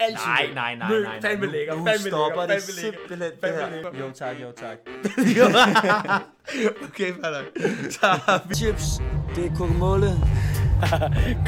Altid 0.00 0.16
Nej, 0.26 0.40
lækker. 0.40 0.54
nej, 0.54 0.74
nej, 0.74 0.88
Mø, 0.88 1.02
nej, 1.02 1.12
nej. 1.12 1.20
Fandme 1.20 1.46
Nu- 1.46 1.52
lækker, 1.52 1.74
nu 1.74 1.84
fandme 1.86 2.08
stopper 2.10 2.40
lækker, 2.46 2.54
det 2.54 2.62
fandme 2.64 2.82
lækker. 2.82 2.98
simpelthen, 2.98 3.30
det 3.32 3.40
Fandme 3.40 3.60
her. 3.60 3.70
lækker. 3.70 3.98
Jo 4.06 4.10
tak, 4.12 4.36
jo 4.42 4.52
tak. 4.56 4.78
okay, 6.88 7.12
fair 7.14 7.30
nok. 7.36 7.46
Så 7.92 8.06
har 8.06 8.48
vi 8.48 8.54
Chips, 8.54 8.86
det 9.36 9.44
er 9.46 9.56
kokomåle. 9.56 10.10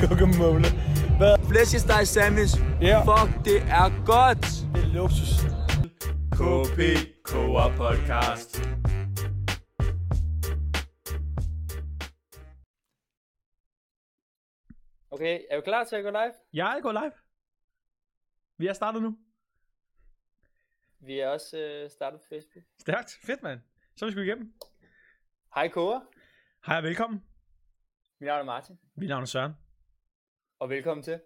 guacamole. 0.00 0.64
Hvad? 1.18 1.36
Flæskesteg 1.48 2.06
sandwich. 2.08 2.54
Ja. 2.80 2.98
Fuck, 3.00 3.44
det 3.44 3.56
er 3.62 4.04
godt. 4.06 4.46
Det 4.74 4.82
er 4.84 4.94
luksus. 4.94 5.32
KP 6.32 6.80
Koa 7.24 7.68
Podcast. 7.76 8.62
Okay, 15.10 15.40
er 15.50 15.56
du 15.56 15.62
klar 15.62 15.84
til 15.84 15.96
at 15.96 16.04
gå 16.04 16.10
live? 16.10 16.32
Jeg 16.52 16.78
går 16.82 16.92
live. 16.92 17.12
Vi 18.58 18.66
er 18.66 18.72
startet 18.72 19.02
nu. 19.02 19.18
Vi 21.00 21.18
er 21.18 21.28
også 21.28 21.58
øh, 21.58 21.90
startet 21.90 22.20
på 22.20 22.26
Facebook. 22.28 22.64
Stærkt. 22.80 23.18
Fedt, 23.22 23.42
mand. 23.42 23.60
Så 23.96 24.04
er 24.04 24.08
vi 24.08 24.12
sgu 24.12 24.20
igennem. 24.20 24.52
Hej 25.54 25.68
Kåre, 25.68 26.06
Hej 26.66 26.76
og 26.76 26.82
velkommen. 26.82 27.24
mit 28.20 28.26
navn 28.26 28.40
er 28.40 28.44
Martin, 28.44 28.78
Mit 28.94 29.08
navn 29.08 29.22
er 29.22 29.26
Søren. 29.26 29.52
og 30.58 30.70
velkommen 30.70 31.02
til 31.04 31.20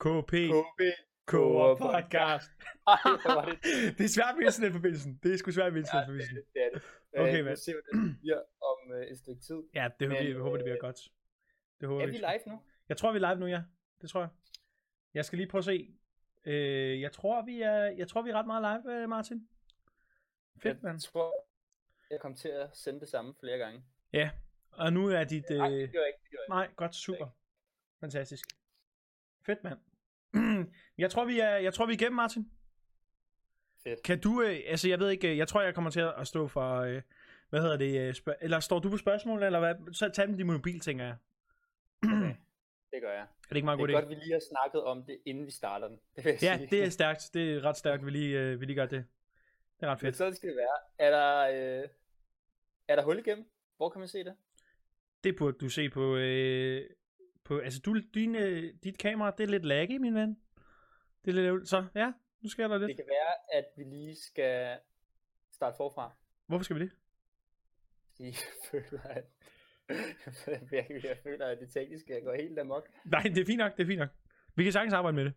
KP 0.00 0.30
KB 0.32 0.80
Koa 1.26 1.74
Podcast. 1.74 2.50
Ej, 2.86 2.98
det 3.04 3.62
Det 3.98 4.04
er 4.04 4.08
svært 4.08 4.34
med 4.38 4.46
internetforbindelsen. 4.46 5.20
Det 5.22 5.32
er 5.34 5.36
sgu 5.38 5.50
svært 5.50 5.72
med 5.72 5.80
internetforbindelsen. 5.80 6.36
det 6.36 6.62
er 6.64 6.70
det. 6.74 6.82
Okay, 7.18 7.38
øh, 7.38 7.42
hvad? 7.42 7.52
Vi 7.52 7.60
ser, 7.60 7.72
hvordan 7.72 8.08
det 8.08 8.18
bliver 8.20 8.40
om 8.70 8.92
øh, 8.92 9.06
et 9.06 9.18
stykke 9.18 9.40
tid. 9.40 9.62
Ja, 9.74 9.88
det 10.00 10.08
håber 10.08 10.18
Men, 10.20 10.26
vi, 10.26 10.32
jeg 10.32 10.40
håber, 10.40 10.56
det 10.56 10.64
bliver 10.64 10.76
øh, 10.76 10.80
godt. 10.80 11.00
Det 11.80 11.88
håber 11.88 12.02
Er 12.02 12.06
vi. 12.06 12.12
live 12.12 12.42
nu? 12.46 12.62
Jeg 12.88 12.96
tror, 12.96 13.12
vi 13.12 13.18
er 13.18 13.28
live 13.34 13.40
nu, 13.40 13.46
ja. 13.46 13.62
Det 14.00 14.10
tror 14.10 14.20
jeg. 14.20 14.28
Jeg 15.14 15.24
skal 15.24 15.36
lige 15.36 15.48
prøve 15.48 15.60
at 15.60 15.64
se. 15.64 15.94
Øh, 16.46 17.00
jeg 17.00 17.12
tror, 17.12 17.44
vi 17.44 17.60
er, 17.62 17.74
jeg 17.82 18.08
tror, 18.08 18.22
vi 18.22 18.30
er 18.30 18.34
ret 18.34 18.46
meget 18.46 18.82
live, 18.84 18.94
øh, 19.02 19.08
Martin. 19.08 19.48
Fedt, 20.62 20.64
Jeg 20.64 20.78
mand. 20.82 21.00
tror, 21.00 21.34
jeg 22.10 22.20
kom 22.20 22.34
til 22.34 22.48
at 22.48 22.70
sende 22.76 23.00
det 23.00 23.08
samme 23.08 23.34
flere 23.40 23.58
gange. 23.58 23.82
Ja, 24.12 24.30
og 24.72 24.92
nu 24.92 25.08
er 25.08 25.24
dit... 25.24 25.44
Øh... 25.50 25.58
Nej, 25.58 25.68
det 25.68 25.92
gør 25.92 25.98
jeg 26.00 26.06
ikke. 26.08 26.18
Det 26.22 26.30
gør 26.30 26.38
jeg 26.48 26.48
Nej, 26.66 26.68
godt, 26.76 26.94
super. 26.94 27.26
Fantastisk. 28.00 28.46
Fedt, 29.46 29.58
mand. 29.64 29.78
jeg 30.98 31.10
tror, 31.10 31.24
vi 31.24 31.40
er, 31.40 31.56
jeg 31.56 31.74
tror, 31.74 31.86
vi 31.86 31.92
er 31.92 31.96
igennem, 31.96 32.16
Martin. 32.16 32.50
Fedt. 33.82 34.02
Kan 34.02 34.20
du, 34.20 34.42
øh, 34.42 34.58
altså 34.66 34.88
jeg 34.88 34.98
ved 34.98 35.10
ikke, 35.10 35.30
øh, 35.30 35.38
jeg 35.38 35.48
tror, 35.48 35.62
jeg 35.62 35.74
kommer 35.74 35.90
til 35.90 36.00
at 36.18 36.26
stå 36.26 36.48
for, 36.48 36.76
øh, 36.80 37.02
hvad 37.48 37.60
hedder 37.60 37.76
det, 37.76 38.00
øh, 38.08 38.14
spørg- 38.14 38.36
eller 38.40 38.60
står 38.60 38.78
du 38.78 38.90
på 38.90 38.96
spørgsmål, 38.96 39.42
eller 39.42 39.58
hvad? 39.58 39.92
Så 39.94 40.08
tag 40.08 40.26
dem 40.28 40.36
din 40.36 40.46
mobil, 40.46 40.80
tænker 40.80 41.04
jeg. 41.04 41.16
Okay. 42.02 42.34
Det 42.96 43.02
gør 43.02 43.12
jeg. 43.12 43.20
Er 43.22 43.26
det 43.48 43.56
ikke 43.56 43.64
meget 43.64 43.78
Det 43.78 43.82
god 43.88 43.94
er 43.94 44.00
godt, 44.00 44.08
vi 44.08 44.14
lige 44.14 44.32
har 44.32 44.42
snakket 44.50 44.82
om 44.84 45.04
det, 45.04 45.18
inden 45.24 45.46
vi 45.46 45.50
starter 45.50 45.88
den. 45.88 46.00
Det 46.16 46.24
vil 46.24 46.30
jeg 46.30 46.42
Ja, 46.42 46.56
sige. 46.56 46.70
det 46.70 46.84
er 46.84 46.88
stærkt. 46.90 47.30
Det 47.34 47.54
er 47.56 47.64
ret 47.64 47.76
stærkt, 47.76 48.06
vi 48.06 48.10
lige, 48.10 48.38
øh, 48.38 48.60
vi 48.60 48.64
lige 48.66 48.76
gør 48.76 48.86
det. 48.86 49.04
Det 49.80 49.86
er 49.86 49.90
ret 49.90 50.02
Men 50.02 50.06
fedt. 50.08 50.16
sådan 50.16 50.34
skal 50.34 50.48
det 50.48 50.56
være. 50.56 50.78
Er 51.06 51.10
der, 51.10 51.36
øh, 51.82 51.88
er 52.88 52.96
der 52.96 53.02
hul 53.04 53.18
igennem? 53.18 53.50
Hvor 53.76 53.88
kan 53.90 53.98
man 53.98 54.08
se 54.08 54.24
det? 54.24 54.36
Det 55.24 55.36
burde 55.38 55.58
du 55.58 55.68
se 55.68 55.90
på, 55.90 56.16
øh, 56.16 56.90
på 57.44 57.58
altså 57.58 57.80
du, 57.80 58.00
din, 58.14 58.34
øh, 58.34 58.74
dit 58.84 58.98
kamera, 58.98 59.30
det 59.30 59.44
er 59.44 59.48
lidt 59.48 59.64
laggy, 59.64 59.96
min 59.96 60.14
ven. 60.14 60.40
Det 61.24 61.30
er 61.30 61.34
lidt 61.34 61.46
ærgerligt. 61.46 61.68
Så 61.68 61.86
ja, 61.94 62.12
nu 62.40 62.48
sker 62.48 62.68
der 62.68 62.78
Det 62.78 62.86
lidt. 62.86 62.96
kan 62.96 63.06
være, 63.08 63.58
at 63.58 63.64
vi 63.76 63.84
lige 63.84 64.16
skal 64.16 64.78
starte 65.52 65.76
forfra. 65.76 66.12
Hvorfor 66.46 66.64
skal 66.64 66.76
vi 66.76 66.80
det? 66.80 66.90
Fordi 68.16 68.24
jeg 68.28 68.34
føler, 68.70 69.02
at 69.02 69.24
virkelig, 70.70 71.04
jeg 71.04 71.18
føler, 71.22 71.46
at 71.46 71.58
det 71.60 71.70
tekniske 71.72 72.20
går 72.24 72.34
helt 72.34 72.58
amok. 72.58 72.88
Nej, 73.04 73.22
det 73.22 73.38
er 73.38 73.46
fint 73.46 73.58
nok, 73.58 73.76
det 73.76 73.82
er 73.82 73.86
fint 73.86 73.98
nok. 73.98 74.08
Vi 74.54 74.62
kan 74.64 74.72
sagtens 74.72 74.94
arbejde 74.94 75.14
med 75.14 75.24
det. 75.24 75.32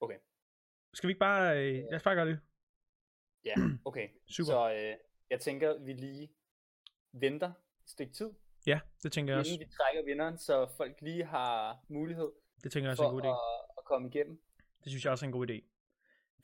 Okay. 0.00 0.16
Skal 0.94 1.08
vi 1.08 1.10
ikke 1.10 1.18
bare, 1.20 1.58
øh, 1.58 1.74
lad 1.74 1.94
os 1.94 2.02
bare 2.02 2.14
gøre 2.14 2.26
det. 2.26 2.40
Ja, 3.44 3.54
okay. 3.88 4.08
Super. 4.30 4.46
Så 4.52 4.72
øh, 4.74 4.94
jeg 5.30 5.40
tænker, 5.40 5.78
vi 5.84 5.92
lige 5.92 6.28
venter 7.12 7.48
et 7.48 7.90
stykke 7.90 8.12
tid, 8.12 8.30
Ja, 8.66 8.80
det 9.02 9.12
tænker 9.12 9.32
jeg 9.32 9.38
også. 9.38 9.52
inden 9.52 9.66
vi 9.68 9.72
trækker 9.72 10.04
vinderen, 10.04 10.38
så 10.38 10.66
folk 10.76 11.00
lige 11.00 11.24
har 11.24 11.84
mulighed 11.88 12.32
Det 12.62 12.72
tænker 12.72 12.88
jeg 12.88 12.90
også 12.90 13.04
er 13.04 13.08
en 13.08 13.14
god 13.14 13.22
idé. 13.22 13.28
at, 13.28 13.74
at 13.78 13.84
komme 13.84 14.08
igennem. 14.08 14.40
Det 14.84 14.90
synes 14.92 15.04
jeg 15.04 15.12
også 15.12 15.24
er 15.24 15.28
en 15.28 15.32
god 15.32 15.50
idé. 15.50 15.62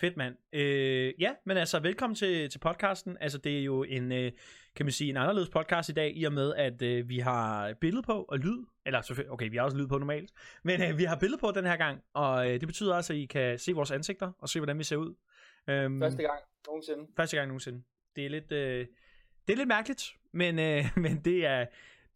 Fedt, 0.00 0.16
mand. 0.16 0.36
Øh, 0.52 1.14
ja, 1.20 1.34
men 1.44 1.56
altså, 1.56 1.80
velkommen 1.80 2.14
til, 2.14 2.50
til 2.50 2.58
podcasten. 2.58 3.16
Altså, 3.20 3.38
det 3.38 3.58
er 3.58 3.62
jo 3.62 3.82
en, 3.82 4.12
øh, 4.12 4.32
kan 4.76 4.86
man 4.86 4.92
sige, 4.92 5.10
en 5.10 5.16
anderledes 5.16 5.48
podcast 5.48 5.88
i 5.88 5.92
dag, 5.92 6.12
i 6.16 6.24
og 6.24 6.32
med, 6.32 6.54
at 6.54 6.82
øh, 6.82 7.08
vi 7.08 7.18
har 7.18 7.74
billede 7.80 8.02
på 8.02 8.22
og 8.22 8.38
lyd. 8.38 8.64
Eller 8.86 9.24
okay, 9.30 9.50
vi 9.50 9.56
har 9.56 9.64
også 9.64 9.76
lyd 9.76 9.86
på 9.86 9.98
normalt. 9.98 10.30
Men 10.62 10.82
øh, 10.82 10.98
vi 10.98 11.04
har 11.04 11.16
billede 11.18 11.40
på 11.40 11.50
den 11.50 11.64
her 11.64 11.76
gang, 11.76 12.02
og 12.14 12.50
øh, 12.50 12.60
det 12.60 12.68
betyder 12.68 12.94
også, 12.94 13.12
at 13.12 13.18
I 13.18 13.26
kan 13.26 13.58
se 13.58 13.72
vores 13.72 13.90
ansigter, 13.90 14.32
og 14.38 14.48
se, 14.48 14.60
hvordan 14.60 14.78
vi 14.78 14.84
ser 14.84 14.96
ud. 14.96 15.14
Øhm, 15.68 16.00
Første 16.00 16.22
gang 16.22 16.40
nogensinde. 16.66 17.06
første 17.16 17.36
gang 17.36 17.48
nogensinde. 17.48 17.82
Det 18.16 18.26
er 18.26 18.30
lidt, 18.30 18.52
øh, 18.52 18.86
det 19.46 19.52
er 19.52 19.56
lidt 19.56 19.68
mærkeligt, 19.68 20.14
men, 20.32 20.58
øh, 20.58 20.84
men 21.04 21.20
det 21.24 21.46
er, 21.46 21.66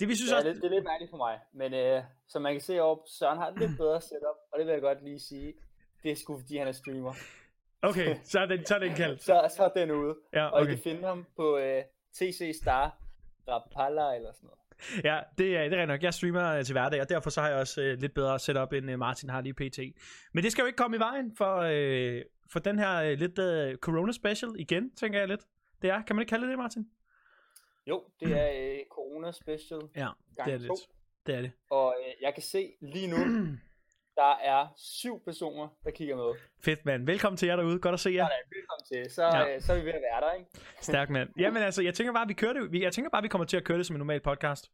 det 0.00 0.08
vi 0.08 0.14
synes 0.14 0.30
Det 0.30 0.34
er, 0.34 0.38
også... 0.38 0.48
lidt, 0.52 0.62
det 0.62 0.70
er 0.70 0.74
lidt 0.74 0.84
mærkeligt 0.84 1.10
for 1.10 1.16
mig, 1.16 1.38
men 1.52 1.74
øh, 1.74 2.02
som 2.28 2.42
man 2.42 2.54
kan 2.54 2.60
se 2.60 2.80
op, 2.80 2.98
Søren 3.06 3.38
har 3.38 3.48
et 3.48 3.58
lidt 3.58 3.76
bedre 3.76 4.00
setup, 4.00 4.36
og 4.52 4.58
det 4.58 4.66
vil 4.66 4.72
jeg 4.72 4.82
godt 4.82 5.04
lige 5.04 5.20
sige. 5.20 5.54
Det 6.02 6.10
er 6.10 6.16
sgu 6.16 6.38
fordi 6.38 6.56
han 6.56 6.68
er 6.68 6.72
streamer. 6.72 7.14
Okay, 7.82 8.16
så 8.24 8.40
er 8.40 8.46
den, 8.46 8.66
så 8.66 8.74
er 8.74 8.78
den 8.78 8.94
kaldt. 8.94 9.22
Så, 9.22 9.52
så 9.56 9.64
er 9.64 9.68
den 9.68 9.90
ude. 9.90 10.16
Ja, 10.32 10.46
Og 10.46 10.60
I 10.60 10.62
okay. 10.62 10.72
kan 10.74 10.82
finde 10.82 11.04
ham 11.06 11.26
på 11.36 11.58
øh, 11.58 11.82
TC 12.12 12.58
Star 12.62 12.98
Rapala 13.48 14.16
eller 14.16 14.32
sådan 14.32 14.46
noget. 14.46 14.58
Ja, 15.04 15.20
det 15.38 15.56
er, 15.56 15.68
det 15.68 15.78
er 15.78 15.86
nok. 15.86 16.02
Jeg 16.02 16.14
streamer 16.14 16.52
øh, 16.54 16.64
til 16.64 16.72
hverdag, 16.72 17.00
og 17.00 17.08
derfor 17.08 17.30
så 17.30 17.40
har 17.40 17.48
jeg 17.48 17.58
også 17.58 17.82
øh, 17.82 17.98
lidt 17.98 18.14
bedre 18.14 18.38
setup, 18.38 18.72
end 18.72 18.90
øh, 18.90 18.98
Martin 18.98 19.30
har 19.30 19.40
lige 19.40 19.54
pt. 19.54 19.78
Men 20.32 20.44
det 20.44 20.52
skal 20.52 20.62
jo 20.62 20.66
ikke 20.66 20.76
komme 20.76 20.96
i 20.96 21.00
vejen 21.00 21.36
for, 21.36 21.56
øh, 21.56 22.22
for 22.52 22.58
den 22.58 22.78
her 22.78 23.02
øh, 23.02 23.18
lidt 23.18 23.38
øh, 23.38 23.76
corona 23.76 24.12
special 24.12 24.50
igen, 24.58 24.94
tænker 24.94 25.18
jeg 25.18 25.28
lidt. 25.28 25.40
Det 25.82 25.90
er, 25.90 26.02
kan 26.02 26.16
man 26.16 26.22
ikke 26.22 26.30
kalde 26.30 26.42
det 26.44 26.50
det, 26.50 26.58
Martin? 26.58 26.86
Jo, 27.86 28.04
det 28.20 28.32
er 28.32 28.50
øh, 28.72 28.78
Corona 28.90 29.32
Special 29.32 29.80
Ja, 29.96 30.08
det 30.44 30.54
er 30.54 30.58
to. 30.58 30.62
lidt. 30.62 30.80
Det 31.26 31.34
er 31.34 31.40
det. 31.40 31.52
Og 31.70 31.96
øh, 32.00 32.22
jeg 32.22 32.34
kan 32.34 32.42
se 32.42 32.72
lige 32.80 33.06
nu, 33.06 33.16
der 34.22 34.34
er 34.52 34.68
syv 34.76 35.24
personer, 35.24 35.68
der 35.84 35.90
kigger 35.90 36.16
med. 36.16 36.30
Fedt, 36.60 36.84
mand. 36.84 37.06
Velkommen 37.06 37.36
til 37.36 37.46
jer 37.48 37.56
derude. 37.56 37.78
Godt 37.80 37.92
at 37.94 38.00
se 38.00 38.10
jer. 38.10 38.26
Sådan, 38.26 38.44
velkommen 38.56 38.84
til. 38.92 39.14
Så, 39.14 39.22
Ja. 39.24 39.54
øh, 39.54 39.60
så 39.60 39.72
er 39.72 39.78
vi 39.80 39.84
ved 39.84 39.92
at 39.92 40.02
være 40.10 40.20
der, 40.20 40.32
ikke? 40.32 40.50
Stærk, 40.80 41.10
mand. 41.10 41.28
Jamen 41.38 41.62
altså, 41.62 41.82
jeg 41.82 41.94
tænker 41.94 42.12
bare, 42.12 42.26
vi 42.26 42.34
kører 42.34 42.52
det. 42.52 42.82
Jeg 42.82 42.92
tænker 42.92 43.10
bare, 43.10 43.22
vi 43.22 43.28
kommer 43.28 43.44
til 43.44 43.56
at 43.56 43.64
køre 43.64 43.78
det 43.78 43.86
som 43.86 43.96
en 43.96 43.98
normal 43.98 44.20
podcast. 44.20 44.70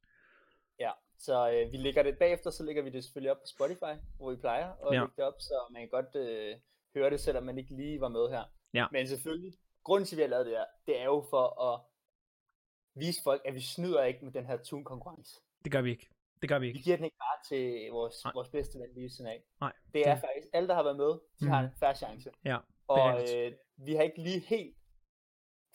Ja, 0.80 0.90
så 1.18 1.50
øh, 1.50 1.72
vi 1.72 1.76
lægger 1.76 2.02
det 2.02 2.18
bagefter, 2.18 2.50
så 2.50 2.62
lægger 2.64 2.82
vi 2.82 2.90
det 2.90 3.04
selvfølgelig 3.04 3.30
op 3.30 3.36
på 3.36 3.46
Spotify, 3.46 3.94
hvor 4.16 4.30
vi 4.30 4.36
plejer 4.36 4.68
at 4.72 4.94
Ja. 4.94 5.00
lægge 5.00 5.12
det 5.16 5.24
op, 5.24 5.34
så 5.38 5.54
man 5.72 5.82
kan 5.82 5.88
godt 5.88 6.14
øh, 6.16 6.56
høre 6.94 7.10
det, 7.10 7.20
selvom 7.20 7.42
man 7.44 7.58
ikke 7.58 7.74
lige 7.76 8.00
var 8.00 8.08
med 8.08 8.28
her. 8.30 8.44
Ja. 8.74 8.86
Men 8.92 9.06
selvfølgelig, 9.08 9.52
grunden 9.84 10.06
til, 10.06 10.14
at 10.14 10.18
vi 10.18 10.22
har 10.22 10.28
lavet 10.28 10.46
det 10.46 10.54
her, 10.56 10.64
det 10.86 11.00
er 11.00 11.04
jo 11.04 11.26
for 11.30 11.46
at 11.72 11.80
vise 12.94 13.20
folk, 13.24 13.42
at 13.44 13.54
vi 13.54 13.60
snyder 13.60 14.02
ikke 14.04 14.24
med 14.24 14.32
den 14.32 14.46
her 14.46 14.56
tune-konkurrence. 14.56 15.40
Det 15.64 15.72
gør 15.72 15.80
vi 15.80 15.90
ikke. 15.90 16.08
Det 16.44 16.48
gør 16.48 16.58
vi 16.58 16.66
Vi 16.66 16.72
ikke. 16.72 16.84
giver 16.84 16.96
den 16.96 17.04
ikke 17.04 17.16
bare 17.16 17.38
til 17.48 17.90
vores, 17.90 18.14
Nej. 18.24 18.32
vores 18.34 18.48
bedste 18.48 18.78
ven 18.78 18.88
lige 18.94 19.28
af. 19.28 19.42
Nej, 19.60 19.72
Det 19.94 20.08
er 20.08 20.14
det- 20.14 20.20
faktisk, 20.20 20.48
alle 20.52 20.68
der 20.68 20.74
har 20.74 20.82
været 20.82 20.96
med, 20.96 21.12
de 21.40 21.48
har 21.48 21.60
Mhm. 21.62 21.70
en 21.70 21.76
færre 21.80 21.94
chance. 21.94 22.30
Ja, 22.44 22.58
Og 22.88 23.22
øh, 23.36 23.52
vi 23.76 23.94
har 23.94 24.02
ikke 24.02 24.22
lige 24.22 24.40
helt 24.40 24.76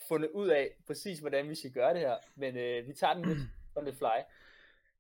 fundet 0.07 0.29
ud 0.29 0.47
af 0.47 0.75
præcis, 0.87 1.19
hvordan 1.19 1.49
vi 1.49 1.55
skal 1.55 1.71
gøre 1.71 1.93
det 1.93 1.99
her, 2.01 2.17
men 2.35 2.57
øh, 2.57 2.87
vi 2.87 2.93
tager 2.93 3.13
den 3.13 3.25
lidt 3.25 3.37
on 3.77 3.85
the 3.85 3.95
fly. 3.95 4.17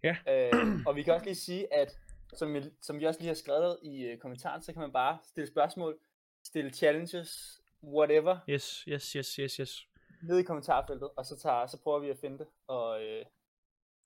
Ja. 0.03 0.15
Øh, 0.27 0.79
og 0.87 0.95
vi 0.95 1.03
kan 1.03 1.13
også 1.13 1.25
lige 1.25 1.35
sige, 1.35 1.73
at 1.73 1.97
som, 2.33 2.53
vi- 2.53 2.71
som 2.81 2.99
vi 2.99 3.05
også 3.05 3.19
lige 3.19 3.27
har 3.27 3.35
skrevet 3.35 3.79
i 3.83 4.01
øh, 4.05 4.17
kommentaren, 4.17 4.61
så 4.61 4.73
kan 4.73 4.81
man 4.81 4.91
bare 4.91 5.17
stille 5.23 5.47
spørgsmål, 5.47 5.99
stille 6.43 6.71
challenges, 6.73 7.61
whatever, 7.83 8.37
Yes, 8.49 8.83
yes, 8.87 9.11
yes, 9.11 9.33
yes, 9.35 9.55
yes. 9.55 9.87
ned 10.23 10.37
i 10.39 10.43
kommentarfeltet, 10.43 11.09
og 11.17 11.25
så, 11.25 11.37
tager, 11.39 11.65
så 11.67 11.81
prøver 11.83 11.99
vi 11.99 12.09
at 12.09 12.17
finde 12.17 12.37
det, 12.37 12.47
og 12.67 13.03
øh, 13.03 13.25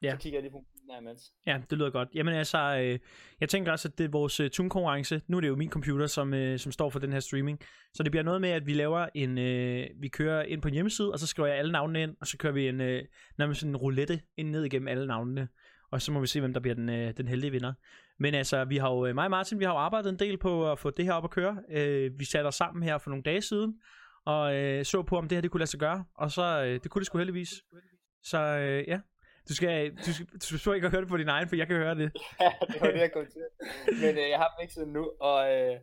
Ja. 0.03 0.11
så 0.11 0.17
kigger 0.17 0.37
jeg 0.37 0.43
lige 0.43 0.51
på 0.51 0.65
den 0.83 1.03
imens. 1.03 1.21
Ja, 1.47 1.61
det 1.69 1.77
lyder 1.77 1.89
godt. 1.89 2.09
Jamen 2.13 2.33
altså, 2.33 2.57
øh, 2.57 2.99
jeg 3.41 3.49
tænker 3.49 3.71
også, 3.71 3.87
at 3.87 3.97
det 3.97 4.03
er 4.03 4.09
vores 4.09 4.39
øh, 4.39 4.49
tune-konkurrence. 4.49 5.21
Nu 5.27 5.37
er 5.37 5.41
det 5.41 5.47
jo 5.47 5.55
min 5.55 5.69
computer, 5.69 6.07
som, 6.07 6.33
øh, 6.33 6.59
som 6.59 6.71
står 6.71 6.89
for 6.89 6.99
den 6.99 7.13
her 7.13 7.19
streaming. 7.19 7.59
Så 7.93 8.03
det 8.03 8.11
bliver 8.11 8.23
noget 8.23 8.41
med, 8.41 8.49
at 8.49 8.65
vi 8.65 8.73
laver 8.73 9.07
en, 9.15 9.37
øh, 9.37 9.87
vi 9.99 10.07
kører 10.07 10.43
ind 10.43 10.61
på 10.61 10.67
en 10.67 10.73
hjemmeside, 10.73 11.11
og 11.11 11.19
så 11.19 11.27
skriver 11.27 11.47
jeg 11.47 11.57
alle 11.57 11.71
navnene 11.71 12.01
ind, 12.03 12.15
og 12.21 12.27
så 12.27 12.37
kører 12.37 12.53
vi 12.53 12.67
en, 12.67 12.81
øh, 12.81 13.03
nærmest 13.37 13.59
sådan 13.59 13.71
en 13.71 13.77
roulette 13.77 14.21
ind 14.37 14.49
ned 14.49 14.63
igennem 14.63 14.87
alle 14.87 15.07
navnene. 15.07 15.47
Og 15.91 16.01
så 16.01 16.11
må 16.11 16.19
vi 16.19 16.27
se, 16.27 16.39
hvem 16.39 16.53
der 16.53 16.59
bliver 16.59 16.75
den, 16.75 16.89
øh, 16.89 17.13
den 17.17 17.27
heldige 17.27 17.51
vinder. 17.51 17.73
Men 18.19 18.33
altså, 18.33 18.65
vi 18.65 18.77
har 18.77 18.89
jo, 18.89 19.05
øh, 19.05 19.15
mig 19.15 19.25
og 19.25 19.31
Martin, 19.31 19.59
vi 19.59 19.65
har 19.65 19.71
jo 19.71 19.77
arbejdet 19.77 20.09
en 20.09 20.19
del 20.19 20.37
på 20.37 20.71
at 20.71 20.79
få 20.79 20.89
det 20.89 21.05
her 21.05 21.13
op 21.13 21.23
at 21.23 21.29
køre. 21.29 21.57
Øh, 21.69 22.19
vi 22.19 22.25
satte 22.25 22.47
os 22.47 22.55
sammen 22.55 22.83
her 22.83 22.97
for 22.97 23.09
nogle 23.09 23.23
dage 23.23 23.41
siden, 23.41 23.73
og 24.25 24.55
øh, 24.55 24.85
så 24.85 25.03
på, 25.03 25.17
om 25.17 25.27
det 25.27 25.35
her 25.35 25.41
det 25.41 25.51
kunne 25.51 25.59
lade 25.59 25.69
sig 25.69 25.79
gøre. 25.79 26.05
Og 26.15 26.31
så, 26.31 26.63
øh, 26.65 26.79
det 26.83 26.91
kunne 26.91 26.99
det 26.99 27.05
sgu 27.05 27.17
heldigvis. 27.17 27.49
Så 28.23 28.39
øh, 28.39 28.83
ja, 28.87 28.99
du 29.49 29.55
skal, 29.55 29.95
du 29.95 30.13
skal, 30.13 30.25
du 30.51 30.57
skal 30.59 30.75
ikke 30.75 30.89
høre 30.89 31.01
det 31.01 31.09
på 31.09 31.17
din 31.17 31.27
egen, 31.29 31.47
for 31.49 31.55
jeg 31.55 31.67
kan 31.67 31.75
høre 31.75 31.95
det. 31.95 32.11
Ja, 32.41 32.51
det 32.67 32.81
var 32.81 32.87
det, 32.91 32.99
jeg 32.99 33.11
kom 33.13 33.25
til. 33.25 33.41
Men 34.01 34.17
øh, 34.17 34.29
jeg 34.29 34.37
har 34.37 34.47
dem 34.57 34.61
ikke 34.61 34.73
sådan 34.73 34.93
nu, 34.93 35.11
og, 35.19 35.53
øh, 35.55 35.79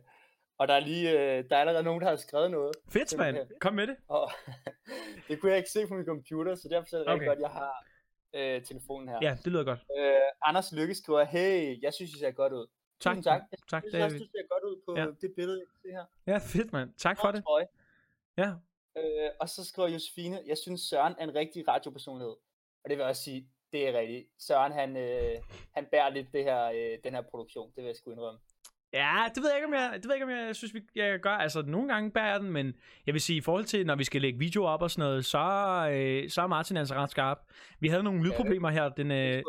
og 0.57 0.67
der 0.67 0.73
er 0.73 0.79
lige, 0.79 1.11
øh, 1.11 1.43
der 1.49 1.55
er 1.55 1.59
allerede 1.59 1.83
nogen, 1.83 2.01
der 2.01 2.09
har 2.09 2.15
skrevet 2.15 2.51
noget. 2.51 2.75
Fedt, 2.89 3.17
mand. 3.17 3.37
Kom 3.61 3.73
med 3.73 3.87
det. 3.87 3.95
Og 4.07 4.31
det 5.27 5.39
kunne 5.39 5.49
jeg 5.51 5.57
ikke 5.57 5.69
se 5.69 5.87
på 5.87 5.93
min 5.93 6.05
computer, 6.05 6.55
så 6.55 6.67
derfor 6.69 6.95
er 6.95 6.99
det 6.99 7.07
rigtig 7.07 7.13
Okay. 7.15 7.25
godt, 7.27 7.39
jeg 7.39 7.49
har 7.49 7.85
øh, 8.35 8.63
telefonen 8.63 9.09
her. 9.09 9.19
Ja, 9.21 9.37
det 9.43 9.51
lyder 9.51 9.63
godt. 9.63 9.79
Øh, 9.99 10.13
Anders 10.45 10.71
Lykke 10.71 10.95
skriver, 10.95 11.23
hey, 11.23 11.81
jeg 11.83 11.93
synes, 11.93 12.11
I 12.11 12.19
ser 12.19 12.31
godt 12.31 12.53
ud. 12.53 12.67
Tak. 13.01 13.15
Tusind 13.15 13.23
tak. 13.23 13.41
Jeg 13.51 13.59
Tak, 13.71 13.83
synes 13.83 13.91
det 13.93 14.01
er 14.01 14.05
også, 14.05 14.17
du 14.17 14.23
ser 14.23 14.47
godt 14.53 14.63
ud 14.63 14.81
på 14.87 14.97
Ja. 14.99 15.05
det 15.27 15.33
billede, 15.35 15.61
se 15.81 15.87
her. 15.91 16.05
Ja, 16.27 16.37
fedt, 16.37 16.73
mand. 16.73 16.93
Tak 16.97 17.17
for 17.21 17.31
det. 17.31 17.43
trøje. 17.43 17.67
Ja. 18.37 18.49
Øh, 18.97 19.29
og 19.39 19.49
så 19.49 19.65
skriver 19.65 19.89
Josefine, 19.89 20.41
jeg 20.47 20.57
synes 20.57 20.81
Søren 20.81 21.15
er 21.19 21.23
en 21.23 21.35
rigtig 21.35 21.67
radiopersonlighed. 21.67 22.35
Og 22.83 22.89
det 22.89 22.97
vil 22.97 23.03
jeg 23.03 23.09
også 23.09 23.23
sige, 23.23 23.47
det 23.71 23.87
er 23.87 23.99
rigtigt. 23.99 24.27
Søren, 24.39 24.71
han, 24.71 24.97
øh, 24.97 25.37
han 25.75 25.85
bærer 25.91 26.09
lidt 26.09 26.27
det 26.33 26.43
her, 26.43 26.63
øh, 26.65 26.97
den 27.03 27.13
her 27.13 27.21
produktion, 27.21 27.67
det 27.75 27.77
vil 27.77 27.85
jeg 27.85 27.95
sgu 27.95 28.11
indrømme. 28.11 28.39
Ja, 28.93 29.25
det 29.35 29.43
ved 29.43 29.49
jeg 29.49 29.57
ikke, 29.57 29.67
om 29.67 29.73
jeg, 29.73 29.91
det 29.93 30.05
ved 30.05 30.11
jeg 30.11 30.15
ikke, 30.15 30.25
om 30.25 30.45
jeg 30.45 30.55
synes, 30.55 30.73
vi, 30.73 30.81
jeg 30.95 31.19
gør. 31.19 31.31
Altså, 31.31 31.61
nogle 31.61 31.93
gange 31.93 32.11
bærer 32.11 32.37
den, 32.37 32.51
men 32.51 32.73
jeg 33.05 33.13
vil 33.13 33.21
sige, 33.21 33.37
i 33.37 33.41
forhold 33.41 33.65
til, 33.65 33.85
når 33.85 33.95
vi 33.95 34.03
skal 34.03 34.21
lægge 34.21 34.39
videoer 34.39 34.69
op 34.69 34.81
og 34.81 34.91
sådan 34.91 35.09
noget, 35.09 35.25
så, 35.25 35.39
øh, 35.91 36.29
så 36.29 36.41
er 36.41 36.47
Martin 36.47 36.77
altså 36.77 36.95
ret 36.95 37.11
skarp. 37.11 37.37
Vi 37.79 37.87
havde 37.87 38.03
nogle 38.03 38.23
lydproblemer 38.23 38.69
her. 38.69 38.89
Den, 38.89 39.11
øh, 39.11 39.43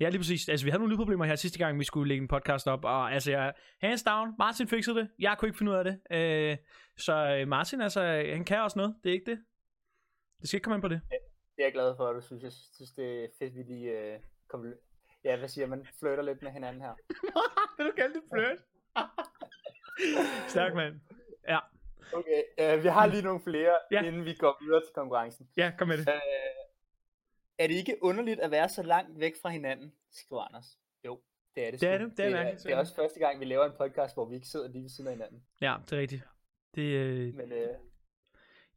ja, 0.00 0.08
lige 0.08 0.18
præcis. 0.18 0.48
Altså, 0.48 0.66
vi 0.66 0.70
havde 0.70 0.80
nogle 0.80 0.92
lydproblemer 0.92 1.24
her 1.24 1.36
sidste 1.36 1.58
gang, 1.58 1.78
vi 1.78 1.84
skulle 1.84 2.08
lægge 2.08 2.22
en 2.22 2.28
podcast 2.28 2.66
op, 2.66 2.84
og 2.84 3.12
altså, 3.12 3.30
jeg, 3.30 3.52
hands 3.80 4.02
down, 4.02 4.34
Martin 4.38 4.68
fikset 4.68 4.96
det. 4.96 5.08
Jeg 5.18 5.36
kunne 5.38 5.48
ikke 5.48 5.58
finde 5.58 5.72
ud 5.72 5.76
af 5.76 5.84
det. 5.84 5.98
Øh, 6.10 6.56
så 6.98 7.36
øh, 7.40 7.48
Martin, 7.48 7.80
altså, 7.80 8.02
han 8.34 8.44
kan 8.44 8.60
også 8.60 8.78
noget. 8.78 8.94
Det 9.04 9.10
er 9.10 9.14
ikke 9.14 9.30
det. 9.30 9.38
Det 10.40 10.48
skal 10.48 10.56
ikke 10.56 10.64
komme 10.64 10.76
ind 10.76 10.82
på 10.82 10.88
det. 10.88 11.00
Det 11.56 11.62
er 11.62 11.66
jeg 11.66 11.72
glad 11.72 11.96
for, 11.96 12.06
at 12.08 12.14
du 12.16 12.20
synes. 12.20 12.42
Jeg 12.42 12.52
synes, 12.52 12.90
det 12.92 13.24
er 13.24 13.28
fedt, 13.38 13.54
vi 13.56 13.62
lige 13.62 13.90
øh, 14.00 14.20
kommer... 14.48 14.72
Ja, 15.24 15.36
hvad 15.36 15.48
siger 15.48 15.66
man? 15.66 15.86
Flirter 15.98 16.22
lidt 16.22 16.42
med 16.42 16.50
hinanden 16.50 16.82
her. 16.82 16.94
Vil 17.76 17.86
du 17.86 17.92
kalde 17.96 18.14
det 18.14 18.22
flirt? 18.32 18.58
Stærk, 20.48 20.74
mand. 20.74 21.00
Ja, 21.48 21.58
Okay, 22.12 22.42
øh, 22.60 22.82
vi 22.82 22.88
har 22.88 23.06
lige 23.06 23.22
nogle 23.22 23.40
flere, 23.40 23.74
Ja. 23.90 24.02
inden 24.02 24.24
vi 24.24 24.34
går 24.34 24.64
videre 24.64 24.80
til 24.80 24.94
konkurrencen. 24.94 25.48
ja, 25.56 25.72
kom 25.78 25.88
med 25.88 25.98
det. 25.98 26.08
Øh, 26.08 26.20
er 27.58 27.66
det 27.66 27.74
ikke 27.74 27.96
underligt 28.02 28.40
at 28.40 28.50
være 28.50 28.68
så 28.68 28.82
langt 28.82 29.20
væk 29.20 29.32
fra 29.42 29.48
hinanden, 29.48 29.92
skriver 30.10 30.42
Anders. 30.42 30.78
Jo, 31.04 31.20
det 31.54 31.66
er 31.66 31.70
det. 31.70 31.80
Det 31.80 31.88
er 31.88 31.98
det, 31.98 32.16
det 32.16 32.26
er 32.26 32.30
mærkeligt, 32.30 32.64
Det 32.64 32.72
er 32.72 32.76
også 32.78 32.94
første 32.94 33.20
gang, 33.20 33.40
vi 33.40 33.44
laver 33.44 33.64
en 33.64 33.72
podcast, 33.78 34.14
hvor 34.16 34.24
vi 34.24 34.34
ikke 34.34 34.46
sidder 34.46 34.68
lige 34.68 34.82
ved 34.82 34.88
siden 34.90 35.08
af 35.08 35.14
hinanden. 35.14 35.44
Ja, 35.60 35.76
det 35.84 35.92
er 35.92 36.00
rigtigt. 36.00 36.22
Det, 36.74 36.82
øh, 36.82 37.34
Men 37.34 37.52
øh, 37.52 37.68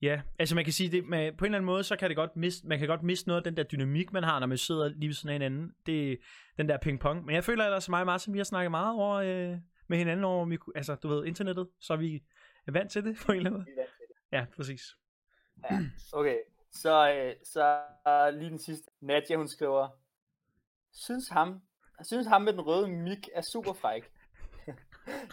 Ja, 0.01 0.21
altså 0.39 0.55
man 0.55 0.63
kan 0.63 0.73
sige, 0.73 0.91
det, 0.91 1.05
med, 1.05 1.31
på 1.31 1.45
en 1.45 1.49
eller 1.49 1.57
anden 1.57 1.65
måde, 1.65 1.83
så 1.83 1.95
kan 1.95 2.09
det 2.09 2.15
godt 2.17 2.35
miste, 2.35 2.67
man 2.67 2.79
kan 2.79 2.87
godt 2.87 3.03
miste 3.03 3.27
noget 3.27 3.39
af 3.39 3.43
den 3.43 3.57
der 3.57 3.63
dynamik, 3.63 4.13
man 4.13 4.23
har, 4.23 4.39
når 4.39 4.47
man 4.47 4.57
sidder 4.57 4.87
lige 4.87 5.07
ved 5.07 5.15
af 5.25 5.33
hinanden. 5.33 5.75
Det 5.85 6.19
den 6.57 6.69
der 6.69 6.77
ping-pong. 6.77 7.25
Men 7.25 7.35
jeg 7.35 7.43
føler 7.43 7.65
ellers, 7.65 7.89
mig 7.89 7.99
og 7.99 8.05
Martin, 8.05 8.33
vi 8.33 8.39
har 8.39 8.43
snakket 8.43 8.71
meget 8.71 8.95
over, 8.95 9.15
øh, 9.15 9.57
med 9.87 9.97
hinanden 9.97 10.25
over, 10.25 10.45
mikro, 10.45 10.71
altså 10.75 10.95
du 10.95 11.07
ved, 11.07 11.25
internettet, 11.25 11.67
så 11.79 11.93
er 11.93 11.97
vi 11.97 12.23
er 12.67 12.71
vant 12.71 12.91
til 12.91 13.03
det 13.03 13.17
på 13.25 13.31
en 13.31 13.37
eller 13.37 13.49
anden 13.49 13.59
måde. 13.59 13.65
vi 13.65 13.71
er 13.71 13.75
vant 13.75 13.89
til 13.97 14.07
det. 14.07 14.15
Ja, 14.31 14.45
præcis. 14.55 14.95
Ja. 15.71 15.79
Okay, 16.13 16.37
så, 16.71 17.13
øh, 17.13 17.35
så 17.43 17.81
lige 18.33 18.49
den 18.49 18.59
sidste. 18.59 18.91
Nadia, 19.01 19.35
hun 19.35 19.47
skriver, 19.47 19.87
synes 20.93 21.29
ham, 21.29 21.61
synes 22.03 22.27
ham 22.27 22.41
med 22.41 22.53
den 22.53 22.61
røde 22.61 22.87
mik 22.87 23.29
er 23.33 23.41
super 23.41 23.73
fræk. 23.73 24.11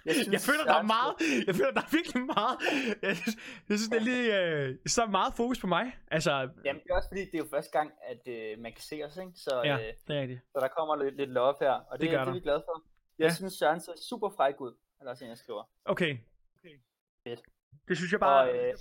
Jeg, 0.07 0.15
Jeg 0.33 0.41
føler, 0.41 0.65
der 0.65 0.75
er 0.75 0.83
meget, 0.97 1.13
jeg 1.47 1.55
føler, 1.55 1.71
der 1.71 1.81
er 1.81 1.91
virkelig 1.99 2.23
meget, 2.37 2.57
jeg, 3.03 3.17
synes- 3.17 3.37
jeg 3.69 3.79
synes, 3.79 3.89
det 3.89 3.97
er 4.03 4.05
lige, 4.13 4.27
øh, 4.43 4.77
så 4.87 5.07
meget 5.07 5.35
fokus 5.35 5.59
på 5.61 5.67
mig. 5.67 5.85
Altså, 6.11 6.31
Jamen, 6.65 6.83
det 6.83 6.91
er 6.91 6.95
også 6.95 7.09
fordi, 7.09 7.21
det 7.21 7.35
er 7.35 7.39
jo 7.39 7.49
første 7.51 7.71
gang, 7.79 7.93
at 8.13 8.23
øh, 8.29 8.59
man 8.59 8.73
kan 8.73 8.81
se 8.83 9.03
os, 9.07 9.17
ikke? 9.17 9.33
Så, 9.35 9.61
ja, 9.65 9.75
øh, 9.75 9.93
det 10.09 10.17
er 10.17 10.21
rigtigt. 10.21 10.41
så 10.53 10.61
der 10.61 10.69
kommer 10.69 10.97
lidt, 10.97 11.17
lidt 11.17 11.31
love 11.31 11.55
her, 11.61 11.71
og 11.73 11.85
det, 11.93 12.01
Det 12.01 12.01
det, 12.01 12.11
gør 12.11 12.19
det 12.19 12.27
der. 12.27 12.31
er 12.33 12.35
vi 12.35 12.41
glade 12.41 12.63
for. 12.67 12.85
Jeg 13.19 13.25
Ja. 13.25 13.35
synes, 13.35 13.53
Søren 13.53 13.81
ser 13.81 13.93
super 14.09 14.31
fræk 14.37 14.61
ud, 14.61 14.73
er 15.01 15.05
der 15.05 15.11
også 15.11 15.25
en, 15.25 15.29
jeg 15.31 15.39
skriver. 15.39 15.63
Okay. 15.85 16.17
Fedt. 17.25 17.41
Det 17.89 17.97
synes 17.97 18.13
jeg 18.13 18.21
bare, 18.21 18.49
Og, 18.51 18.57
øh, 18.57 18.75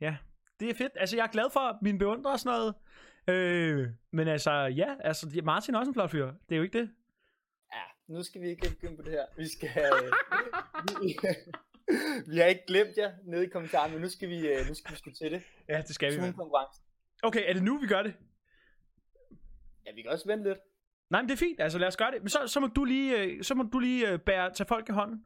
ja, 0.00 0.16
det 0.60 0.70
er 0.70 0.74
fedt. 0.74 0.92
Altså, 0.96 1.16
jeg 1.16 1.22
er 1.22 1.26
glad 1.30 1.50
for 1.52 1.78
mine 1.82 1.98
beundrer 1.98 2.32
og 2.32 2.38
sådan 2.40 2.58
noget. 2.58 2.74
Øh, 3.28 3.88
men 4.12 4.28
altså, 4.28 4.50
ja, 4.52 4.94
altså, 5.00 5.40
Martin 5.44 5.74
er 5.74 5.78
også 5.78 5.90
en 5.90 5.94
flot 5.94 6.10
fyr. 6.10 6.26
Det 6.26 6.52
er 6.52 6.56
jo 6.56 6.62
ikke 6.62 6.78
det. 6.78 6.90
Nu 8.08 8.22
skal 8.22 8.40
vi 8.40 8.48
ikke 8.48 8.68
begynde 8.68 8.96
på 8.96 9.02
det 9.02 9.12
her. 9.12 9.26
Vi 9.36 9.48
skal... 9.48 9.70
øh, 9.76 10.12
vi, 11.02 11.16
vi 12.30 12.38
har 12.38 12.46
ikke 12.46 12.66
glemt 12.66 12.96
jer 12.96 13.12
nede 13.24 13.44
i 13.44 13.48
kommentarerne, 13.48 13.92
men 13.92 14.02
nu 14.02 14.08
skal 14.08 14.28
vi, 14.28 14.48
øh, 14.48 14.66
nu 14.68 14.74
skal 14.74 14.92
vi 14.92 14.96
sgu 14.96 15.10
til 15.10 15.32
det. 15.32 15.42
Ja, 15.68 15.82
det 15.82 15.94
skal 15.94 16.12
vi. 16.12 16.16
Zoom-konkurrence. 16.16 16.80
Okay, 17.22 17.48
er 17.48 17.52
det 17.52 17.62
nu, 17.62 17.78
vi 17.78 17.86
gør 17.86 18.02
det? 18.02 18.14
Ja, 19.86 19.92
vi 19.94 20.02
kan 20.02 20.10
også 20.10 20.26
vente 20.28 20.48
lidt. 20.48 20.58
Nej, 21.10 21.22
men 21.22 21.28
det 21.28 21.34
er 21.34 21.38
fint. 21.38 21.60
Altså, 21.60 21.78
lad 21.78 21.88
os 21.88 21.96
gøre 21.96 22.10
det. 22.10 22.22
Men 22.22 22.28
så, 22.28 22.46
så 22.46 22.60
må 22.60 22.66
du 22.66 22.84
lige, 22.84 23.22
øh, 23.22 23.42
så 23.42 23.54
må 23.54 23.62
du 23.62 23.78
lige 23.78 24.10
øh, 24.10 24.18
bære, 24.18 24.52
tage 24.54 24.66
folk 24.66 24.88
i 24.88 24.92
hånden. 24.92 25.24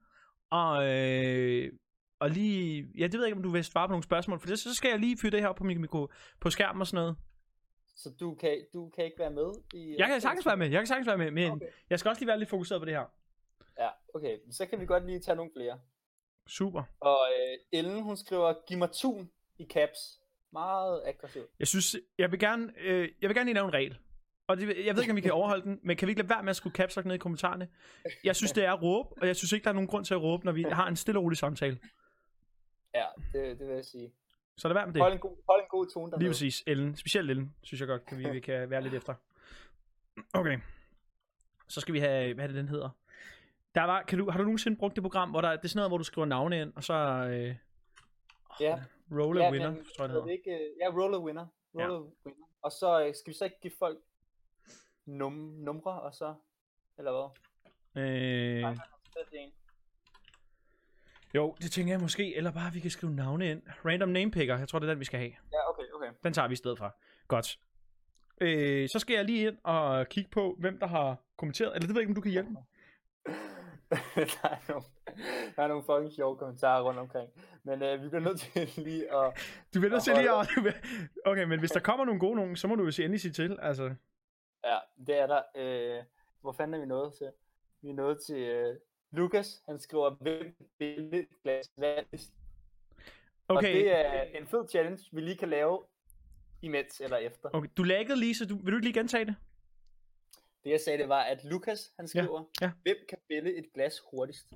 Og, 0.51 0.89
øh, 0.89 1.73
og 2.21 2.31
lige... 2.31 2.87
Ja, 2.99 3.05
det 3.05 3.13
ved 3.13 3.21
jeg 3.21 3.29
ikke, 3.29 3.37
om 3.37 3.43
du 3.43 3.51
vil 3.51 3.65
svare 3.65 3.89
på 3.89 3.93
nogle 3.93 4.05
spørgsmål. 4.05 4.41
For 4.41 4.47
det, 4.47 4.59
så 4.59 4.75
skal 4.75 4.89
jeg 4.89 4.99
lige 4.99 5.19
fyre 5.23 5.31
det 5.31 5.41
her 5.41 5.49
op 5.49 5.57
på, 5.57 5.65
min 5.65 5.81
mikro, 5.81 6.09
på 6.41 6.51
skærmen 6.51 6.81
og 6.81 6.87
sådan 6.87 7.05
noget. 7.05 7.17
Så 8.03 8.11
du 8.21 8.35
kan, 8.35 8.67
du 8.75 8.89
kan 8.89 9.05
ikke 9.05 9.19
være 9.19 9.31
med 9.31 9.53
i... 9.75 9.97
Jeg 9.99 10.09
kan 10.09 10.21
sagtens 10.21 10.47
være 10.47 10.57
med. 10.57 10.69
Jeg 10.71 10.81
kan 10.81 10.87
sagtens 10.87 11.07
være 11.07 11.19
med. 11.19 11.31
Men 11.31 11.51
Okay. 11.53 11.67
jeg 11.91 11.99
skal 11.99 12.09
også 12.09 12.21
lige 12.21 12.27
være 12.29 12.39
lidt 12.39 12.49
fokuseret 12.51 12.81
på 12.81 12.85
det 12.85 12.95
her. 12.95 13.05
Ja, 13.79 13.89
okay. 14.15 14.39
Så 14.51 14.67
kan 14.67 14.81
vi 14.81 14.87
godt 14.87 15.07
lige 15.07 15.21
tage 15.21 15.37
nogle 15.37 15.51
flere. 15.57 15.81
Super. 16.47 16.83
Og 17.01 17.19
øh, 17.39 17.59
Ellen, 17.79 18.03
hun 18.03 18.17
skriver, 18.17 18.55
giv 18.69 18.79
mig 18.79 18.91
tun 18.93 19.31
i 19.59 19.67
caps. 19.67 20.21
Meget 20.53 21.03
aggressivt. 21.07 21.51
Jeg 21.59 21.67
synes, 21.67 21.97
jeg 22.19 22.31
vil 22.31 22.39
gerne, 22.41 22.73
øh, 22.79 23.09
jeg 23.23 23.29
vil 23.29 23.37
gerne 23.37 23.47
lige 23.47 23.55
lave 23.55 23.67
en 23.67 23.75
regel. 23.75 23.99
Og 24.47 24.57
det, 24.57 24.87
jeg 24.87 24.95
ved 24.95 25.03
ikke, 25.03 25.13
om 25.13 25.17
vi 25.17 25.21
kan 25.21 25.33
overholde 25.41 25.63
den, 25.65 25.81
men 25.83 25.97
kan 25.97 26.07
vi 26.09 26.11
ikke 26.11 26.23
lade 26.23 26.31
være 26.31 26.43
med 26.43 26.51
at 26.51 26.57
skulle 26.57 26.75
caps 26.77 26.97
ned 27.05 27.15
i 27.15 27.19
kommentarerne? 27.19 27.69
Jeg 28.25 28.37
synes, 28.37 28.53
det 28.53 28.65
er 28.65 28.73
at 28.73 28.83
råbe, 28.83 29.09
og 29.21 29.27
jeg 29.27 29.37
synes 29.37 29.53
ikke, 29.53 29.65
der 29.65 29.71
er 29.71 29.75
nogen 29.75 29.89
grund 29.89 30.05
til 30.05 30.15
at 30.15 30.23
råbe, 30.23 30.45
når 30.45 30.53
vi 30.53 30.63
har 30.81 30.89
en 30.89 30.97
stille 30.97 31.19
og 31.19 31.25
rolig 31.25 31.39
samtale. 31.39 31.79
Ja, 32.95 33.07
det, 33.33 33.59
det 33.59 33.67
vil 33.69 33.75
jeg 33.75 33.85
sige. 33.85 34.13
Så 34.57 34.69
lad 34.69 34.75
være 34.75 34.87
med 34.87 34.95
det. 34.95 35.03
Hold 35.03 35.13
en 35.13 35.19
god, 35.19 35.37
hold 35.49 35.61
en 35.61 35.67
god 35.69 35.87
tone 35.87 36.11
dernede. 36.11 36.19
Lige 36.23 36.31
præcis. 36.31 36.63
Ellen. 36.67 36.97
Specielt 36.97 37.31
Ellen, 37.31 37.55
synes 37.63 37.81
jeg 37.81 37.89
godt, 37.89 38.07
kan 38.07 38.19
vi, 38.19 38.31
vi 38.31 38.41
kan 38.41 38.71
være 38.71 38.83
lidt 38.83 38.95
efter. 38.95 39.15
Okay. 40.35 40.59
Så 41.69 41.81
skal 41.81 41.95
vi 41.95 41.99
have, 41.99 42.35
hvad 42.35 42.45
er 42.45 42.49
det, 42.49 42.57
den 42.57 42.69
hedder? 42.69 42.91
Der 43.75 43.83
var, 43.83 44.03
kan 44.03 44.19
du, 44.19 44.31
har 44.31 44.39
du 44.39 44.45
nogensinde 44.45 44.77
brugt 44.77 44.95
det 44.95 45.03
program, 45.03 45.31
hvor 45.31 45.41
der, 45.41 45.51
det 45.57 45.65
er 45.65 45.69
sådan 45.69 45.79
noget, 45.79 45.91
hvor 45.91 45.99
du 45.99 46.05
skriver 46.05 46.27
navne 46.27 46.61
ind, 46.61 46.73
og 46.77 46.85
så 46.85 46.95
øh, 46.95 47.55
Ja, 48.61 48.83
roll 49.13 49.39
a 49.41 49.45
ja, 49.45 49.51
winner, 49.51 49.71
men, 49.71 49.85
tror 49.97 50.05
jeg, 50.05 50.09
det 50.09 50.17
er 50.17 50.21
hedder. 50.21 50.33
ikke, 50.33 50.51
øh, 50.51 50.71
ja, 50.81 50.87
roll 50.89 51.15
a 51.15 51.19
winner. 51.19 51.47
Roll 51.75 51.93
a 51.93 51.99
winner. 51.99 52.47
Og 52.63 52.73
så 52.73 53.07
øh, 53.07 53.15
skal 53.15 53.33
vi 53.33 53.37
så 53.37 53.45
ikke 53.45 53.61
give 53.63 53.73
folk 53.79 53.99
num 55.07 55.33
numre, 55.59 56.01
og 56.01 56.15
så... 56.15 56.35
Eller 56.99 57.13
hvad? 57.13 58.03
Øh, 58.03 58.63
er 58.63 58.69
en. 59.33 59.53
Jo, 61.35 61.55
det 61.63 61.71
tænker 61.73 61.93
jeg 61.93 62.01
måske, 62.01 62.37
eller 62.37 62.51
bare, 62.53 62.73
vi 62.73 62.81
kan 62.81 62.91
skrive 62.91 63.15
navne 63.15 63.51
ind. 63.51 63.63
Random 63.85 64.09
name 64.09 64.31
picker, 64.31 64.59
jeg 64.59 64.69
tror, 64.69 64.79
det 64.79 64.87
er 64.87 64.93
den, 64.93 65.01
vi 65.01 65.05
skal 65.05 65.19
have. 65.19 65.33
Ja, 65.53 65.71
okay, 65.71 65.83
okay. 65.95 66.07
Den 66.25 66.33
tager 66.33 66.49
vi 66.49 66.53
i 66.53 66.57
stedet 66.57 66.79
fra. 66.79 66.91
Godt. 67.29 67.59
Øh, 68.41 68.89
så 68.89 68.99
skal 68.99 69.15
jeg 69.15 69.25
lige 69.25 69.47
ind 69.47 69.59
og 69.65 70.09
kigge 70.09 70.31
på, 70.31 70.57
hvem 70.59 70.79
der 70.79 70.87
har 70.87 71.17
kommenteret. 71.37 71.75
Eller 71.75 71.87
det 71.87 71.89
ved 71.89 71.97
jeg 71.97 72.01
ikke, 72.01 72.11
om 72.11 72.15
du 72.15 72.21
kan 72.21 72.33
hjælpe 72.33 72.51
mig. 72.51 72.63
der, 74.33 74.49
er 74.49 74.69
nogle, 74.69 74.85
der 75.57 75.63
er 75.63 75.69
nogle 75.69 75.85
fucking 75.85 76.13
sjove 76.13 76.37
kommentarer 76.37 76.83
rundt 76.83 76.99
omkring. 76.99 77.31
Men 77.63 77.83
øh, 77.83 78.03
vi 78.03 78.09
bliver 78.09 78.23
nødt 78.23 78.41
til 78.41 78.85
lige 78.85 79.15
at... 79.15 79.33
Du 79.75 79.81
bliver 79.81 79.91
nødt 79.91 80.03
til 80.03 80.15
lige 80.15 80.31
at... 80.31 80.49
Okay, 81.31 81.45
men 81.45 81.59
hvis 81.59 81.71
der 81.71 81.81
kommer 81.81 82.05
nogle 82.05 82.21
gode 82.21 82.37
nogen, 82.37 82.57
så 82.57 82.69
må 82.69 82.75
du 82.75 82.85
jo 82.85 82.91
se 82.91 83.05
endelig 83.05 83.21
sige 83.21 83.33
til. 83.33 83.59
Altså, 83.63 83.95
Ja, 84.65 84.79
det 85.07 85.19
er 85.21 85.27
der. 85.27 85.43
Øh, 85.57 86.05
hvor 86.41 86.53
fanden 86.53 86.75
er 86.75 86.79
vi 86.79 86.87
nået 86.87 87.15
til? 87.15 87.31
Vi 87.83 87.89
er 87.91 87.95
nået 87.95 88.19
til 88.27 88.37
øh, 88.37 88.77
Lukas. 89.13 89.63
Han 89.67 89.79
skriver, 89.79 90.11
hvem 90.11 90.55
vil 90.79 91.15
et 91.15 91.29
glas 91.43 91.71
vand? 91.79 92.07
Og 93.49 93.57
okay, 93.57 93.75
det 93.75 93.93
er 93.93 94.23
en 94.23 94.47
fed 94.47 94.69
challenge, 94.69 95.05
vi 95.13 95.21
lige 95.21 95.37
kan 95.37 95.49
lave 95.49 95.83
imens 96.63 97.01
eller 97.01 97.17
efter. 97.17 97.51
okay, 97.53 97.69
du 97.77 97.83
laggede 97.83 98.21
lige, 98.21 98.35
så 98.35 98.47
du, 98.47 98.57
vil 98.57 98.73
du 98.73 98.77
ikke 98.77 98.87
lige 98.87 98.99
gentage 98.99 99.25
det? 99.25 99.37
Det 100.65 100.71
jeg 100.71 100.81
sagde, 100.81 100.99
det 100.99 101.09
var, 101.09 101.23
at 101.23 101.45
Lukas, 101.45 101.93
han 101.97 102.09
skriver, 102.09 102.45
ja. 102.61 102.71
hvem 102.83 102.97
kan 103.09 103.19
bælge 103.29 103.59
et 103.59 103.73
glas 103.75 104.01
hurtigst? 104.11 104.47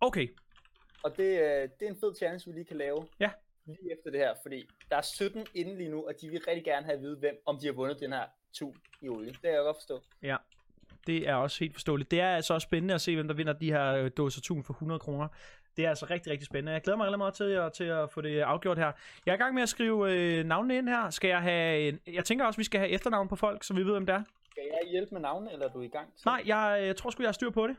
Okay, 0.00 0.28
Og 1.04 1.16
det, 1.16 1.24
øh, 1.24 1.68
det 1.80 1.86
er 1.86 1.90
en 1.90 2.00
fed 2.00 2.14
challenge, 2.16 2.42
vi 2.46 2.52
lige 2.52 2.64
kan 2.64 2.76
lave. 2.76 3.06
Ja. 3.20 3.30
Lige 3.64 3.92
efter 3.92 4.10
det 4.10 4.20
her, 4.20 4.34
fordi 4.42 4.68
der 4.90 4.96
er 4.96 5.02
17 5.02 5.46
inde 5.54 5.76
lige 5.78 5.90
nu, 5.90 6.06
og 6.06 6.14
de 6.20 6.28
vil 6.28 6.44
rigtig 6.48 6.64
gerne 6.64 6.86
have 6.86 6.96
at 6.96 7.02
vide, 7.02 7.16
hvem, 7.18 7.42
om 7.46 7.58
de 7.60 7.66
har 7.66 7.72
vundet 7.72 8.00
den 8.00 8.12
her 8.12 8.24
tu 8.52 8.74
i 9.02 9.08
olie. 9.08 9.30
Det 9.32 9.40
kan 9.40 9.50
jeg 9.50 9.58
godt 9.58 9.76
forstå. 9.76 10.02
Det 11.08 11.28
er 11.28 11.34
også 11.34 11.60
helt 11.60 11.74
forståeligt. 11.74 12.10
Det 12.10 12.20
er 12.20 12.28
altså 12.36 12.54
også 12.54 12.64
spændende 12.64 12.94
at 12.94 13.00
se, 13.00 13.14
hvem 13.14 13.28
der 13.28 13.34
vinder 13.34 13.52
de 13.52 13.72
her 13.72 13.94
øh, 13.94 14.10
dåser 14.16 14.40
tun 14.40 14.64
for 14.64 14.72
100 14.72 14.98
kroner. 14.98 15.28
Det 15.76 15.84
er 15.84 15.88
altså 15.88 16.06
rigtig, 16.10 16.32
rigtig 16.32 16.46
spændende. 16.46 16.72
Jeg 16.72 16.82
glæder 16.82 16.96
mig 16.96 17.06
rigtig 17.06 17.18
meget 17.18 17.34
til 17.34 17.44
at, 17.44 17.72
til 17.72 17.84
at 17.84 18.10
få 18.10 18.20
det 18.20 18.40
afgjort 18.40 18.78
her. 18.78 18.92
Jeg 19.26 19.32
er 19.32 19.36
i 19.36 19.38
gang 19.38 19.54
med 19.54 19.62
at 19.62 19.68
skrive 19.68 20.12
øh, 20.12 20.44
navnene 20.44 20.76
ind 20.78 20.88
her. 20.88 21.10
Skal 21.10 21.28
jeg 21.28 21.42
have... 21.42 21.88
En, 21.88 22.00
jeg 22.06 22.24
tænker 22.24 22.44
også, 22.44 22.56
vi 22.60 22.64
skal 22.64 22.80
have 22.80 22.90
efternavn 22.90 23.28
på 23.28 23.36
folk, 23.36 23.64
så 23.64 23.74
vi 23.74 23.82
ved, 23.82 23.92
hvem 23.92 24.06
det 24.06 24.14
er. 24.14 24.22
Skal 24.50 24.62
jeg 24.64 24.90
hjælpe 24.90 25.10
med 25.14 25.20
navne, 25.20 25.52
eller 25.52 25.68
er 25.68 25.72
du 25.72 25.80
i 25.80 25.88
gang? 25.88 26.12
Nej, 26.24 26.42
jeg, 26.46 26.80
jeg 26.86 26.96
tror 26.96 27.10
sgu, 27.10 27.22
jeg 27.22 27.28
har 27.28 27.32
styr 27.32 27.50
på 27.50 27.66
det. 27.66 27.76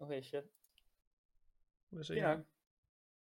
Okay, 0.00 0.22
shit. 0.22 0.44
Må 1.92 1.98
jeg 1.98 2.04
se 2.04 2.20
nok. 2.20 2.38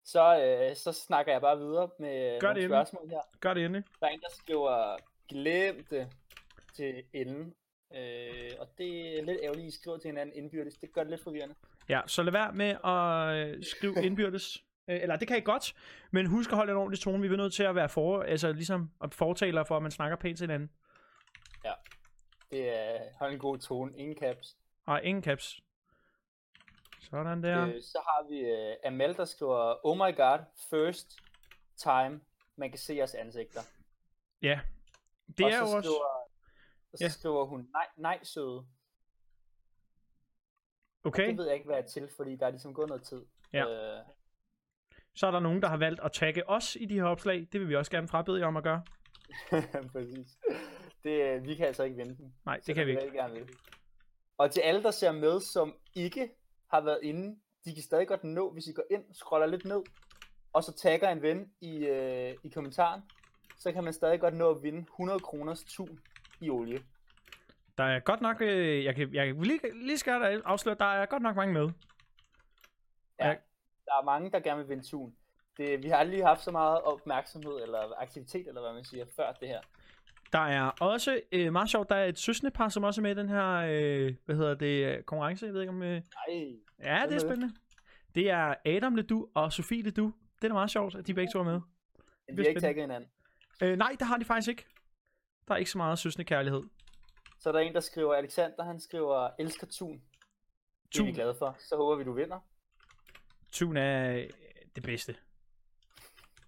Så, 0.05 0.39
øh, 0.71 0.77
så 0.77 0.93
snakker 0.93 1.33
jeg 1.33 1.41
bare 1.41 1.59
videre 1.59 1.89
med 1.99 2.41
Gør 2.41 2.47
nogle 2.49 2.61
det 2.61 2.65
endelig. 2.65 2.69
spørgsmål 2.69 3.09
her. 3.09 3.21
Gør 3.41 3.55
det 3.55 3.65
endelig. 3.65 3.85
Der 4.01 4.07
er 4.07 4.11
en, 4.11 4.21
der 4.21 4.31
skriver, 4.31 4.97
glem 5.29 5.85
det 5.91 6.09
til 6.75 7.03
Ellen. 7.13 7.55
Øh, 7.95 8.51
og 8.59 8.69
det 8.79 9.19
er 9.19 9.23
lidt 9.23 9.39
ærgerligt, 9.43 9.67
at 9.67 9.75
I 9.75 9.77
skriver 9.81 9.99
til 9.99 10.09
hinanden 10.09 10.37
indbyrdes. 10.37 10.77
Det 10.79 10.93
gør 10.93 11.01
det 11.01 11.11
lidt 11.11 11.23
forvirrende. 11.23 11.55
Ja, 11.89 12.01
så 12.07 12.23
lad 12.23 12.33
være 12.33 12.53
med 12.53 12.77
at 12.85 13.49
øh, 13.57 13.65
skrive 13.65 13.95
indbyrdes. 14.07 14.65
Øh, 14.89 15.03
Eller 15.03 15.17
det 15.17 15.29
kan 15.29 15.39
I 15.39 15.41
godt, 15.41 15.75
men 16.11 16.27
husk 16.27 16.51
at 16.51 16.57
holde 16.57 16.73
en 16.73 16.79
ordentlig 16.79 17.01
tone. 17.01 17.21
Vi 17.21 17.35
er 17.35 17.37
nødt 17.37 17.55
til 17.55 17.63
at 17.63 17.75
være 17.75 17.89
for, 17.89 18.23
altså 18.23 18.53
ligesom 18.53 18.91
at 19.03 19.15
fortaler 19.15 19.65
for, 19.65 19.77
at 19.77 19.83
man 19.83 19.91
snakker 19.91 20.17
pænt 20.17 20.39
til 20.39 20.45
hinanden. 20.45 20.71
Det 22.53 22.69
er, 22.69 22.99
hold 23.19 23.33
en 23.33 23.39
god 23.39 23.59
tone, 23.59 23.99
ingen 23.99 24.17
caps. 24.17 24.57
Og 24.87 25.03
ingen 25.05 25.25
caps. 25.25 25.61
Så 27.01 27.09
Sådan 27.11 27.43
der. 27.43 27.67
Øh, 27.67 27.83
så 27.83 27.99
har 28.07 28.29
vi 28.29 28.39
øh, 28.39 28.77
Amal, 28.85 29.17
der 29.17 29.25
skriver, 29.25 29.87
Oh 29.87 29.97
my 29.97 30.17
god, 30.17 30.39
first 30.71 31.19
time, 31.77 32.21
man 32.57 32.71
kan 32.71 32.79
se 32.79 32.95
jeres 32.95 33.15
ansigter. 33.15 33.61
Ja. 34.43 34.61
Det 35.39 35.45
og 35.47 35.51
er 35.51 35.55
så 35.55 35.59
jo 35.59 35.77
også... 35.77 35.89
Skriver, 35.89 36.22
og 36.93 36.99
så 36.99 37.05
Ja. 37.05 37.09
skriver 37.09 37.45
hun, 37.45 37.69
nej, 37.73 37.87
nej 37.97 38.19
søde. 38.25 38.67
Okay, 41.05 41.29
Det 41.29 41.37
ved 41.39 41.45
jeg 41.47 41.55
ikke, 41.55 41.67
hvad 41.67 41.77
er 41.79 41.83
til, 41.87 42.09
fordi 42.17 42.37
der 42.37 42.47
er 42.47 42.51
ligesom 42.51 42.75
gået 42.75 42.89
noget 42.89 43.03
tid. 43.03 43.23
Ja. 43.53 43.65
Øh, 43.99 44.05
så 45.15 45.27
er 45.27 45.31
der 45.31 45.41
nogen, 45.41 45.63
der 45.63 45.69
har 45.69 45.77
valgt 45.77 46.01
at 46.01 46.13
tagge 46.13 46.49
os 46.49 46.77
i 46.77 46.85
de 46.87 46.95
her 46.95 47.05
opslag. 47.05 47.49
Det 47.53 47.61
vil 47.61 47.69
vi 47.69 47.77
også 47.77 47.91
gerne 47.91 48.09
frabede 48.09 48.41
jer 48.41 48.47
om 48.47 48.57
at 48.57 48.63
gøre. 48.63 48.83
Præcis. 49.93 50.39
Det, 51.05 51.23
øh, 51.23 51.45
vi 51.45 51.55
kan 51.55 51.67
altså 51.67 51.83
ikke 51.83 51.97
vinde 51.97 52.17
den. 52.17 52.35
Nej, 52.45 52.61
det 52.67 52.75
kan 52.75 52.87
vi 52.87 52.91
ikke. 52.91 53.13
gerne 53.17 53.35
vil. 53.35 53.49
Og 54.39 54.51
til 54.51 54.61
alle, 54.61 54.83
der 54.83 54.91
ser 54.91 55.13
med, 55.13 55.41
som 55.41 55.77
ikke 55.95 56.31
har 56.71 56.81
været 56.81 56.99
inde, 57.03 57.41
de 57.65 57.75
kan 57.75 57.83
stadig 57.83 58.09
godt 58.09 58.25
nå, 58.25 58.53
hvis 58.53 58.67
I 58.67 58.73
går 58.73 58.85
ind, 58.91 59.05
scroller 59.15 59.47
lidt 59.47 59.65
ned, 59.65 59.83
og 60.53 60.65
så 60.65 60.73
tagger 60.73 61.09
en 61.11 61.23
ven 61.23 61.53
i, 61.61 61.77
øh, 61.87 62.35
i 62.45 62.49
kommentaren, 62.49 63.03
så 63.59 63.73
kan 63.73 63.85
man 63.85 63.93
stadig 63.93 64.21
godt 64.21 64.35
nå 64.35 64.51
at 64.51 64.63
vinde 64.63 64.79
100 64.81 65.21
kroners 65.21 65.65
tun 65.65 66.01
i 66.43 66.51
olie. 66.51 66.83
Der 67.79 67.85
er 67.85 68.01
godt 68.01 68.21
nok... 68.21 68.37
Øh, 68.41 68.85
jeg 68.85 68.95
kan, 68.95 69.15
jeg 69.15 69.27
kan 69.27 69.43
lige, 69.43 69.61
lige 69.75 69.99
skal 69.99 70.11
jeg 70.23 70.41
afsløre, 70.45 70.77
der 70.79 70.85
er 70.85 71.07
godt 71.07 71.23
nok 71.23 71.37
mange 71.37 71.53
med. 71.55 71.71
Ja, 73.21 73.29
Ja. 73.29 73.35
der 73.85 73.93
er 74.01 74.05
mange, 74.05 74.31
der 74.31 74.41
gerne 74.41 74.61
vil 74.61 74.69
vinde 74.69 74.83
tun. 74.89 75.15
Det, 75.57 75.83
vi 75.83 75.89
har 75.89 75.97
aldrig 75.97 76.27
haft 76.27 76.41
så 76.41 76.51
meget 76.51 76.81
opmærksomhed 76.81 77.63
eller 77.63 77.79
aktivitet, 78.01 78.49
eller 78.49 78.61
hvad 78.61 78.73
man 78.73 78.85
siger, 78.85 79.05
før 79.17 79.33
det 79.33 79.49
her. 79.49 79.61
Der 80.33 80.39
er 80.39 80.71
også 80.81 81.21
øh, 81.33 81.53
meget 81.53 81.71
sjovt, 81.71 81.89
der 81.89 81.95
er 81.97 82.05
et 82.05 82.19
søskendepar, 82.19 82.69
som 82.69 82.85
også 82.85 83.01
er 83.01 83.03
med 83.03 83.11
i 83.11 83.15
den 83.15 83.29
her, 83.29 83.47
øh, 83.55 84.15
hvad 84.25 84.37
hedder 84.37 84.55
det, 84.55 84.87
øh, 84.97 85.03
konkurrence. 85.03 85.47
Jeg 85.47 85.55
ved 85.55 85.61
ikke 85.61 85.71
om... 85.71 85.83
Øh... 85.83 85.89
Nej, 85.91 86.03
Ja, 86.79 86.85
det 86.85 87.03
er 87.03 87.07
det? 87.07 87.21
spændende. 87.21 87.55
Det 88.15 88.31
er 88.31 88.55
Adam 88.67 88.95
Ledoux 88.95 89.31
og 89.35 89.53
Sofie 89.53 89.83
Ledoux. 89.83 90.13
Det 90.37 90.45
er 90.45 90.49
da 90.49 90.55
meget 90.55 90.71
sjovt, 90.71 90.95
at 90.95 91.07
de 91.07 91.15
begge 91.15 91.33
to 91.33 91.39
er 91.39 91.45
med. 91.45 91.61
vi 92.29 92.35
bliver 92.35 92.45
har 92.45 92.49
ikke 92.49 92.61
tagget 92.61 92.83
hinanden. 92.83 93.11
Øh, 93.63 93.77
nej, 93.79 93.97
det 93.99 94.07
har 94.07 94.17
de 94.17 94.25
faktisk 94.25 94.49
ikke. 94.49 94.67
Der 95.49 95.55
er 95.55 95.59
ikke 95.59 95.71
så 95.71 95.79
meget 95.79 95.99
søsende 95.99 96.25
kærlighed. 96.25 96.63
Så 97.39 97.49
er 97.49 97.53
der 97.53 97.61
en, 97.61 97.75
der 97.75 97.81
skriver, 97.81 98.15
Alexander, 98.15 98.65
han 98.65 98.81
skriver, 98.81 99.31
elsker 99.39 99.67
tun. 99.67 100.03
Det 100.93 101.01
er 101.01 101.05
vi 101.05 101.13
glade 101.13 101.35
for. 101.39 101.57
Så 101.59 101.77
håber 101.77 101.97
vi, 101.97 102.05
du 102.05 102.13
vinder. 102.13 102.39
Tun 103.53 103.77
er 103.77 104.17
øh, 104.17 104.29
det 104.77 104.83
bedste. 104.83 105.17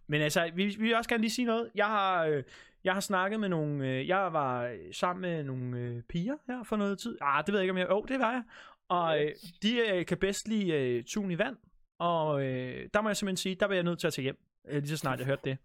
Men 0.07 0.23
altså, 0.23 0.51
vi, 0.55 0.67
vi 0.67 0.75
vil 0.83 0.97
også 0.97 1.11
gerne 1.11 1.21
lige 1.21 1.31
sige 1.31 1.45
noget. 1.45 1.71
Jeg 1.75 1.87
har, 1.87 2.25
øh, 2.25 2.43
jeg 2.85 2.93
har 2.93 3.01
snakket 3.01 3.41
med 3.41 3.49
nogle... 3.49 3.89
Øh, 3.89 4.09
jeg 4.09 4.33
var 4.33 4.65
øh, 4.65 4.79
sammen 4.93 5.21
med 5.21 5.45
nogle 5.45 5.79
øh, 5.79 6.03
piger 6.03 6.37
her 6.47 6.63
for 6.63 6.77
noget 6.77 6.99
tid. 6.99 7.19
Ah, 7.21 7.47
det 7.47 7.53
ved 7.53 7.61
jeg 7.61 7.65
ikke, 7.65 7.71
om 7.71 7.79
jeg... 7.79 7.89
Jo, 7.91 7.97
oh, 7.97 8.09
det 8.09 8.21
var 8.21 8.33
jeg. 8.33 8.43
Og 8.89 9.25
øh, 9.25 9.33
de 9.63 9.79
øh, 9.79 10.07
kan 10.07 10.19
bedst 10.19 10.49
lide 10.49 10.73
øh, 10.73 11.05
tun 11.05 11.31
i 11.31 11.39
vand. 11.39 11.57
Og 11.99 12.45
øh, 12.45 12.89
der 12.95 13.01
må 13.01 13.09
jeg 13.09 13.17
simpelthen 13.17 13.37
sige, 13.37 13.55
der 13.55 13.67
var 13.67 13.75
jeg 13.75 13.83
nødt 13.83 13.99
til 13.99 14.07
at 14.07 14.13
tage 14.13 14.23
hjem. 14.23 14.39
Øh, 14.69 14.75
lige 14.75 14.89
så 14.89 14.97
snart 14.97 15.19
jeg 15.19 15.27
hørte 15.27 15.43
det. 15.45 15.59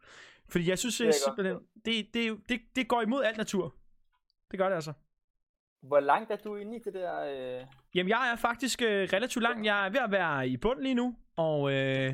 Fordi 0.51 0.70
jeg 0.70 0.79
synes 0.79 0.98
Det 0.98 1.03
er 1.03 1.08
godt 1.08 1.15
simpelthen... 1.15 1.58
Det, 1.86 2.13
det, 2.13 2.27
er 2.27 2.36
det, 2.50 2.62
det 2.75 2.88
går 2.88 3.01
imod 3.01 3.24
alt 3.24 3.38
natur. 3.38 3.75
Det 4.51 4.60
gør 4.60 4.70
det 4.70 4.75
altså. 4.75 4.94
Hvor 5.82 6.00
langt 6.00 6.32
er 6.32 6.36
du 6.36 6.56
inde 6.56 6.75
i 6.77 6.79
det 6.79 6.94
der? 6.94 7.20
Øh... 7.20 7.65
Jamen, 7.96 8.10
jeg 8.10 8.32
er 8.32 8.36
faktisk 8.36 8.82
øh, 8.82 9.10
relativt 9.13 9.44
lang. 9.44 9.65
Jeg 9.65 9.86
er 9.86 9.89
ved 9.89 10.00
at 10.00 10.12
være 10.12 10.48
i 10.48 10.58
bund 10.58 10.82
lige 10.82 10.96
nu, 10.96 11.15
og 11.36 11.72
øh, 11.72 12.13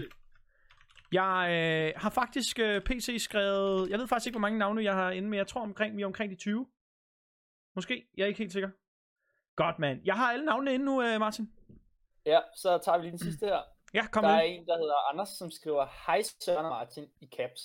jeg 1.11 1.47
øh, 1.51 2.01
har 2.01 2.09
faktisk 2.09 2.59
øh, 2.59 2.81
PC 2.81 3.15
skrevet... 3.19 3.89
Jeg 3.89 3.99
ved 3.99 4.07
faktisk 4.07 4.27
ikke, 4.27 4.35
hvor 4.35 4.47
mange 4.47 4.59
navne 4.59 4.83
jeg 4.83 4.93
har 4.93 5.11
inde, 5.11 5.29
men 5.29 5.37
jeg 5.37 5.47
tror 5.47 5.61
omkring, 5.61 5.97
vi 5.97 6.01
er 6.01 6.05
omkring 6.05 6.31
de 6.31 6.35
20. 6.35 6.67
Måske, 7.75 8.07
jeg 8.17 8.23
er 8.23 8.27
ikke 8.27 8.37
helt 8.37 8.51
sikker. 8.53 8.69
Godt, 9.55 9.79
mand. 9.79 10.01
Jeg 10.05 10.15
har 10.15 10.31
alle 10.33 10.45
navnene 10.45 10.73
inde 10.73 10.85
nu, 10.85 11.01
øh, 11.01 11.19
Martin. 11.19 11.51
Ja, 12.25 12.39
så 12.55 12.77
tager 12.77 12.97
vi 12.97 13.03
lige 13.03 13.11
den 13.11 13.19
sidste 13.19 13.45
her. 13.45 13.61
Ja, 13.93 14.07
kom 14.07 14.23
der 14.23 14.29
er 14.29 14.35
med. 14.35 14.45
en, 14.45 14.67
der 14.67 14.77
hedder 14.77 15.09
Anders, 15.09 15.29
som 15.29 15.51
skriver, 15.51 15.85
Hej 16.07 16.21
Søren 16.41 16.65
Martin 16.65 17.07
i 17.21 17.27
caps. 17.37 17.61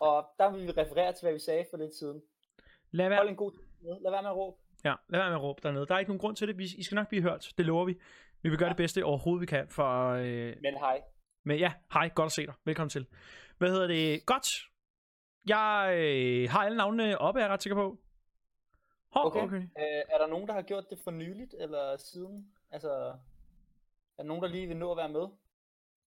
Og 0.00 0.26
der 0.38 0.50
vil 0.50 0.66
vi 0.66 0.70
referere 0.70 1.12
til, 1.12 1.24
hvad 1.24 1.32
vi 1.32 1.38
sagde 1.38 1.66
for 1.70 1.76
lidt 1.76 1.94
siden. 1.94 2.22
Lad 2.90 3.06
Hold 3.06 3.14
være, 3.16 3.28
en 3.28 3.36
god. 3.36 3.52
Lad 4.02 4.10
være 4.10 4.22
med 4.22 4.30
at 4.30 4.36
råbe. 4.36 4.56
ja, 4.84 4.94
lad 5.08 5.20
være 5.20 5.28
med 5.30 5.36
at 5.36 5.42
råbe 5.42 5.60
dernede. 5.62 5.86
Der 5.86 5.94
er 5.94 5.98
ikke 5.98 6.10
nogen 6.10 6.18
grund 6.20 6.36
til 6.36 6.48
det. 6.48 6.58
Vi, 6.58 6.64
I 6.78 6.82
skal 6.82 6.94
nok 6.94 7.08
blive 7.08 7.22
hørt. 7.22 7.52
Det 7.58 7.66
lover 7.66 7.84
vi. 7.84 7.92
Vi 8.42 8.48
vil 8.48 8.58
gøre 8.58 8.66
Ja. 8.66 8.72
det 8.72 8.76
bedste 8.76 9.04
overhovedet, 9.04 9.40
vi 9.40 9.46
kan. 9.46 9.68
For, 9.68 10.08
øh, 10.10 10.56
Men 10.62 10.74
hej. 10.78 11.02
Men 11.44 11.58
ja, 11.58 11.72
hej, 11.92 12.10
godt 12.14 12.26
at 12.26 12.32
se 12.32 12.46
dig. 12.46 12.54
Velkommen 12.64 12.90
til. 12.90 13.06
Hvad 13.58 13.70
hedder 13.70 13.86
det? 13.86 14.26
Godt. 14.26 14.48
Jeg 15.48 15.94
øh, 15.98 16.50
har 16.50 16.58
alle 16.64 16.76
navnene 16.76 17.18
oppe, 17.18 17.40
er 17.40 17.44
jeg 17.44 17.52
ret 17.52 17.62
sikker 17.62 17.76
på. 17.76 17.98
Hov, 19.08 19.26
Okay. 19.26 19.40
okay. 19.40 19.56
okay. 19.56 19.62
Øh, 19.62 20.02
er 20.14 20.18
der 20.18 20.26
nogen, 20.26 20.46
der 20.48 20.54
har 20.54 20.62
gjort 20.62 20.90
det 20.90 20.98
for 21.04 21.10
nyligt, 21.10 21.54
eller 21.58 21.96
siden? 21.96 22.52
Altså, 22.70 22.90
er 22.92 23.12
der 24.18 24.22
nogen, 24.22 24.42
der 24.42 24.48
lige 24.48 24.66
vil 24.66 24.76
nå 24.76 24.90
at 24.90 24.96
være 24.96 25.08
med? 25.08 25.26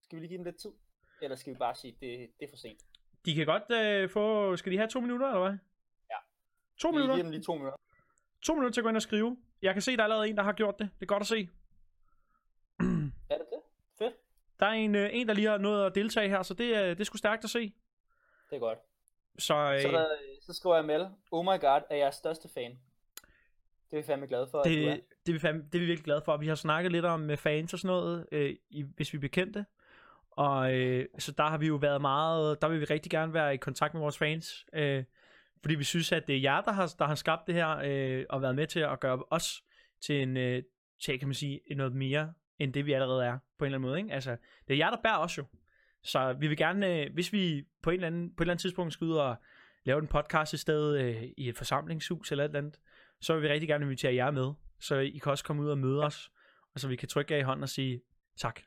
Skal 0.01 0.15
vi 0.15 0.21
lige 0.21 0.29
give 0.29 0.37
dem 0.37 0.45
lidt 0.45 0.57
tid? 0.57 0.71
Eller 1.21 1.35
skal 1.37 1.53
vi 1.53 1.57
bare 1.57 1.75
sige, 1.75 1.91
det, 2.01 2.29
det 2.39 2.45
er 2.45 2.49
for 2.49 2.57
sent? 2.57 2.79
De 3.25 3.35
kan 3.35 3.45
godt 3.45 3.71
øh, 3.71 4.09
få... 4.09 4.55
Skal 4.55 4.71
de 4.71 4.77
have 4.77 4.87
to 4.89 4.99
minutter, 4.99 5.27
eller 5.27 5.39
hvad? 5.49 5.57
Ja. 6.09 6.15
To 6.77 6.89
Vi 6.89 6.95
minutter? 6.95 7.15
dem 7.23 7.31
lige 7.31 7.43
to 7.43 7.53
minutter. 7.53 7.77
To 8.41 8.53
minutter 8.53 8.73
til 8.73 8.81
at 8.81 8.83
gå 8.83 8.89
ind 8.89 8.95
og 8.97 9.01
skrive. 9.01 9.37
Jeg 9.61 9.73
kan 9.73 9.81
se, 9.81 9.91
der 9.91 9.99
er 9.99 10.03
allerede 10.03 10.29
en, 10.29 10.37
der 10.37 10.43
har 10.43 10.53
gjort 10.53 10.79
det. 10.79 10.89
Det 10.99 11.01
er 11.01 11.05
godt 11.07 11.21
at 11.21 11.27
se. 11.27 11.49
Er 13.29 13.37
det 13.37 13.45
det? 13.51 13.59
Fedt. 13.97 14.13
Der 14.59 14.65
er 14.65 14.71
en, 14.71 14.95
øh, 14.95 15.09
en 15.13 15.27
der 15.27 15.33
lige 15.33 15.47
har 15.47 15.57
nået 15.57 15.85
at 15.85 15.95
deltage 15.95 16.29
her, 16.29 16.43
så 16.43 16.53
det, 16.53 16.75
er- 16.75 16.87
det 16.89 16.99
er 16.99 17.03
sgu 17.03 17.17
stærkt 17.17 17.43
at 17.43 17.49
se. 17.49 17.73
Det 18.49 18.55
er 18.55 18.59
godt. 18.59 18.79
Så, 19.39 19.55
øh, 19.55 19.81
Så, 19.81 19.87
der, 19.87 20.07
så 20.41 20.53
skriver 20.53 20.75
jeg 20.75 20.85
med, 20.85 21.07
oh 21.31 21.45
my 21.45 21.59
god, 21.61 21.81
er 21.89 21.95
jeres 21.95 22.15
største 22.15 22.49
fan. 22.49 22.71
Det 23.91 23.97
er 23.97 24.01
vi 24.01 24.03
fandme 24.07 24.27
glade 24.27 24.47
for, 24.51 24.59
at 24.59 24.65
du 24.65 24.69
er. 24.71 24.75
det, 24.75 25.03
det, 25.25 25.31
er 25.31 25.33
vi 25.33 25.39
fandme, 25.39 25.63
det 25.63 25.75
er 25.75 25.79
vi 25.79 25.85
virkelig 25.85 26.05
glade 26.05 26.21
for. 26.25 26.37
Vi 26.37 26.47
har 26.47 26.55
snakket 26.55 26.91
lidt 26.91 27.05
om 27.05 27.29
øh, 27.29 27.37
fans 27.37 27.73
og 27.73 27.79
sådan 27.79 27.95
noget, 27.95 28.27
øh, 28.31 28.55
i, 28.69 28.81
hvis 28.95 29.13
vi 29.13 29.17
er 29.17 29.21
bekendte. 29.21 29.65
Og 30.41 30.73
øh, 30.73 31.05
så 31.19 31.31
der 31.31 31.43
har 31.43 31.57
vi 31.57 31.67
jo 31.67 31.75
været 31.75 32.01
meget, 32.01 32.61
der 32.61 32.67
vil 32.67 32.79
vi 32.79 32.85
rigtig 32.85 33.11
gerne 33.11 33.33
være 33.33 33.53
i 33.53 33.57
kontakt 33.57 33.93
med 33.93 34.01
vores 34.01 34.17
fans. 34.17 34.65
Øh, 34.73 35.03
fordi 35.61 35.75
vi 35.75 35.83
synes, 35.83 36.11
at 36.11 36.27
det 36.27 36.35
er 36.35 36.39
jer, 36.39 36.61
der 36.61 36.71
har, 36.71 36.95
der 36.99 37.05
har 37.05 37.15
skabt 37.15 37.47
det 37.47 37.55
her, 37.55 37.69
øh, 37.83 38.25
og 38.29 38.41
været 38.41 38.55
med 38.55 38.67
til 38.67 38.79
at 38.79 38.99
gøre 38.99 39.23
os 39.29 39.63
til 40.01 40.21
en, 40.21 40.37
øh, 40.37 40.63
til, 41.03 41.19
kan 41.19 41.27
man 41.27 41.35
sige, 41.35 41.61
noget 41.75 41.93
mere, 41.93 42.33
end 42.59 42.73
det 42.73 42.85
vi 42.85 42.93
allerede 42.93 43.25
er, 43.25 43.37
på 43.59 43.65
en 43.65 43.67
eller 43.67 43.77
anden 43.77 43.89
måde. 43.89 43.99
Ikke? 43.99 44.13
Altså, 44.13 44.37
det 44.67 44.73
er 44.73 44.77
jer, 44.77 44.89
der 44.89 45.01
bærer 45.03 45.17
os 45.17 45.37
jo. 45.37 45.45
Så 46.03 46.33
vi 46.33 46.47
vil 46.47 46.57
gerne, 46.57 46.87
øh, 46.87 47.13
hvis 47.13 47.33
vi 47.33 47.63
på, 47.83 47.89
en 47.89 47.93
eller 47.93 48.07
anden, 48.07 48.35
på 48.35 48.43
et 48.43 48.45
eller 48.45 48.53
andet 48.53 48.61
tidspunkt 48.61 48.93
skal 48.93 49.05
ud 49.05 49.15
og 49.15 49.35
lave 49.83 49.99
en 49.99 50.07
podcast 50.07 50.53
i 50.53 50.57
stedet 50.57 51.01
øh, 51.01 51.23
i 51.37 51.49
et 51.49 51.57
forsamlingshus 51.57 52.31
eller 52.31 52.43
et 52.43 52.49
eller 52.49 52.59
andet, 52.59 52.79
så 53.21 53.33
vil 53.33 53.43
vi 53.43 53.47
rigtig 53.49 53.69
gerne 53.69 53.85
invitere 53.85 54.15
jer 54.15 54.31
med, 54.31 54.53
så 54.79 54.95
I 54.95 55.17
kan 55.17 55.31
også 55.31 55.43
komme 55.43 55.61
ud 55.61 55.69
og 55.69 55.77
møde 55.77 56.03
os, 56.03 56.31
og 56.73 56.79
så 56.79 56.87
vi 56.87 56.95
kan 56.95 57.07
trykke 57.07 57.33
jer 57.33 57.39
i 57.39 57.43
hånden 57.43 57.63
og 57.63 57.69
sige 57.69 58.01
tak. 58.37 58.61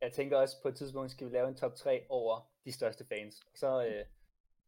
Jeg 0.00 0.12
tænker 0.12 0.36
også, 0.36 0.62
på 0.62 0.68
et 0.68 0.76
tidspunkt 0.76 1.10
skal 1.10 1.26
vi 1.26 1.32
lave 1.32 1.48
en 1.48 1.54
top 1.54 1.74
3 1.74 2.06
over 2.08 2.50
de 2.64 2.72
største 2.72 3.04
fans. 3.08 3.42
Så, 3.54 3.86
øh, 3.86 4.04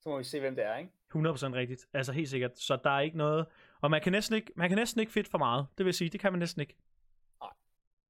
så 0.01 0.09
må 0.09 0.19
vi 0.19 0.25
se, 0.25 0.41
hvem 0.41 0.55
det 0.57 0.65
er, 0.65 0.77
ikke? 0.77 0.91
100% 1.15 1.55
rigtigt, 1.55 1.87
altså 1.93 2.13
helt 2.13 2.29
sikkert. 2.29 2.59
Så 2.59 2.79
der 2.85 2.91
er 2.91 3.01
ikke 3.01 3.17
noget, 3.17 3.47
og 3.81 3.91
man 3.91 4.01
kan 4.01 4.13
næsten 4.13 4.37
ikke, 4.37 4.53
man 4.57 4.69
kan 4.69 4.79
næsten 4.79 5.01
ikke 5.01 5.13
fedt 5.13 5.29
for 5.29 5.39
meget, 5.39 5.67
det 5.79 5.87
vil 5.87 5.95
sige, 5.95 6.11
det 6.11 6.21
kan 6.21 6.33
man 6.33 6.39
næsten 6.39 6.61
ikke. 6.61 6.77
Nej. 7.41 7.51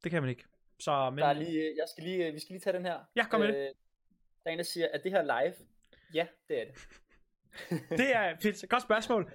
Det 0.05 0.11
kan 0.11 0.23
man 0.23 0.31
ikke. 0.31 0.45
Så, 0.81 1.11
men, 1.11 1.19
Der 1.19 1.27
er 1.27 1.33
lige, 1.33 1.71
øh, 1.71 1.77
jeg 1.77 1.85
skal 1.89 2.05
lige, 2.05 2.27
øh, 2.27 2.35
vi 2.35 2.39
skal 2.39 2.53
lige 2.53 2.61
tage 2.61 2.77
den 2.77 2.85
her. 2.85 2.99
Ja, 3.17 3.29
kom 3.29 3.41
med 3.41 3.49
det. 3.49 3.73
Der 4.45 4.51
er 4.51 4.51
en, 4.51 4.59
der 4.59 4.65
siger, 4.65 4.87
er 4.93 4.99
det 4.99 5.13
her 5.13 5.23
live? 5.23 5.55
Ja, 6.15 6.27
det 6.49 6.61
er 6.61 6.65
det. 6.65 6.75
det 8.01 8.17
er 8.17 8.37
fedt. 8.43 8.69
Godt 8.71 8.83
spørgsmål. 8.83 9.33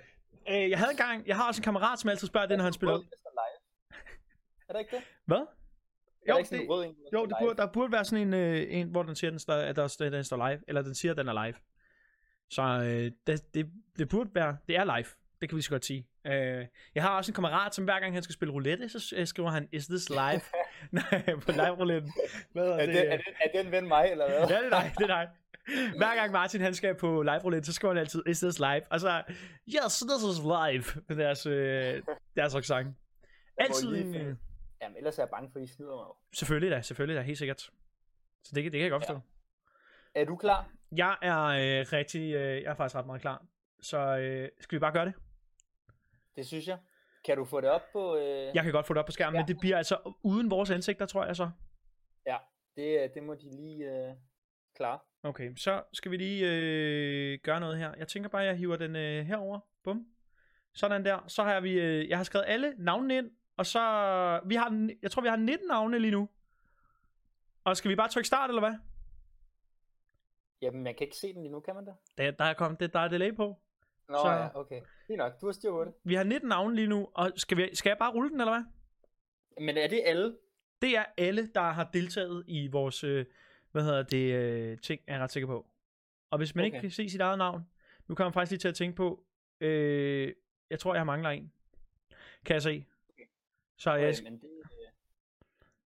Øh, 0.50 0.70
jeg 0.70 0.80
havde 0.80 0.92
engang, 0.92 1.28
jeg 1.28 1.36
har 1.36 1.48
også 1.48 1.60
en 1.60 1.64
kammerat, 1.64 2.00
som 2.00 2.10
altid 2.10 2.28
spørger 2.28 2.48
det, 2.48 2.58
når 2.58 2.64
han 2.64 2.74
spiller. 2.74 2.96
Er 4.68 4.74
der 4.74 4.80
ikke 4.80 4.96
det? 4.96 5.04
Hvad? 5.26 5.46
Jo, 6.30 6.34
der 6.34 6.38
ikke 6.38 6.50
sådan 6.50 6.60
det, 6.60 6.66
en 6.66 6.72
rød 6.72 6.86
en, 6.86 6.96
der 7.12 7.20
jo 7.20 7.26
det 7.26 7.36
burde, 7.42 7.58
der 7.58 7.68
burde 7.68 7.92
være 7.92 8.06
sådan 8.06 8.28
en, 8.28 8.34
øh, 8.34 8.66
en 8.70 8.88
hvor 8.88 9.04
den 9.04 9.16
siger, 9.16 9.32
den 9.32 9.40
står, 9.40 9.54
at 9.54 9.76
der, 9.76 10.10
den 10.12 10.24
står 10.24 10.50
live, 10.50 10.60
eller 10.68 10.82
den 10.82 10.96
siger, 10.96 11.12
at 11.12 11.18
den 11.18 11.28
er 11.28 11.46
live. 11.46 11.56
Så 12.50 12.62
øh, 12.62 13.12
det, 13.28 13.54
det, 13.54 13.72
det 13.98 14.10
burde 14.10 14.30
være, 14.34 14.58
det 14.68 14.76
er 14.76 14.84
live. 14.84 15.06
Det 15.42 15.50
kan 15.50 15.56
vi 15.58 15.62
så 15.62 15.70
godt 15.70 15.86
sige. 15.86 16.08
Øh, 16.26 16.66
jeg 16.96 17.04
har 17.04 17.18
også 17.18 17.32
en 17.32 17.34
kammerat, 17.34 17.76
som 17.76 17.84
hver 17.84 18.00
gang 18.00 18.14
han 18.14 18.24
skal 18.24 18.34
spille 18.34 18.54
roulette, 18.54 18.90
så 18.90 19.16
øh, 19.18 19.28
skriver 19.28 19.50
han, 19.50 19.68
is 19.72 19.88
this 19.88 20.10
live? 20.10 20.42
Nej, 20.92 21.36
på 21.36 21.52
live 21.52 21.70
roulette. 21.80 22.08
Hvad 22.52 22.68
Er, 22.68 22.86
det, 22.86 23.14
er, 23.14 23.18
det, 23.18 23.26
er 23.54 23.62
den 23.64 23.72
ven 23.72 23.88
mig, 23.88 24.08
eller 24.12 24.30
hvad? 24.30 24.38
Ja, 24.38 24.58
det 24.58 24.66
er 24.66 24.70
dig, 24.70 24.94
det 24.98 25.04
er 25.04 25.08
dig. 25.08 25.28
Hver 25.98 26.16
gang 26.16 26.32
Martin 26.32 26.62
han 26.62 26.74
skal 26.74 26.96
på 26.96 27.22
live 27.22 27.44
roulette, 27.44 27.66
så 27.66 27.74
skriver 27.74 27.94
han 27.94 28.00
altid, 28.00 28.24
is 28.28 28.40
this 28.40 28.60
live? 28.60 28.82
Og 28.90 29.00
så, 29.00 29.24
yes, 29.68 30.04
this 30.10 30.24
is 30.32 30.40
live, 30.40 31.04
med 31.08 31.18
deres, 31.18 31.46
øh, 31.46 32.02
deres 32.36 32.66
sang. 32.66 32.98
Altid 33.58 33.96
en, 33.96 34.38
Jamen, 34.84 34.98
ellers 34.98 35.18
er 35.20 35.24
jeg 35.24 35.30
bange 35.30 35.52
for, 35.52 35.60
at 35.60 35.64
I 35.64 35.68
snyder 35.68 35.96
mig. 35.96 36.38
selvfølgelig 36.38 36.72
da, 36.72 36.82
selvfølgelig 36.82 37.18
da, 37.18 37.22
helt 37.22 37.38
sikkert. 37.38 37.62
Så 38.44 38.52
det, 38.56 38.64
det 38.64 38.72
kan 38.72 38.82
jeg 38.82 38.92
godt 38.92 39.04
forstå. 39.04 39.20
Er 40.16 40.26
du 40.26 40.36
klar? 40.36 40.72
Jeg 40.92 41.18
er 41.22 41.44
øh, 41.44 41.86
rigtig, 41.94 42.34
øh, 42.34 42.62
jeg 42.64 42.72
er 42.72 42.76
faktisk 42.76 42.96
ret 42.96 43.06
meget 43.06 43.22
klar. 43.22 43.46
Så 43.82 43.98
øh, 44.18 44.50
skal 44.60 44.76
vi 44.76 44.80
bare 44.80 44.92
gøre 44.94 45.06
det? 45.06 45.14
Det 46.36 46.48
synes 46.48 46.68
jeg. 46.68 46.78
Kan 47.26 47.38
du 47.38 47.46
få 47.46 47.62
det 47.62 47.70
op 47.70 47.82
på... 47.92 48.18
Øh... 48.18 48.56
Jeg 48.56 48.64
kan 48.64 48.72
godt 48.72 48.88
få 48.88 48.94
det 48.94 49.00
op 49.00 49.06
på 49.06 49.12
skærmen, 49.12 49.36
ja. 49.36 49.40
Ja. 49.40 49.44
men 49.44 49.48
det 49.48 49.60
bliver 49.60 49.78
altså 49.78 50.16
uden 50.24 50.52
vores 50.52 50.70
ansigter, 50.72 51.06
tror 51.06 51.26
jeg 51.26 51.36
så. 51.36 51.50
Ja, 52.26 52.38
det, 52.76 53.04
øh, 53.04 53.10
det 53.14 53.24
må 53.24 53.36
de 53.36 53.50
lige 53.56 53.86
øh, 53.86 54.16
klare. 54.76 55.00
Okay, 55.24 55.56
så 55.56 55.84
skal 55.94 56.12
vi 56.12 56.18
lige 56.18 56.46
øh, 56.52 57.40
gøre 57.44 57.60
noget 57.60 57.78
her. 57.78 57.94
Jeg 57.98 58.08
tænker 58.08 58.30
bare, 58.30 58.42
at 58.42 58.48
jeg 58.48 58.58
hiver 58.58 58.76
den 58.76 58.96
øh, 58.96 59.26
herover. 59.26 59.60
Bum. 59.84 60.08
Sådan 60.74 61.06
der. 61.06 61.28
Så 61.28 61.44
har 61.44 61.60
vi, 61.60 61.72
øh, 61.80 62.10
jeg 62.10 62.18
har 62.18 62.24
skrevet 62.24 62.46
alle 62.48 62.74
navnene 62.78 63.18
ind, 63.18 63.32
og 63.58 63.66
så, 63.66 63.80
vi 64.46 64.56
har, 64.56 64.90
jeg 65.02 65.12
tror, 65.12 65.22
vi 65.22 65.28
har 65.28 65.36
19 65.36 65.68
navne 65.68 66.00
lige 66.00 66.12
nu. 66.12 66.30
Og 67.64 67.78
skal 67.78 67.90
vi 67.92 67.96
bare 67.96 68.10
trykke 68.10 68.28
start, 68.28 68.50
eller 68.50 68.62
hvad? 68.62 68.74
Jamen, 70.62 70.84
man 70.84 70.96
kan 70.96 71.06
ikke 71.08 71.18
se 71.18 71.34
den 71.34 71.42
lige 71.42 71.52
nu, 71.52 71.60
kan 71.60 71.76
man 71.76 71.86
det? 71.86 71.94
Der, 72.18 72.32
der 72.32 72.44
er 72.46 72.54
kommet 72.54 72.80
det, 72.80 72.94
der 72.94 73.00
er 73.00 73.08
delay 73.08 73.36
på. 73.36 73.58
Nå, 74.10 74.18
Så- 74.18 74.32
ja, 74.32 74.60
okay. 74.60 74.82
Fint 75.08 75.18
nok, 75.18 75.42
du 75.42 75.46
har 75.46 75.54
styr 75.54 75.72
på 75.72 75.84
det. 75.86 75.94
Vi 76.04 76.14
har 76.16 76.24
19 76.24 76.50
navne 76.50 76.76
lige 76.76 76.88
nu, 76.88 77.10
og 77.14 77.32
skal, 77.36 77.58
vi, 77.58 77.70
skal 77.76 77.90
jeg 77.90 77.98
bare 77.98 78.12
rulle 78.14 78.30
den, 78.30 78.40
eller 78.42 78.54
hvad? 78.54 78.64
Men 79.66 79.78
er 79.78 79.88
det 79.88 80.02
alle? 80.06 80.38
Det 80.82 80.98
er 80.98 81.06
alle, 81.18 81.48
der 81.56 81.62
har 81.62 81.90
deltaget 81.94 82.44
i 82.48 82.68
vores, 82.68 83.04
øh, 83.04 83.26
hvad 83.72 83.84
hedder 83.84 84.04
det, 84.04 84.34
øh, 84.34 84.78
ting, 84.78 85.02
er 85.08 85.14
jeg 85.14 85.24
ret 85.24 85.32
sikker 85.32 85.48
på. 85.48 85.66
Og 86.30 86.38
hvis 86.38 86.56
man 86.56 86.62
okay. 86.62 86.66
ikke 86.68 86.82
kan 86.82 86.92
se 86.92 87.10
sit 87.10 87.22
eget 87.22 87.38
navn, 87.38 87.62
nu 88.08 88.16
kan 88.16 88.24
man 88.26 88.34
faktisk 88.34 88.52
lige 88.52 88.60
til 88.60 88.68
at 88.68 88.76
tænke 88.76 88.96
på, 88.96 89.24
øh, 89.62 90.34
jeg 90.70 90.80
tror, 90.80 90.96
jeg 90.96 91.06
mangler 91.06 91.30
en. 91.30 91.52
Kan 92.46 92.54
jeg 92.54 92.62
se. 92.62 92.86
Så 93.78 93.94
jeg, 93.94 94.10
Okay, 94.10 94.24
men 94.24 94.42
det, 94.42 94.50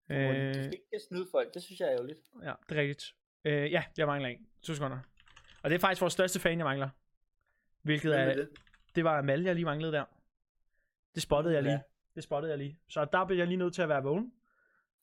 øh, 0.09 0.29
øh... 0.29 0.35
du 0.43 0.47
øh, 0.47 0.53
skal 0.53 0.73
ikke 0.73 0.99
snyde 1.07 1.27
folk, 1.31 1.53
det 1.53 1.63
synes 1.63 1.79
jeg 1.79 1.87
er 1.87 1.93
ærgerligt. 1.93 2.19
ja, 2.43 2.53
det 2.69 2.77
er 2.77 2.81
rigtigt. 2.81 3.15
Øh, 3.45 3.71
ja, 3.71 3.83
jeg 3.97 4.07
mangler 4.07 4.29
en. 4.29 4.47
To 4.61 4.73
sekunder. 4.73 4.99
Og 5.63 5.69
det 5.69 5.75
er 5.75 5.79
faktisk 5.79 6.01
vores 6.01 6.13
største 6.13 6.39
fan, 6.39 6.57
jeg 6.57 6.65
mangler. 6.65 6.89
Hvilket 7.81 8.15
er, 8.15 8.19
er 8.19 8.35
det? 8.35 8.49
det 8.95 9.03
var 9.03 9.17
Amal, 9.17 9.43
jeg 9.43 9.55
lige 9.55 9.65
manglede 9.65 9.91
der. 9.91 10.05
Det 11.15 11.23
spottede 11.23 11.55
jeg 11.55 11.63
lige. 11.63 11.73
Ja. 11.73 11.81
Det 12.15 12.23
spottede 12.23 12.51
jeg 12.51 12.57
lige. 12.57 12.79
Så 12.89 13.05
der 13.05 13.25
blev 13.25 13.37
jeg 13.37 13.47
lige 13.47 13.57
nødt 13.57 13.73
til 13.73 13.81
at 13.81 13.89
være 13.89 14.03
vågen. 14.03 14.33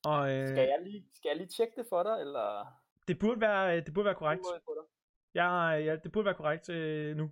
Og 0.05 0.33
øh, 0.33 0.49
Skal 0.49 0.69
jeg 0.69 0.79
lige, 0.83 1.07
skal 1.15 1.29
jeg 1.29 1.37
lige 1.37 1.49
tjekke 1.49 1.73
det 1.77 1.87
for 1.89 2.03
dig, 2.03 2.21
eller? 2.21 2.67
det, 3.09 3.19
burde 3.19 3.41
være, 3.41 3.81
det 3.81 3.95
burde 3.95 4.05
være 4.05 4.15
korrekt. 4.15 4.43
På 4.43 4.75
dig. 4.81 4.85
Ja, 5.35 5.69
ja, 5.71 5.97
det 5.97 6.13
burde 6.13 6.25
være 6.25 6.35
korrekt 6.35 6.69
øh, 6.69 7.17
nu. 7.17 7.31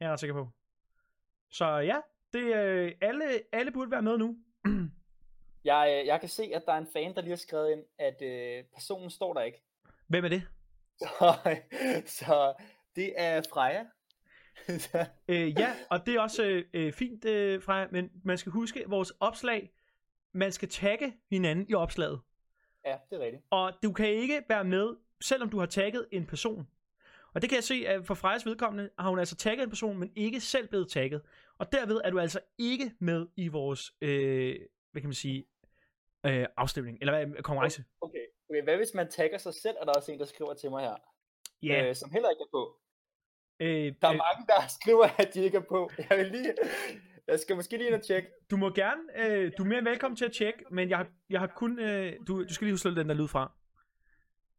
Jeg 0.00 0.06
er 0.06 0.12
ret 0.12 0.20
sikker 0.20 0.34
på. 0.34 0.50
Så 1.50 1.66
ja, 1.66 2.00
det, 2.32 2.56
øh, 2.56 2.92
alle, 3.00 3.24
alle 3.52 3.70
burde 3.72 3.90
være 3.90 4.02
med 4.02 4.18
nu. 4.18 4.38
Jeg, 5.64 5.98
øh, 6.00 6.06
jeg 6.06 6.20
kan 6.20 6.28
se, 6.28 6.50
at 6.54 6.62
der 6.66 6.72
er 6.72 6.78
en 6.78 6.88
fan, 6.92 7.14
der 7.14 7.20
lige 7.20 7.30
har 7.30 7.36
skrevet 7.36 7.70
ind, 7.72 7.84
at 7.98 8.22
øh, 8.22 8.64
personen 8.74 9.10
står 9.10 9.34
der 9.34 9.42
ikke. 9.42 9.62
Hvem 10.06 10.24
er 10.24 10.28
det? 10.28 10.42
Så, 10.98 11.34
så 12.06 12.54
det 12.96 13.12
er 13.16 13.42
Freja. 13.52 13.84
Øh, 15.28 15.58
ja, 15.58 15.74
og 15.90 16.06
det 16.06 16.14
er 16.14 16.20
også 16.20 16.44
øh, 16.44 16.64
øh, 16.74 16.92
fint, 16.92 17.24
øh, 17.24 17.62
Freja, 17.62 17.86
men 17.90 18.10
man 18.24 18.38
skal 18.38 18.52
huske, 18.52 18.84
vores 18.86 19.12
opslag, 19.20 19.70
man 20.32 20.52
skal 20.52 20.68
tagge 20.68 21.14
hinanden 21.30 21.66
i 21.68 21.74
opslaget. 21.74 22.20
ja, 22.84 22.96
det 23.10 23.16
er 23.16 23.24
rigtigt. 23.24 23.42
Og 23.50 23.72
du 23.82 23.92
kan 23.92 24.08
ikke 24.08 24.42
være 24.48 24.64
med, 24.64 24.96
selvom 25.20 25.50
du 25.50 25.58
har 25.58 25.66
tagget 25.66 26.06
en 26.12 26.26
person. 26.26 26.68
Og 27.34 27.42
det 27.42 27.50
kan 27.50 27.56
jeg 27.56 27.64
se, 27.64 27.84
at 27.86 28.06
for 28.06 28.14
Frejas 28.14 28.46
vedkommende 28.46 28.90
har 28.98 29.08
hun 29.08 29.18
altså 29.18 29.36
tagget 29.36 29.62
en 29.64 29.68
person, 29.70 29.98
men 29.98 30.12
ikke 30.16 30.40
selv 30.40 30.68
blevet 30.68 30.88
tagget. 30.90 31.22
Og 31.58 31.72
derved 31.72 32.00
er 32.04 32.10
du 32.10 32.18
altså 32.18 32.40
ikke 32.58 32.92
med 33.00 33.26
i 33.36 33.48
vores, 33.48 33.92
øh, 34.00 34.58
hvad 34.92 35.02
kan 35.02 35.08
man 35.08 35.14
sige, 35.14 35.46
øh, 36.26 36.46
afstemning, 36.56 36.98
eller 37.00 37.24
hvad, 37.26 37.42
konkurrence. 37.42 37.84
Okay. 38.00 38.24
okay, 38.50 38.62
hvad 38.62 38.76
hvis 38.76 38.94
man 38.94 39.10
tagger 39.10 39.38
sig 39.38 39.54
selv, 39.54 39.76
og 39.80 39.86
der 39.86 39.92
er 39.92 39.96
også 39.96 40.12
en, 40.12 40.18
der 40.18 40.24
skriver 40.24 40.54
til 40.54 40.70
mig 40.70 40.82
her, 40.82 40.96
Ja, 41.62 41.88
øh, 41.88 41.94
som 41.94 42.10
heller 42.10 42.30
ikke 42.30 42.40
er 42.42 42.50
på. 42.52 42.76
øh, 43.60 43.68
Der 44.02 44.08
er 44.08 44.12
øh, 44.12 44.18
mange, 44.18 44.46
der 44.48 44.66
skriver, 44.80 45.04
at 45.18 45.34
de 45.34 45.40
ikke 45.44 45.56
er 45.56 45.62
på. 45.68 45.90
Jeg 46.10 46.18
vil 46.18 46.26
lige... 46.26 46.54
Jeg 47.28 47.40
skal 47.40 47.56
måske 47.56 47.76
lige 47.76 47.86
ind 47.86 47.94
og 47.94 48.02
tjekke. 48.02 48.28
du 48.50 48.56
må 48.56 48.70
gerne, 48.70 49.02
øh, 49.16 49.52
du 49.58 49.62
er 49.62 49.66
mere 49.66 49.84
velkommen 49.84 50.16
til 50.16 50.24
at 50.24 50.32
tjekke, 50.32 50.64
men 50.70 50.88
jeg 50.90 50.98
har, 50.98 51.06
jeg 51.30 51.40
har 51.40 51.46
kun, 51.46 51.78
øh, 51.78 52.12
du, 52.26 52.44
du 52.44 52.54
skal 52.54 52.64
lige 52.64 52.72
huske 52.72 52.94
den 52.94 53.08
der 53.08 53.14
lyd 53.14 53.28
fra. 53.28 53.52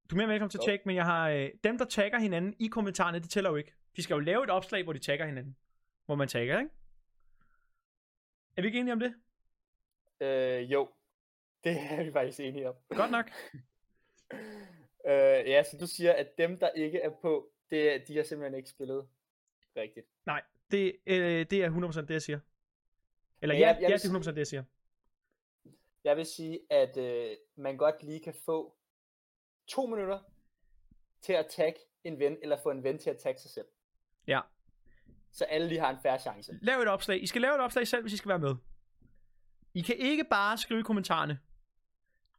Du 0.09 0.15
er 0.15 0.17
mere 0.17 0.27
velkommen 0.27 0.49
til 0.49 0.57
at 0.57 0.63
tjekke, 0.65 0.83
men 0.85 0.95
jeg 0.95 1.05
har, 1.05 1.29
øh, 1.29 1.49
dem 1.63 1.77
der 1.77 1.85
tagger 1.85 2.19
hinanden 2.19 2.55
i 2.59 2.67
kommentarerne, 2.67 3.19
det 3.19 3.29
tæller 3.29 3.49
jo 3.49 3.55
ikke. 3.55 3.73
De 3.95 4.03
skal 4.03 4.13
jo 4.13 4.19
lave 4.19 4.43
et 4.43 4.49
opslag, 4.49 4.83
hvor 4.83 4.93
de 4.93 4.99
tagger 4.99 5.25
hinanden. 5.25 5.55
Hvor 6.05 6.15
man 6.15 6.27
tagger, 6.27 6.59
ikke? 6.59 6.71
Er 8.57 8.61
vi 8.61 8.67
ikke 8.67 8.79
enige 8.79 8.93
om 8.93 8.99
det? 8.99 9.15
Øh, 10.19 10.71
jo. 10.71 10.89
Det 11.63 11.71
er 11.91 12.03
vi 12.03 12.11
faktisk 12.11 12.39
enige 12.39 12.69
om. 12.69 12.75
Godt 12.89 13.11
nok. 13.11 13.25
Øh, 15.05 15.13
ja, 15.49 15.63
så 15.63 15.77
du 15.77 15.87
siger, 15.87 16.13
at 16.13 16.37
dem, 16.37 16.59
der 16.59 16.69
ikke 16.69 16.99
er 16.99 17.09
på, 17.21 17.51
det, 17.69 17.93
er- 17.93 18.05
de 18.05 18.15
har 18.17 18.23
simpelthen 18.23 18.57
ikke 18.57 18.69
spillet 18.69 19.07
rigtigt. 19.75 20.07
Nej, 20.25 20.41
det, 20.71 20.95
øh, 21.05 21.45
det 21.49 21.53
er 21.63 21.69
100% 21.69 22.01
det, 22.01 22.09
jeg 22.09 22.21
siger. 22.21 22.39
Eller 23.41 23.55
ja, 23.55 23.59
jeg- 23.67 23.75
ja, 23.75 23.81
jeg 23.81 23.91
vil 23.91 23.99
det 24.01 24.15
er 24.15 24.19
100% 24.19 24.31
det, 24.31 24.37
jeg 24.37 24.47
siger. 24.47 24.63
Jeg 26.03 26.17
vil 26.17 26.25
sige, 26.25 26.59
at 26.69 26.97
øh, 26.97 27.37
man 27.55 27.77
godt 27.77 28.03
lige 28.03 28.19
kan 28.19 28.33
få 28.33 28.77
to 29.67 29.85
minutter 29.85 30.19
til 31.21 31.33
at 31.33 31.47
tagge 31.49 31.79
en 32.03 32.19
ven, 32.19 32.37
eller 32.41 32.57
få 32.57 32.69
en 32.71 32.83
ven 32.83 32.97
til 32.99 33.09
at 33.09 33.17
tagge 33.17 33.39
sig 33.39 33.51
selv. 33.51 33.67
Ja. 34.27 34.41
Så 35.37 35.43
alle 35.45 35.67
lige 35.67 35.79
har 35.79 35.89
en 35.89 35.97
færre 36.03 36.19
chance. 36.19 36.59
Lav 36.61 36.79
et 36.79 36.87
opslag. 36.87 37.23
I 37.23 37.27
skal 37.27 37.41
lave 37.41 37.55
et 37.55 37.61
opslag 37.61 37.87
selv, 37.87 38.01
hvis 38.01 38.13
I 38.13 38.17
skal 38.17 38.29
være 38.29 38.39
med. 38.39 38.55
I 39.73 39.81
kan 39.81 39.95
ikke 39.97 40.23
bare 40.29 40.57
skrive 40.57 40.79
i 40.79 40.83
kommentarerne. 40.83 41.39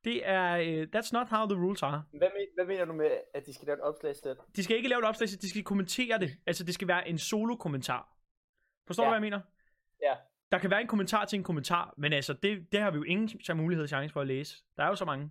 Det 0.04 0.28
er, 0.28 0.52
øh, 0.56 0.86
that's 0.96 1.10
not 1.12 1.28
how 1.28 1.46
the 1.48 1.64
rules 1.64 1.82
are. 1.82 2.02
Hvad, 2.10 2.28
men, 2.36 2.46
hvad 2.54 2.64
mener 2.66 2.84
du 2.84 2.92
med, 2.92 3.10
at 3.34 3.46
de 3.46 3.54
skal 3.54 3.66
lave 3.66 3.76
et 3.76 3.82
opslag 3.82 4.16
selv? 4.16 4.36
De 4.56 4.64
skal 4.64 4.76
ikke 4.76 4.88
lave 4.88 4.98
et 4.98 5.04
opslag, 5.04 5.28
så 5.28 5.36
de 5.36 5.50
skal 5.50 5.62
kommentere 5.62 6.18
det. 6.18 6.30
Altså, 6.46 6.64
det 6.64 6.74
skal 6.74 6.88
være 6.88 7.08
en 7.08 7.18
solo-kommentar. 7.18 8.16
Forstår 8.86 9.02
Ja. 9.04 9.06
du, 9.06 9.10
hvad 9.10 9.16
jeg 9.16 9.22
mener? 9.22 9.40
Ja. 10.02 10.14
Der 10.52 10.58
kan 10.58 10.70
være 10.70 10.80
en 10.80 10.86
kommentar 10.86 11.24
til 11.24 11.36
en 11.36 11.42
kommentar, 11.44 11.94
men 11.96 12.12
altså, 12.12 12.32
det, 12.32 12.72
det 12.72 12.80
har 12.80 12.90
vi 12.90 12.96
jo 12.96 13.02
ingen 13.02 13.40
mulighed 13.54 13.88
chance 13.88 14.12
for 14.12 14.20
at 14.20 14.26
læse. 14.26 14.56
Der 14.76 14.82
er 14.84 14.88
jo 14.88 14.94
så 14.96 15.04
mange. 15.04 15.30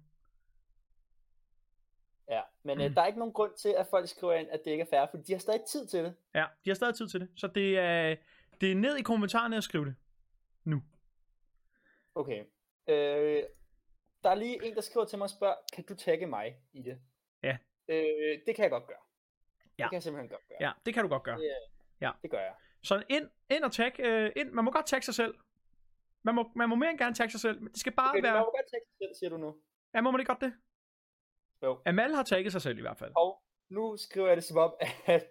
Ja, 2.30 2.42
men 2.64 2.78
Mm. 2.78 2.84
øh, 2.84 2.96
der 2.96 3.02
er 3.02 3.06
ikke 3.08 3.20
nogen 3.20 3.34
grund 3.34 3.54
til, 3.58 3.70
at 3.78 3.88
folk 3.88 4.10
skriver 4.10 4.34
ind, 4.34 4.50
at 4.50 4.60
det 4.66 4.72
ikke 4.72 4.82
er 4.82 4.88
fair, 4.90 5.06
for 5.12 5.18
de 5.18 5.32
har 5.34 5.40
stadig 5.40 5.62
tid 5.72 5.88
til 5.88 6.04
det. 6.04 6.16
Ja, 6.36 6.46
de 6.66 6.70
har 6.70 6.76
stadig 6.76 6.96
tid 6.96 7.08
til 7.08 7.20
det. 7.20 7.30
Så 7.36 7.48
det 7.48 7.78
er, 7.80 8.16
det 8.62 8.72
er 8.72 8.76
ned 8.76 8.98
i 8.98 9.02
kommentarerne 9.02 9.58
at 9.58 9.64
skrive 9.64 9.86
det. 9.86 9.96
Nu. 10.64 10.84
Okay. 12.16 12.44
Øh, 12.88 13.44
der 14.24 14.30
er 14.30 14.36
lige 14.36 14.66
en, 14.66 14.76
der 14.76 14.82
skriver 14.82 15.06
til 15.06 15.18
mig 15.18 15.24
og 15.24 15.30
spørger, 15.30 15.56
kan 15.74 15.84
du 15.84 15.96
tagge 15.96 16.26
mig 16.28 16.58
i 16.74 16.82
det? 16.82 17.00
Ja. 17.44 17.58
Øh, 17.88 18.40
det 18.48 18.56
kan 18.56 18.64
jeg 18.64 18.70
godt 18.72 18.88
gøre. 18.88 18.98
Ja. 19.78 19.84
Det 19.84 19.90
kan 19.90 19.94
jeg 19.94 20.04
simpelthen 20.04 20.30
godt 20.30 20.48
gøre. 20.48 20.58
Ja, 20.62 20.72
det 20.86 20.94
kan 20.94 21.04
du 21.04 21.10
godt 21.10 21.24
gøre. 21.24 21.38
Det, 21.38 21.44
øh, 21.44 21.52
Ja. 22.02 22.12
det 22.22 22.32
gør 22.32 22.40
jeg. 22.40 22.54
Så 22.84 23.04
ind, 23.10 23.30
ind 23.50 23.64
og 23.64 23.72
tag, 23.72 24.00
øh, 24.00 24.32
ind. 24.36 24.52
Man 24.52 24.66
må 24.66 24.72
godt 24.72 24.86
tagge 24.86 25.06
sig 25.06 25.14
selv. 25.16 25.36
Man 26.24 26.36
må, 26.36 26.52
man 26.56 26.70
må 26.70 26.76
mere 26.76 26.90
end 26.90 26.98
gerne 27.00 27.16
tagge 27.16 27.32
sig 27.32 27.40
selv, 27.42 27.62
men 27.62 27.72
det 27.72 27.80
skal 27.80 27.92
bare 27.92 28.10
Okay, 28.12 28.22
være... 28.22 28.34
du 28.34 28.40
må 28.40 28.46
godt 28.46 28.70
tagge 28.72 28.86
sig 28.88 28.96
selv, 28.98 29.14
siger 29.20 29.30
du 29.30 29.38
nu. 29.38 29.58
Ja, 29.94 30.02
må 30.02 30.12
man 30.12 30.20
ikke 30.22 30.28
godt 30.34 30.42
det? 30.42 30.54
Jo. 31.64 31.82
Amal 31.86 32.14
har 32.14 32.24
tagget 32.24 32.52
sig 32.52 32.62
selv 32.62 32.78
i 32.78 32.82
hvert 32.82 32.98
fald. 32.98 33.12
Og 33.16 33.42
nu 33.70 33.98
skriver 33.98 34.28
jeg 34.28 34.38
det 34.38 34.44
som 34.44 34.58
om, 34.58 34.74
at, 35.06 35.24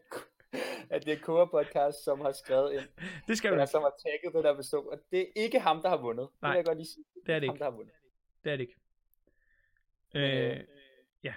at 0.91 1.05
det 1.05 1.12
er 1.12 1.21
Kora 1.23 1.45
Podcast, 1.45 2.05
som 2.05 2.21
har 2.21 2.33
skrevet 2.33 2.73
ind, 2.73 2.89
Det 3.29 3.39
skal 3.39 3.51
du 3.51 3.55
eller 3.55 3.67
som 3.67 3.83
har 3.83 3.95
tagget 4.03 4.33
den 4.35 4.45
der 4.45 4.55
person. 4.55 4.89
Og 4.89 4.99
det 5.11 5.21
er 5.21 5.27
ikke 5.37 5.61
ham, 5.61 5.83
der 5.83 5.89
har 5.89 5.97
vundet. 5.97 6.29
Det 6.33 6.43
Nej, 6.43 6.51
vil 6.51 6.57
jeg 6.57 6.65
godt 6.67 6.79
lige 6.79 6.87
sige. 6.89 7.05
det 7.27 7.35
er 7.35 7.39
det 7.41 7.49
ham, 7.49 7.55
ikke. 7.55 7.65
der 7.65 7.71
har 7.71 7.77
vundet. 7.77 7.95
Det 8.45 8.53
er 8.53 8.57
det 8.57 8.62
ikke. 8.62 8.77
Øh, 10.15 10.57
øh, 10.59 10.65
ja. 11.23 11.35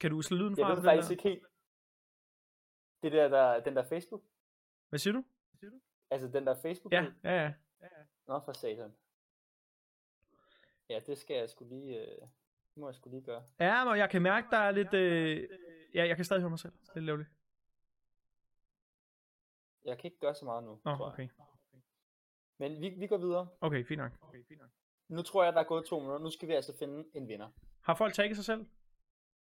Kan 0.00 0.10
du 0.10 0.22
slå 0.22 0.36
lyden 0.36 0.58
Jeg 0.58 0.64
fra? 0.64 0.68
ved 0.68 0.76
på 0.76 0.80
den 0.80 0.84
faktisk 0.90 1.10
ikke 1.10 1.22
helt. 1.22 1.44
Det 3.02 3.12
der, 3.12 3.28
der, 3.28 3.60
den 3.60 3.76
der 3.76 3.84
Facebook. 3.84 4.22
Hvad 4.88 4.98
siger 4.98 5.14
du? 5.14 5.24
Altså 6.10 6.28
den 6.28 6.46
der 6.46 6.54
Facebook. 6.62 6.92
Ja, 6.92 7.04
ja, 7.24 7.42
ja. 7.42 7.52
Nå, 8.26 8.40
for 8.44 8.52
satan. 8.52 8.94
Ja, 10.88 11.00
det 11.06 11.18
skal 11.18 11.36
jeg 11.36 11.50
skulle 11.50 11.76
lige, 11.76 12.06
øh, 12.06 12.18
det 12.76 12.80
må 12.80 12.88
jeg 12.88 12.94
skulle 12.94 13.16
lige 13.16 13.24
gøre. 13.24 13.42
Ja, 13.60 13.84
men 13.84 13.96
jeg 13.96 14.10
kan 14.10 14.22
mærke, 14.22 14.46
der 14.50 14.56
er 14.56 14.70
lidt... 14.70 14.94
Øh... 14.94 15.48
Ja, 15.94 16.06
jeg 16.06 16.16
kan 16.16 16.24
stadig 16.24 16.40
høre 16.40 16.50
mig 16.50 16.58
selv. 16.58 16.72
Det 16.94 16.96
er 17.08 17.16
lidt. 17.16 17.28
Jeg 19.84 19.98
kan 19.98 20.08
ikke 20.08 20.18
gøre 20.20 20.34
så 20.34 20.44
meget 20.44 20.64
nu, 20.64 20.70
Nå, 20.84 20.96
tror 20.96 21.06
jeg. 21.06 21.12
okay. 21.12 21.28
Men 22.58 22.80
vi, 22.80 22.88
vi 22.88 23.06
går 23.06 23.16
videre. 23.18 23.48
Okay, 23.60 23.84
fint 23.86 23.98
nok. 23.98 24.12
Okay, 24.20 24.44
fint 24.48 24.60
nok. 24.60 24.70
Nu 25.08 25.22
tror 25.22 25.44
jeg, 25.44 25.52
der 25.52 25.60
er 25.60 25.64
gået 25.64 25.84
to 25.86 25.98
minutter. 25.98 26.18
Nu 26.24 26.30
skal 26.30 26.48
vi 26.48 26.52
altså 26.52 26.76
finde 26.78 27.04
en 27.14 27.28
vinder. 27.28 27.48
Har 27.80 27.94
folk 27.94 28.14
tagget 28.14 28.36
sig 28.36 28.44
selv? 28.44 28.66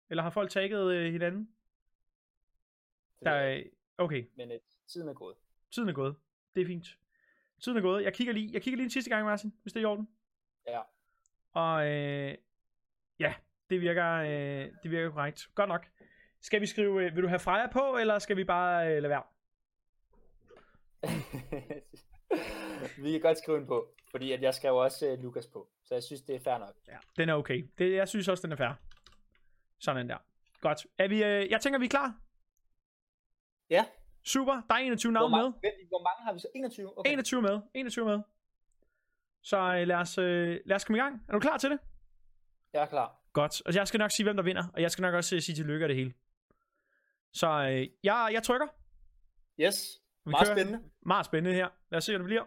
Eller 0.09 0.23
har 0.23 0.29
folk 0.29 0.49
tagget 0.51 0.93
øh, 0.93 1.11
hinanden? 1.11 1.55
Det 3.19 3.25
Der 3.25 3.31
er... 3.31 3.63
Okay, 3.97 4.25
Men 4.35 4.51
øh, 4.51 4.59
tiden 4.87 5.07
er 5.07 5.13
gået. 5.13 5.35
tiden 5.71 5.89
er 5.89 5.93
gået. 5.93 6.15
Det 6.55 6.61
er 6.61 6.65
fint. 6.65 6.97
Tiden 7.61 7.77
er 7.77 7.81
gået. 7.81 8.03
Jeg 8.03 8.13
kigger 8.13 8.33
lige, 8.33 8.49
jeg 8.53 8.61
kigger 8.61 8.75
lige 8.75 8.83
en 8.85 8.89
sidste 8.91 9.09
gang, 9.09 9.25
Martin, 9.25 9.53
hvis 9.61 9.73
det 9.73 9.79
er 9.79 9.83
i 9.83 9.85
orden. 9.85 10.09
Ja. 10.67 10.81
Og 11.51 11.87
øh, 11.87 12.37
ja, 13.19 13.33
det 13.69 13.81
virker, 13.81 14.13
øh, 14.13 14.71
det 14.83 14.91
virker 14.91 15.09
korrekt. 15.09 15.47
Godt 15.55 15.69
nok. 15.69 15.85
Skal 16.41 16.61
vi 16.61 16.65
skrive, 16.65 17.05
øh, 17.05 17.15
vil 17.15 17.23
du 17.23 17.27
have 17.27 17.39
Freja 17.39 17.67
på, 17.71 17.97
eller 17.97 18.19
skal 18.19 18.37
vi 18.37 18.43
bare 18.43 18.87
øh, 18.87 19.01
lade 19.01 19.09
være? 19.09 19.23
vi 23.03 23.11
kan 23.11 23.21
godt 23.21 23.37
skrive 23.37 23.57
en 23.57 23.67
på, 23.67 23.93
fordi 24.11 24.31
at 24.31 24.41
jeg 24.41 24.53
skrev 24.53 24.75
også 24.75 25.11
uh, 25.11 25.23
Lukas 25.23 25.47
på. 25.47 25.69
Så 25.83 25.95
jeg 25.95 26.03
synes, 26.03 26.21
det 26.21 26.35
er 26.35 26.39
fair 26.39 26.57
nok. 26.57 26.75
Ja, 26.87 26.97
den 27.17 27.29
er 27.29 27.33
okay. 27.33 27.69
Det, 27.77 27.93
jeg 27.93 28.07
synes 28.07 28.27
også, 28.27 28.41
den 28.41 28.51
er 28.51 28.55
fair. 28.55 28.71
Sådan 29.79 30.09
der. 30.09 30.17
Godt. 30.61 30.87
Er 30.97 31.07
vi, 31.07 31.23
øh, 31.23 31.51
jeg 31.51 31.61
tænker, 31.61 31.79
vi 31.79 31.85
er 31.85 31.89
klar. 31.89 32.15
Ja. 33.69 33.85
Super. 34.23 34.61
Der 34.69 34.75
er 34.75 34.79
21 34.79 35.11
Hvor 35.11 35.19
navne 35.19 35.37
med. 35.37 35.53
hvor 35.87 36.03
mange 36.03 36.25
har 36.25 36.33
vi 36.33 36.39
så? 36.39 36.47
21? 36.55 36.99
Okay. 36.99 37.11
21 37.11 37.41
med. 37.41 37.61
21 37.73 38.05
med. 38.05 38.19
Så 39.41 39.57
øh, 39.57 39.87
lad, 39.87 39.95
os, 39.95 40.17
øh, 40.17 40.59
lad 40.65 40.75
os 40.75 40.85
komme 40.85 40.97
i 40.97 41.01
gang. 41.01 41.25
Er 41.27 41.33
du 41.33 41.39
klar 41.39 41.57
til 41.57 41.69
det? 41.69 41.79
Jeg 42.73 42.81
er 42.81 42.85
klar. 42.85 43.19
Godt. 43.33 43.61
Og 43.65 43.75
jeg 43.75 43.87
skal 43.87 43.97
nok 43.97 44.11
sige, 44.11 44.23
hvem 44.23 44.35
der 44.35 44.43
vinder. 44.43 44.63
Og 44.73 44.81
jeg 44.81 44.91
skal 44.91 45.01
nok 45.01 45.13
også 45.13 45.35
øh, 45.35 45.41
sige 45.41 45.55
tillykke 45.55 45.83
af 45.83 45.87
det 45.87 45.97
hele. 45.97 46.13
Så 47.33 47.47
øh, 47.47 47.87
jeg, 48.03 48.29
jeg 48.33 48.43
trykker. 48.43 48.67
Yes. 49.59 49.99
Vi 50.25 50.31
Meget 50.31 50.47
kører. 50.47 50.55
spændende. 50.55 50.79
Meget 51.05 51.25
spændende 51.25 51.55
her. 51.55 51.67
Lad 51.91 51.97
os 51.97 52.03
se, 52.03 52.11
hvad 52.11 52.19
det 52.19 52.25
bliver. 52.25 52.43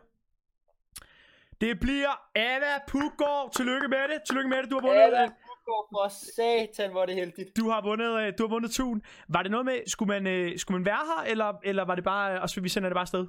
Det 1.60 1.80
bliver 1.80 2.28
Anna 2.34 2.78
Puggaard. 2.88 3.52
Tillykke 3.56 3.88
med 3.88 3.98
det. 4.08 4.22
Tillykke 4.26 4.48
med 4.50 4.62
det. 4.62 4.70
Du 4.70 4.74
har 4.80 4.86
vundet 4.86 5.02
Anna 5.02 5.22
øh, 5.22 5.28
Puggaard, 5.28 5.88
for 5.92 6.08
satan, 6.36 6.90
hvor 6.90 7.02
er 7.02 7.06
det 7.06 7.14
heldigt. 7.14 7.56
Du 7.56 7.68
har 7.70 7.82
vundet, 7.82 8.20
øh, 8.20 8.32
du 8.38 8.42
har 8.42 8.48
vundet 8.48 8.70
tun. 8.70 9.02
Var 9.28 9.42
det 9.42 9.50
noget 9.50 9.66
med, 9.66 9.80
skulle 9.86 10.20
man, 10.20 10.58
skulle 10.58 10.78
man 10.78 10.84
være 10.86 11.04
her, 11.06 11.30
eller, 11.30 11.60
eller 11.64 11.84
var 11.84 11.94
det 11.94 12.04
bare, 12.04 12.40
og 12.40 12.50
så 12.50 12.60
vi 12.60 12.68
sender 12.68 12.88
det 12.88 12.94
bare 12.94 13.02
afsted? 13.02 13.26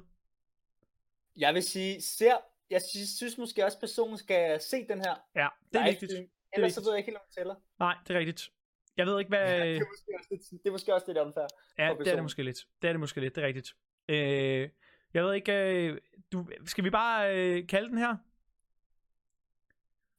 Jeg 1.36 1.54
vil 1.54 1.62
sige, 1.62 2.02
ser, 2.02 2.36
jeg 2.70 2.82
synes, 2.82 3.08
synes 3.08 3.38
måske 3.38 3.64
også, 3.64 3.80
personen 3.80 4.18
skal 4.18 4.60
se 4.60 4.86
den 4.88 5.00
her. 5.00 5.14
Ja, 5.34 5.48
det 5.72 5.80
er 5.80 5.84
vigtigt. 5.84 6.12
Ellers 6.52 6.72
så 6.72 6.80
ved 6.80 6.90
jeg 6.90 6.98
ikke 6.98 7.06
helt, 7.10 7.16
om 7.16 7.22
det 7.26 7.34
tæller. 7.34 7.54
Nej, 7.78 7.96
det 8.08 8.14
er 8.16 8.18
rigtigt. 8.18 8.50
Jeg 8.96 9.06
ved 9.06 9.18
ikke, 9.18 9.28
hvad... 9.28 9.58
det, 9.58 9.76
er 9.76 9.80
måske 9.80 10.14
også 10.18 10.28
lidt, 10.30 10.42
det 10.50 10.66
er 10.68 10.72
måske 10.72 10.94
også 10.94 11.06
lidt 11.08 11.18
unfair. 11.18 11.46
Ja, 11.78 11.94
det 11.98 12.08
er 12.08 12.14
det 12.14 12.22
måske 12.22 12.42
lidt. 12.42 12.66
Det 12.82 12.88
er 12.88 12.92
det 12.92 13.00
måske 13.00 13.20
lidt, 13.20 13.34
det 13.34 13.42
er 13.42 13.46
rigtigt. 13.46 13.74
Øh, 14.08 14.68
jeg 15.14 15.24
ved 15.24 15.34
ikke, 15.34 15.52
øh, 15.52 15.98
du, 16.32 16.46
skal 16.66 16.84
vi 16.84 16.90
bare 16.90 17.36
øh, 17.36 17.66
kalde 17.66 17.88
den 17.88 17.98
her? 17.98 18.16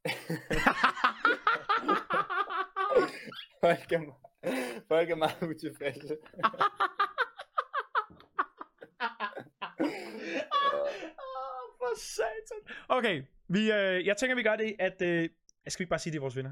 Folk 3.62 3.92
er, 3.92 4.00
folk 4.88 5.10
er 5.10 5.15
meget 5.15 5.42
utilfredse. 5.42 6.13
Åh, 11.26 11.63
for 11.78 11.98
satan. 11.98 12.62
Okay, 12.89 13.24
vi, 13.48 13.72
øh, 13.72 14.06
jeg 14.06 14.18
tænker, 14.18 14.36
vi 14.36 14.44
gør 14.44 14.56
det, 14.56 14.76
at... 14.80 15.02
Øh, 15.02 15.30
skal 15.71 15.79
vi 15.79 15.84
ikke 15.84 15.89
bare 15.89 15.99
sige, 15.99 16.12
det 16.12 16.17
er 16.17 16.21
vores 16.21 16.36
vinder? 16.36 16.51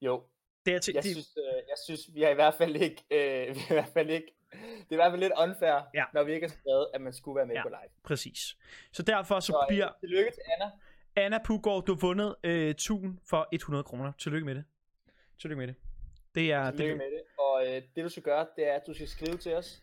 Jo, 0.00 0.22
Det 0.66 0.74
er 0.74 0.78
til, 0.78 0.94
jeg 0.94 1.04
synes, 1.04 1.36
øh, 1.36 1.44
jeg 1.68 1.76
synes, 1.84 2.00
vi 2.14 2.22
har 2.22 2.28
i 2.30 2.34
hvert 2.34 2.54
fald 2.54 2.76
ikke, 2.76 3.04
øh, 3.10 3.48
vi 3.54 3.60
har 3.60 3.74
i 3.74 3.78
hvert 3.80 3.92
fald 3.92 4.10
ikke, 4.10 4.32
det 4.52 4.60
er 4.90 4.94
i 4.94 4.96
hvert 4.96 5.12
fald 5.12 5.20
lidt 5.20 5.32
unfair, 5.42 5.80
Ja. 5.94 6.04
når 6.14 6.22
vi 6.24 6.32
ikke 6.34 6.46
har 6.46 6.54
skrevet, 6.60 6.86
at 6.94 7.00
man 7.00 7.12
skulle 7.12 7.36
være 7.36 7.46
med 7.46 7.54
Ja. 7.54 7.62
på 7.62 7.68
live. 7.68 7.90
Præcis. 8.02 8.56
Så 8.92 9.02
derfor 9.02 9.40
så, 9.40 9.46
Så 9.46 9.58
øh, 9.62 9.68
bliver 9.68 9.92
tillykke 10.00 10.30
til 10.30 10.42
Anna. 10.54 10.70
Anna 11.16 11.38
Puggaard, 11.44 11.84
du 11.84 11.92
har 11.94 12.00
vundet 12.00 12.36
øh, 12.44 12.74
tun 12.74 13.20
for 13.24 13.48
100 13.52 13.84
kroner. 13.84 14.12
Tillykke 14.18 14.44
med 14.46 14.54
det. 14.54 14.64
Tillykke 15.38 15.58
med 15.58 15.66
det. 15.66 15.74
Det 16.34 16.52
er... 16.52 16.70
Tillykke 16.70 16.90
det, 16.90 16.96
med 16.98 17.06
det. 17.06 17.22
Og 17.38 17.66
øh, 17.66 17.82
det 17.96 18.04
du 18.04 18.08
skal 18.08 18.22
gøre, 18.22 18.46
det 18.56 18.68
er, 18.68 18.74
at 18.74 18.82
du 18.86 18.94
skal 18.94 19.08
skrive 19.08 19.36
til 19.36 19.54
os 19.54 19.82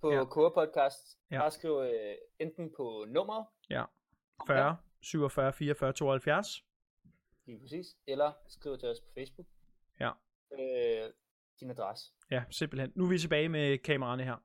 på 0.00 0.10
Ja. 0.12 0.18
ja. 0.18 0.24
Kåre 0.24 0.50
Podcast. 0.50 1.18
Ja. 1.30 1.38
Bare 1.38 1.50
skriv 1.50 1.80
øh, 1.80 2.14
enten 2.38 2.72
på 2.76 3.04
nummeret, 3.08 3.46
40, 4.46 4.76
47, 5.00 5.52
44, 5.52 5.92
72. 5.92 6.64
lige 7.50 7.60
præcis, 7.60 7.86
eller 8.06 8.32
skriv 8.48 8.78
til 8.78 8.88
os 8.88 9.00
på 9.00 9.08
Facebook. 9.14 9.46
Ja. 10.00 10.10
Øh, 10.52 11.10
din 11.60 11.70
adresse. 11.70 12.12
Ja, 12.30 12.42
simpelthen. 12.50 12.92
Nu 12.94 13.04
er 13.04 13.08
vi 13.08 13.18
tilbage 13.18 13.48
med 13.48 13.78
kameraerne 13.78 14.24
her. 14.24 14.36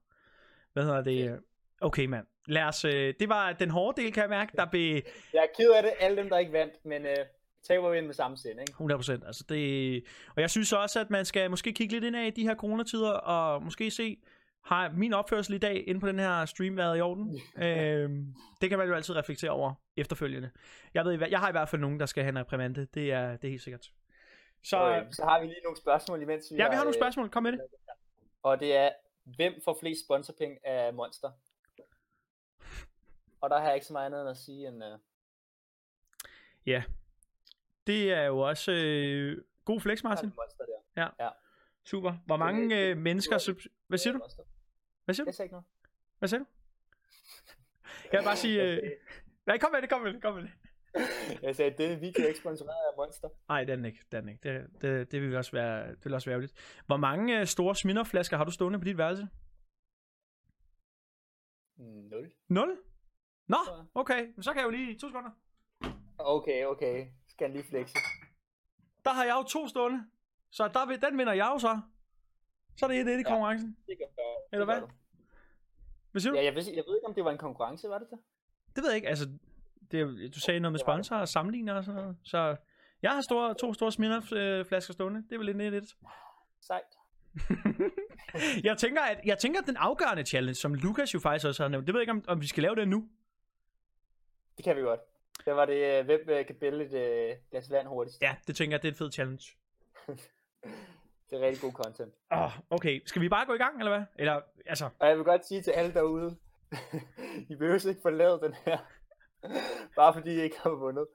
Hvad 0.73 0.83
hedder 0.83 1.03
det? 1.03 1.29
Fedt. 1.29 1.43
Okay, 1.81 2.05
mand. 2.05 2.27
Lad 2.47 2.63
os... 2.63 2.85
Øh, 2.85 3.13
det 3.19 3.29
var 3.29 3.53
den 3.53 3.69
hårde 3.69 4.01
del, 4.01 4.13
kan 4.13 4.21
jeg 4.21 4.29
mærke. 4.29 4.57
Der 4.57 4.65
blev 4.65 5.01
Jeg 5.33 5.43
er 5.43 5.55
ked 5.57 5.71
af 5.71 5.83
det, 5.83 5.91
alle 5.99 6.17
dem, 6.17 6.29
der 6.29 6.37
ikke 6.37 6.51
vandt, 6.51 6.85
men 6.85 7.05
øh, 7.05 7.25
taber 7.63 7.89
vi 7.89 7.97
ind 7.97 8.05
med 8.05 8.13
samme 8.13 8.37
sind, 8.37 8.59
ikke? 8.59 8.73
100%. 8.73 9.25
Altså 9.25 9.45
det, 9.49 10.03
og 10.35 10.41
jeg 10.41 10.49
synes 10.49 10.73
også, 10.73 10.99
at 10.99 11.09
man 11.09 11.25
skal 11.25 11.49
måske 11.49 11.73
kigge 11.73 11.93
lidt 11.93 12.03
ind 12.03 12.15
af 12.15 12.33
de 12.33 12.43
her 12.43 12.55
coronatider, 12.55 13.11
og 13.11 13.63
måske 13.63 13.91
se, 13.91 14.17
har 14.65 14.91
min 14.91 15.13
opførsel 15.13 15.53
i 15.53 15.57
dag 15.57 15.87
inde 15.87 16.01
på 16.01 16.07
den 16.07 16.19
her 16.19 16.45
stream 16.45 16.77
været 16.77 16.97
i 16.97 17.01
orden? 17.01 17.39
øhm, 17.63 18.33
det 18.61 18.69
kan 18.69 18.77
man 18.77 18.87
jo 18.87 18.93
altid 18.93 19.15
reflektere 19.15 19.51
over 19.51 19.73
efterfølgende. 19.97 20.51
Jeg, 20.93 21.05
ved, 21.05 21.27
jeg 21.29 21.39
har 21.39 21.49
i 21.49 21.51
hvert 21.51 21.69
fald 21.69 21.81
nogen, 21.81 21.99
der 21.99 22.05
skal 22.05 22.23
have 22.23 22.29
en 22.29 22.39
reprimande. 22.39 22.85
Det 22.85 23.11
er, 23.11 23.37
det 23.37 23.47
er 23.47 23.51
helt 23.51 23.61
sikkert. 23.61 23.91
Så 24.63 24.89
øh, 24.89 25.11
så 25.11 25.23
har 25.23 25.39
vi 25.41 25.47
lige 25.47 25.61
nogle 25.63 25.77
spørgsmål 25.77 26.21
imens 26.21 26.45
vi 26.51 26.55
ja, 26.55 26.69
vi 26.69 26.75
har 26.75 26.81
øh, 26.81 26.85
nogle 26.85 26.93
spørgsmål. 26.93 27.29
Kom 27.29 27.43
med 27.43 27.51
det. 27.51 27.61
Og 28.43 28.59
det 28.59 28.75
er, 28.75 28.89
hvem 29.23 29.53
får 29.63 29.77
flest 29.79 30.05
sponsorpenge 30.05 30.67
af 30.67 30.93
Monster? 30.93 31.31
Og 33.41 33.49
der 33.49 33.59
har 33.59 33.65
jeg 33.65 33.75
ikke 33.75 33.85
så 33.85 33.93
meget 33.93 34.05
andet 34.05 34.21
end 34.21 34.29
at 34.29 34.37
sige, 34.37 34.67
end 34.67 34.83
øh, 34.83 34.99
Ja. 36.65 36.83
Det 37.87 38.13
er 38.13 38.23
jo 38.23 38.39
også 38.39 38.71
øh, 38.71 39.43
god 39.65 39.81
flex, 39.81 40.03
Martin. 40.03 40.33
Monster 40.35 40.65
der. 40.65 41.29
Super. 41.83 42.13
Hvor 42.25 42.37
mange 42.37 42.79
øh, 42.79 42.97
mennesker... 42.97 43.63
Hvad 43.87 43.97
siger 43.97 44.13
du? 44.13 44.19
Hvad 45.05 45.15
siger 45.15 45.25
du? 45.25 45.27
Jeg 45.27 45.35
sagde 45.35 45.45
ikke 45.45 45.53
noget. 45.53 45.65
Hvad 46.19 46.29
siger 46.29 46.39
du? 46.39 46.45
Jeg 48.11 48.19
vil 48.19 48.25
bare 48.25 48.35
sige... 48.37 48.63
Øh... 48.63 48.91
Nej, 49.45 49.57
kom 49.57 49.71
med 49.71 49.81
det, 49.81 49.89
kom 49.89 50.01
med 50.01 50.13
det, 50.13 50.21
kom 50.21 50.33
med 50.35 50.43
det. 50.43 50.51
Jeg 51.43 51.55
sagde, 51.55 51.71
at 51.71 51.77
denne 51.77 51.99
video 51.99 52.23
er 52.23 52.27
ikke 52.27 52.39
sponsoreret 52.39 52.91
af 52.91 52.97
Monster. 52.97 53.29
Nej, 53.47 53.63
det 53.63 53.71
er 53.71 53.75
den 53.75 53.85
ikke. 53.85 53.99
Det, 54.11 54.17
er 54.17 54.21
den 54.21 54.29
ikke. 54.29 54.49
Det, 54.49 54.81
det, 54.81 55.11
det, 55.11 55.21
vil 55.21 55.35
også 55.35 55.51
være, 55.51 55.89
det 55.89 56.05
vil 56.05 56.13
også 56.13 56.25
være 56.29 56.33
ærgerligt. 56.33 56.83
Hvor 56.85 56.97
mange 56.97 57.39
øh, 57.39 57.45
store 57.45 57.75
sminderflasker 57.75 58.37
har 58.37 58.43
du 58.43 58.51
stående 58.51 58.79
på 58.79 58.85
dit 58.85 58.97
værelse? 58.97 59.27
Nul. 61.77 62.31
0? 62.49 62.77
Nå, 63.47 63.57
jeg. 63.67 63.85
okay. 63.95 64.25
Men 64.35 64.43
så 64.43 64.53
kan 64.53 64.59
jeg 64.59 64.65
jo 64.65 64.69
lige... 64.71 64.99
To 64.99 65.07
sekunder. 65.07 65.31
Okay, 66.17 66.65
okay. 66.65 67.07
Skal 67.27 67.47
han 67.47 67.53
lige 67.55 67.63
flexe. 67.69 67.95
Der 69.05 69.13
har 69.13 69.23
jeg 69.25 69.35
jo 69.39 69.43
to 69.43 69.67
stående. 69.67 70.03
Så 70.51 70.67
der, 70.67 70.85
vil- 70.85 71.01
den 71.01 71.17
vinder 71.17 71.33
jeg 71.33 71.51
jo 71.53 71.59
så. 71.59 71.81
Så 72.77 72.85
er 72.85 72.89
det 72.89 72.99
et 72.99 73.07
i 73.07 73.11
Ja. 73.11 73.23
konkurrencen. 73.23 73.77
Det 73.87 73.97
gør, 73.97 74.05
det 74.05 74.23
Eller 74.51 74.65
hvad? 74.65 74.81
Hvad 76.11 76.21
siger 76.21 76.31
du? 76.33 76.37
Ja, 76.37 76.43
jeg 76.45 76.55
ved, 76.55 76.63
jeg 76.63 76.83
ved 76.87 76.95
ikke, 76.97 77.07
om 77.07 77.13
det 77.13 77.25
var 77.25 77.31
en 77.31 77.37
konkurrence, 77.37 77.89
var 77.89 77.97
det 77.99 78.07
det? 78.11 78.19
Det 78.75 78.83
ved 78.83 78.89
jeg 78.89 78.95
ikke. 78.95 79.07
Altså, 79.07 79.29
det, 79.91 80.31
du 80.35 80.39
sagde 80.39 80.59
noget 80.59 80.71
med 80.71 80.79
Det 80.79 80.87
var 80.87 80.95
det. 80.95 81.05
sponsor 81.05 81.15
og 81.15 81.27
sammenligner 81.27 81.73
og 81.73 81.83
sådan 81.83 82.01
noget. 82.01 82.17
Så 82.23 82.55
jeg 83.01 83.11
har 83.11 83.21
store, 83.21 83.53
to 83.53 83.73
store 83.73 83.91
sminderflasker 83.91 84.93
stående. 84.93 85.23
Det 85.29 85.31
er 85.31 85.37
vel 85.37 85.55
lidt 85.55 85.73
et. 85.75 85.95
Sejt. 86.61 86.81
jeg, 88.63 88.77
tænker, 88.77 89.01
at, 89.01 89.19
jeg 89.25 89.37
tænker, 89.37 89.61
at 89.61 89.67
den 89.67 89.77
afgørende 89.77 90.23
challenge, 90.25 90.55
som 90.55 90.73
Lukas 90.73 91.13
jo 91.13 91.19
faktisk 91.19 91.47
også 91.47 91.63
har 91.63 91.67
nævnt, 91.69 91.87
det 91.87 91.93
ved 91.93 91.99
jeg 92.01 92.03
ikke, 92.03 92.11
om, 92.11 92.23
om 92.27 92.41
vi 92.41 92.47
skal 92.47 92.63
lave 92.63 92.75
det 92.75 92.87
nu. 92.87 93.09
Det 94.57 94.63
kan 94.65 94.75
vi 94.75 94.81
godt. 94.81 94.99
Der 95.45 95.53
var 95.53 95.65
det, 95.65 95.99
øh, 95.99 96.05
hvem 96.05 96.19
øh, 96.29 96.45
kan 96.45 96.55
bælge 96.55 96.85
et 96.85 96.93
øh, 96.93 97.35
glas 97.51 97.71
vand 97.71 97.87
hurtigst. 97.87 98.21
Ja, 98.21 98.35
det 98.47 98.55
tænker 98.55 98.73
jeg, 98.73 98.81
det 98.81 98.87
er 98.87 98.91
et 98.91 98.97
fedt 98.97 99.13
challenge. 99.13 99.45
Det 101.29 101.41
er 101.41 101.45
rigtig 101.47 101.61
god 101.61 101.71
content. 101.71 102.13
Oh, 102.29 102.51
okay, 102.69 103.01
skal 103.05 103.21
vi 103.21 103.29
bare 103.29 103.45
gå 103.45 103.53
i 103.53 103.57
gang, 103.57 103.79
eller 103.79 103.97
hvad? 103.97 104.05
Eller, 104.15 104.41
altså, 104.65 104.89
Og 104.99 105.07
jeg 105.07 105.17
vil 105.17 105.25
godt 105.25 105.45
sige 105.45 105.61
til 105.61 105.71
alle 105.71 105.93
derude, 105.93 106.37
I 107.49 107.55
behøver 107.55 107.89
ikke 107.89 108.01
forlade 108.01 108.39
den 108.43 108.53
her, 108.65 108.77
bare 109.95 110.13
fordi 110.13 110.35
I 110.35 110.41
ikke 110.41 110.59
har 110.63 110.69
vundet. 110.69 111.07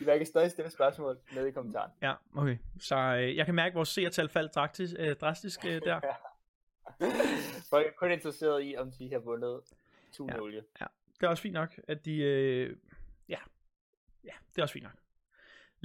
I 0.00 0.04
kan 0.04 0.26
stadig 0.26 0.50
stille 0.50 0.70
spørgsmål 0.70 1.18
nede 1.34 1.48
i 1.48 1.52
kommentaren. 1.52 1.90
ja, 2.02 2.14
okay. 2.36 2.58
Så 2.80 2.96
øh, 2.96 3.36
jeg 3.36 3.46
kan 3.46 3.54
mærke, 3.54 3.72
at 3.72 3.74
vores 3.74 3.88
seertal 3.88 4.28
faldt 4.28 4.54
drastisk, 4.54 4.94
øh, 4.98 5.16
drastisk 5.16 5.64
øh, 5.64 5.82
der. 5.82 6.00
Folk 7.70 7.86
er 7.86 7.90
kun 7.98 8.10
interesseret 8.12 8.64
i, 8.64 8.76
om 8.76 8.92
de 8.92 9.12
har 9.12 9.18
vundet 9.18 9.60
1000 10.08 10.32
Ja. 10.36 10.40
olie. 10.40 10.64
Det 11.20 11.26
er 11.26 11.28
også 11.28 11.42
fint 11.42 11.54
nok, 11.54 11.78
at 11.88 12.04
de... 12.04 12.16
Øh, 12.18 12.76
ja. 13.28 13.38
ja, 14.24 14.32
det 14.50 14.58
er 14.58 14.62
også 14.62 14.72
fint 14.72 14.82
nok. 14.82 14.94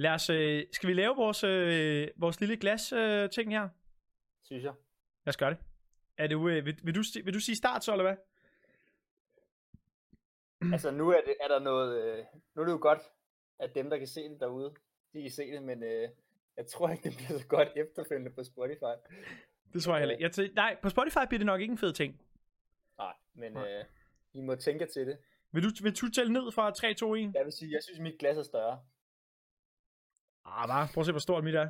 Lad 0.00 0.10
os, 0.10 0.30
øh, 0.30 0.66
skal 0.72 0.88
vi 0.88 0.94
lave 0.94 1.16
vores, 1.16 1.44
øh, 1.44 2.08
vores 2.16 2.40
lille 2.40 2.56
glas 2.56 2.92
øh, 2.92 3.30
ting 3.30 3.52
her? 3.52 3.68
Synes 4.42 4.64
jeg. 4.64 4.72
Lad 5.24 5.28
os 5.28 5.36
gøre 5.36 5.50
det. 5.50 5.58
Er 6.16 6.26
det 6.26 6.34
øh, 6.36 6.66
vil, 6.66 6.80
vil, 6.82 6.94
du, 6.94 7.02
vil 7.24 7.34
du 7.34 7.40
sige 7.40 7.56
start 7.56 7.84
så, 7.84 7.92
eller 7.92 8.04
hvad? 8.04 8.16
Altså 10.74 10.90
nu 10.90 11.08
er, 11.08 11.20
det, 11.26 11.34
er 11.40 11.48
der 11.48 11.58
noget, 11.58 12.02
øh, 12.02 12.24
nu 12.54 12.62
er 12.62 12.66
det 12.66 12.72
jo 12.72 12.78
godt, 12.82 12.98
at 13.58 13.74
dem, 13.74 13.90
der 13.90 13.98
kan 13.98 14.06
se 14.06 14.28
det 14.28 14.40
derude, 14.40 14.74
de 15.12 15.22
kan 15.22 15.30
se 15.30 15.50
det, 15.52 15.62
men 15.62 15.82
øh, 15.82 16.08
jeg 16.56 16.66
tror 16.66 16.90
ikke, 16.90 17.10
det 17.10 17.16
bliver 17.16 17.38
så 17.40 17.46
godt 17.46 17.68
efterfølgende 17.76 18.30
på 18.30 18.44
Spotify. 18.44 18.94
Det 19.72 19.82
tror 19.82 19.92
jeg 19.92 20.00
heller 20.00 20.28
ikke. 20.28 20.54
Nej, 20.54 20.76
på 20.82 20.88
Spotify 20.88 21.26
bliver 21.28 21.38
det 21.38 21.46
nok 21.46 21.60
ikke 21.60 21.72
en 21.72 21.78
fed 21.78 21.92
ting. 21.92 22.20
Nej, 22.98 23.14
men 23.34 23.52
Nej. 23.52 23.78
øh, 23.78 23.84
I 24.32 24.40
må 24.40 24.54
tænke 24.54 24.86
til 24.86 25.06
det. 25.06 25.18
Vil 25.52 25.62
du, 25.62 25.70
vil 25.82 26.00
du 26.00 26.10
tælle 26.10 26.32
ned 26.32 26.52
fra 26.52 26.70
3, 26.70 26.94
2, 26.94 27.14
1? 27.14 27.34
Jeg 27.34 27.44
vil 27.44 27.52
sige, 27.52 27.72
jeg 27.72 27.82
synes, 27.82 28.00
mit 28.00 28.18
glas 28.18 28.36
er 28.36 28.42
større. 28.42 28.80
Ah, 30.44 30.68
bare 30.68 30.88
prøv 30.94 31.00
at 31.02 31.06
se, 31.06 31.12
hvor 31.12 31.20
stort 31.20 31.44
mit 31.44 31.54
er. 31.54 31.68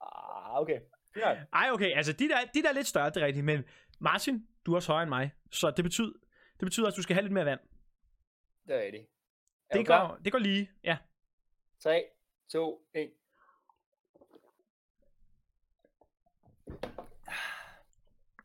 Ah, 0.00 0.60
okay. 0.60 0.80
Nok. 1.16 1.36
Ej, 1.52 1.70
okay, 1.72 1.96
altså 1.96 2.12
de 2.12 2.28
der, 2.28 2.36
de 2.54 2.62
der 2.62 2.68
er 2.68 2.72
lidt 2.72 2.86
større, 2.86 3.10
det 3.10 3.16
er 3.22 3.26
rigtigt, 3.26 3.44
men 3.44 3.64
Martin, 4.00 4.46
du 4.66 4.72
er 4.72 4.76
også 4.76 4.92
højere 4.92 5.02
end 5.02 5.08
mig, 5.08 5.32
så 5.52 5.70
det 5.70 5.84
betyder, 5.84 6.12
det 6.60 6.66
betyder, 6.66 6.88
at 6.88 6.94
du 6.96 7.02
skal 7.02 7.14
have 7.14 7.22
lidt 7.22 7.32
mere 7.32 7.44
vand. 7.44 7.60
Det 8.66 8.76
er 8.76 8.84
rigtigt. 8.84 9.06
Er 9.70 9.76
Det 9.76 9.86
klar? 9.86 10.08
går, 10.08 10.16
det 10.16 10.32
går 10.32 10.38
lige, 10.38 10.70
ja. 10.84 10.96
3, 11.80 12.04
2, 12.48 12.86
1. 12.94 13.10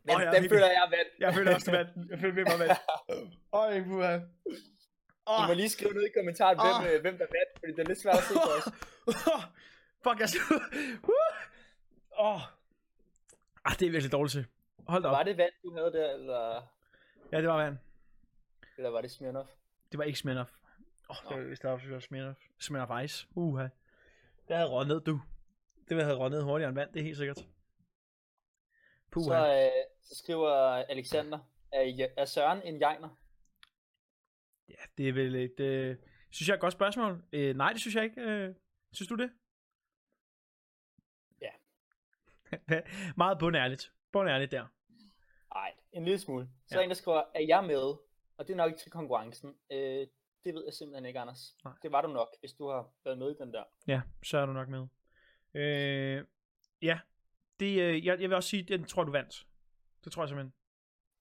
Den, 0.08 0.20
jeg 0.20 0.26
er 0.26 0.32
den 0.32 0.50
føler 0.50 0.66
jeg 0.68 0.88
vand. 0.92 1.08
Jeg 1.20 1.34
føler 1.34 1.56
også 1.56 1.72
vand. 1.72 1.88
Jeg 2.10 2.20
føler 2.20 2.44
meget 2.44 2.60
vand. 2.60 2.78
Øj, 3.54 3.80
puha. 5.26 5.46
I 5.46 5.48
må 5.48 5.54
lige 5.54 5.70
skrive 5.70 5.94
ned 5.94 6.04
i 6.06 6.12
kommentaren, 6.18 6.58
hvem, 6.64 6.96
øh, 6.96 7.02
hvem 7.02 7.18
der 7.18 7.26
vandt, 7.38 7.60
fordi 7.60 7.72
det 7.72 7.80
er 7.80 7.88
lidt 7.88 8.02
svært 8.02 8.18
at 8.18 8.24
se 8.24 8.34
for 8.34 8.54
os. 8.58 8.66
Fuck, 10.04 10.20
jeg. 10.20 10.30
Åh. 12.28 12.42
Ah, 13.66 13.74
det 13.80 13.86
er 13.88 13.92
virkelig 13.92 14.12
dårligt 14.12 14.32
til. 14.32 14.46
Hold 14.88 15.04
da 15.04 15.10
op. 15.10 15.14
Var 15.14 15.24
det 15.24 15.38
vand, 15.38 15.54
du 15.64 15.76
havde 15.76 15.92
der, 15.92 16.14
eller, 16.14 16.62
Ja, 17.32 17.38
det 17.38 17.48
var 17.48 17.64
vand. 17.64 17.78
eller 18.78 18.90
var 18.90 19.02
det 19.02 19.12
Smirnoff? 19.12 19.50
Det 19.92 19.98
var 19.98 20.04
ikke 20.04 20.20
Smirnoff. 20.20 20.52
Åh, 21.10 21.16
oh, 21.26 21.38
det 21.38 21.38
var, 21.38 21.48
hvis 21.48 21.60
det 21.60 21.92
var 21.92 22.00
Smirnoff. 22.00 22.40
Smirnoff 22.60 23.04
Ice. 23.04 23.28
Uha. 23.36 23.68
Det 24.48 24.56
havde 24.58 24.88
ned, 24.88 25.02
du. 25.02 25.22
Det 25.90 26.04
havde 26.04 26.30
ned 26.30 26.42
hurtigere 26.42 26.70
end 26.70 26.78
vand, 26.78 26.94
det 26.94 27.00
er 27.00 27.04
helt 27.04 27.18
sikkert. 27.18 27.46
Puha. 29.12 29.26
Så, 29.28 29.54
øh, 29.54 29.72
så 30.02 30.16
skriver 30.16 30.52
Alexander, 30.90 31.40
er, 31.72 32.08
er 32.18 32.26
Søren 32.26 32.62
en 32.62 32.82
jegner? 32.82 33.10
Ja, 34.70 34.76
det 34.98 35.10
er 35.10 35.14
vel 35.14 35.36
et... 35.36 35.60
Øh... 35.60 35.98
Synes 36.32 36.48
jeg 36.48 36.54
er 36.54 36.58
et 36.58 36.62
godt 36.62 36.74
spørgsmål? 36.74 37.24
Øh, 37.32 37.56
nej, 37.56 37.72
det 37.72 37.82
synes 37.82 37.96
jeg 37.96 38.04
ikke. 38.04 38.22
Øh, 38.22 38.56
synes 38.94 39.10
du 39.10 39.16
det? 39.16 39.32
Ja. 41.42 41.50
Meget 43.18 43.40
bundærligt. 43.40 43.92
Bundærligt 44.12 44.52
der. 44.52 44.68
Nej, 45.54 45.74
en 45.92 46.04
lille 46.04 46.20
smule. 46.20 46.50
Så 46.68 46.76
Ja. 46.76 46.80
er 46.80 46.84
en, 46.84 46.90
der 46.90 46.96
skriver, 46.96 47.24
er 47.36 47.42
jeg 47.48 47.64
med? 47.64 47.96
Og 48.38 48.48
det 48.48 48.50
er 48.50 48.56
nok 48.58 48.72
ikke 48.72 48.82
til 48.82 48.92
konkurrencen. 48.92 49.56
Øh, 49.72 50.08
det 50.44 50.54
ved 50.54 50.64
jeg 50.66 50.74
simpelthen 50.74 51.06
ikke, 51.06 51.20
Anders. 51.20 51.56
Nej. 51.64 51.74
Det 51.82 51.92
var 51.92 52.02
du 52.02 52.08
nok, 52.08 52.36
hvis 52.40 52.54
du 52.54 52.70
har 52.70 52.94
været 53.06 53.18
med 53.18 53.32
i 53.32 53.36
den 53.40 53.54
der. 53.54 53.64
Ja, 53.88 54.02
så 54.24 54.38
er 54.38 54.46
du 54.46 54.54
nok 54.54 54.68
med. 54.70 54.88
Øh, 55.54 56.26
ja, 56.82 57.00
det, 57.60 57.80
øh, 57.82 58.06
jeg, 58.06 58.22
jeg 58.22 58.30
vil 58.30 58.34
også 58.34 58.50
sige, 58.50 58.64
den 58.64 58.86
tror 58.86 59.04
du 59.04 59.12
vandt. 59.12 59.48
Det 60.04 60.12
tror 60.12 60.24
jeg 60.24 60.30
simpelthen. 60.30 60.54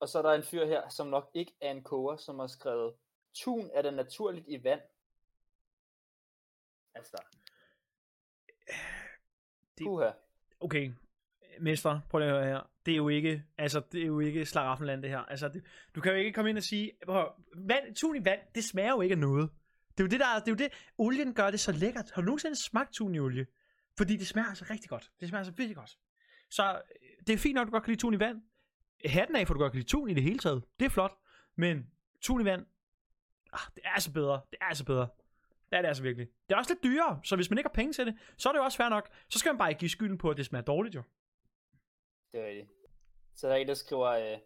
Og 0.00 0.08
så 0.08 0.18
er 0.18 0.22
der 0.22 0.32
en 0.32 0.42
fyr 0.42 0.66
her, 0.66 0.88
som 0.88 1.06
nok 1.06 1.30
ikke 1.34 1.52
er 1.60 1.70
en 1.70 1.82
koger, 1.84 2.16
som 2.16 2.38
har 2.38 2.46
skrevet, 2.46 2.94
tun 3.34 3.70
er 3.74 3.82
det 3.82 3.94
naturligt 3.94 4.44
i 4.48 4.64
vand. 4.64 4.80
Altså, 6.94 7.16
Det- 9.78 9.84
Puha. 9.86 10.10
Okay, 10.60 10.92
mester, 11.60 12.00
prøv 12.10 12.18
lige 12.18 12.30
at 12.30 12.34
høre 12.36 12.46
her. 12.46 12.70
Det 12.86 12.92
er 12.92 12.96
jo 12.96 13.08
ikke, 13.08 13.44
altså, 13.58 13.82
det 13.92 14.02
er 14.02 14.06
jo 14.06 14.20
ikke 14.20 14.46
slaraffenland 14.46 15.02
det 15.02 15.10
her. 15.10 15.18
Altså, 15.18 15.48
det, 15.48 15.64
du 15.94 16.00
kan 16.00 16.12
jo 16.12 16.18
ikke 16.18 16.32
komme 16.32 16.50
ind 16.50 16.58
og 16.58 16.64
sige, 16.64 16.92
prøv, 17.06 17.32
vand, 17.56 17.94
tun 17.94 18.16
i 18.16 18.24
vand, 18.24 18.40
det 18.54 18.64
smager 18.64 18.90
jo 18.90 19.00
ikke 19.00 19.12
af 19.12 19.18
noget. 19.18 19.50
Det 19.98 20.00
er 20.00 20.04
jo 20.04 20.08
det, 20.08 20.20
der, 20.20 20.38
det 20.38 20.48
er 20.48 20.52
jo 20.52 20.56
det, 20.56 20.72
olien 20.98 21.34
gør 21.34 21.50
det 21.50 21.60
så 21.60 21.72
lækkert. 21.72 22.10
Har 22.14 22.22
du 22.22 22.26
nogensinde 22.26 22.56
smagt 22.70 22.94
tun 22.94 23.14
i 23.14 23.18
olie? 23.18 23.46
Fordi 23.98 24.16
det 24.16 24.26
smager 24.26 24.48
altså 24.48 24.66
rigtig 24.70 24.90
godt. 24.90 25.10
Det 25.20 25.28
smager 25.28 25.38
altså 25.40 25.52
virkelig 25.56 25.76
godt. 25.76 25.98
Så 26.50 26.82
øh, 27.02 27.08
det 27.26 27.32
er 27.32 27.38
fint 27.38 27.54
nok, 27.54 27.62
at 27.62 27.66
du 27.66 27.70
godt 27.72 27.84
kan 27.84 27.90
lide 27.90 28.00
tun 28.00 28.14
i 28.14 28.18
vand. 28.18 28.42
Hatten 29.04 29.36
af, 29.36 29.46
for 29.46 29.54
du 29.54 29.60
godt 29.60 29.72
kan 29.72 29.78
lide 29.78 29.88
tun 29.88 30.10
i 30.10 30.14
det 30.14 30.22
hele 30.22 30.38
taget. 30.38 30.64
Det 30.80 30.86
er 30.86 30.90
flot. 30.90 31.12
Men 31.56 31.90
tun 32.20 32.40
i 32.40 32.44
vand, 32.44 32.66
ah, 33.52 33.60
det 33.74 33.82
er 33.84 33.90
altså 33.90 34.12
bedre. 34.12 34.40
Det 34.50 34.58
er 34.60 34.64
altså 34.64 34.84
bedre. 34.84 35.08
Det 35.70 35.76
er 35.78 35.82
det 35.82 35.88
altså 35.88 36.02
virkelig. 36.02 36.28
Det 36.48 36.54
er 36.54 36.58
også 36.58 36.72
lidt 36.74 36.82
dyrere, 36.84 37.20
så 37.24 37.36
hvis 37.36 37.50
man 37.50 37.58
ikke 37.58 37.68
har 37.68 37.74
penge 37.74 37.92
til 37.92 38.06
det, 38.06 38.18
så 38.38 38.48
er 38.48 38.52
det 38.52 38.58
jo 38.58 38.64
også 38.64 38.76
fair 38.78 38.88
nok. 38.88 39.10
Så 39.28 39.38
skal 39.38 39.52
man 39.52 39.58
bare 39.58 39.68
ikke 39.70 39.78
give 39.78 39.88
skylden 39.88 40.18
på, 40.18 40.30
at 40.30 40.36
det 40.36 40.46
smager 40.46 40.64
dårligt 40.64 40.94
jo. 40.94 41.02
Det 42.32 42.40
er 42.40 42.46
rigtigt. 42.46 42.68
Så 43.34 43.46
der 43.48 43.52
er 43.54 43.56
en, 43.58 43.68
der 43.68 43.74
skriver, 43.74 44.06
øh, 44.08 44.38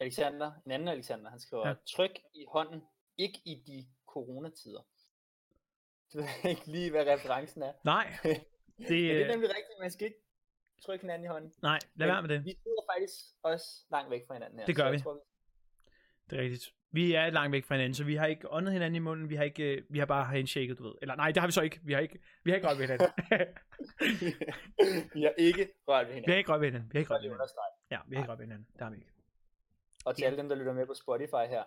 Alexander, 0.00 0.52
en 0.66 0.70
anden 0.72 0.88
Alexander, 0.88 1.30
han 1.30 1.40
skriver, 1.40 1.68
Ja. 1.68 1.74
tryk 1.86 2.18
i 2.34 2.44
hånden, 2.48 2.82
ikke 3.18 3.40
i 3.44 3.54
de 3.66 3.86
coronatider. 4.06 4.86
Du 6.12 6.18
ved 6.18 6.50
ikke 6.50 6.66
lige, 6.66 6.90
hvad 6.90 7.06
referencen 7.06 7.62
er. 7.62 7.72
Nej, 7.84 8.16
det, 8.22 8.42
Men 8.78 8.88
det 8.88 9.22
er 9.22 9.26
nemlig 9.28 9.48
rigtigt, 9.48 9.78
man 9.80 9.90
skal 9.90 10.06
ikke 10.06 10.18
trykke 10.82 11.02
hinanden 11.02 11.24
i 11.24 11.28
hånden. 11.28 11.52
nej, 11.62 11.78
lad 11.94 12.06
være 12.06 12.22
med 12.22 12.28
det. 12.28 12.44
Vi 12.44 12.50
sidder 12.62 12.82
faktisk 12.94 13.14
også 13.42 13.84
langt 13.90 14.10
væk 14.10 14.26
fra 14.26 14.34
hinanden 14.34 14.58
her. 14.58 14.66
Det 14.66 14.76
gør 14.76 14.90
vi. 14.90 14.98
Tror, 15.00 15.24
Det 16.30 16.38
er 16.38 16.42
rigtigt. 16.42 16.74
Vi 16.96 17.12
er 17.14 17.30
langt 17.30 17.52
væk 17.52 17.64
fra 17.64 17.74
hinanden, 17.74 17.94
så 17.94 18.04
vi 18.04 18.14
har 18.14 18.26
ikke 18.26 18.52
åndet 18.52 18.72
hinanden 18.72 18.96
i 18.96 18.98
munden, 18.98 19.28
vi 19.30 19.34
har 19.34 19.44
ikke, 19.44 19.76
øh, 19.76 19.82
vi 19.88 19.98
har 19.98 20.06
bare 20.06 20.24
handshaket, 20.24 20.78
du 20.78 20.82
ved. 20.82 20.94
Eller 21.02 21.14
nej, 21.16 21.26
det 21.30 21.36
har 21.36 21.46
vi 21.48 21.52
så 21.52 21.62
ikke. 21.62 21.80
Vi 21.82 21.92
har 21.92 22.00
ikke, 22.00 22.18
vi 22.44 22.50
har 22.50 22.56
ikke 22.56 22.68
rørt 22.68 22.78
ved 22.78 22.86
hinanden. 22.86 23.08
vi 25.14 25.22
har 25.22 25.30
ikke 25.38 25.68
rørt 25.88 26.06
ved 26.06 26.14
vi 26.14 26.14
hinanden. 26.14 26.30
har 26.32 26.38
ikke 26.38 26.52
rørt 26.52 26.60
ved 26.60 26.68
hinanden. 26.68 26.90
Vi 26.92 26.96
har 26.98 27.00
ikke 27.00 27.12
rørt 27.14 27.22
ved 27.22 27.28
hinanden. 27.30 27.48
Ja, 27.90 27.98
vi 28.08 28.14
har 28.16 28.22
ikke 28.22 28.30
rørt 28.30 28.38
ved 28.38 28.44
hinanden. 28.46 28.66
Det 28.72 28.80
har 28.82 28.90
vi 28.90 28.96
ikke. 28.96 29.10
Og 30.04 30.16
til 30.16 30.24
alle 30.24 30.38
dem, 30.38 30.48
der 30.48 30.56
lytter 30.56 30.72
med 30.72 30.86
på 30.86 30.94
Spotify 30.94 31.44
her, 31.48 31.64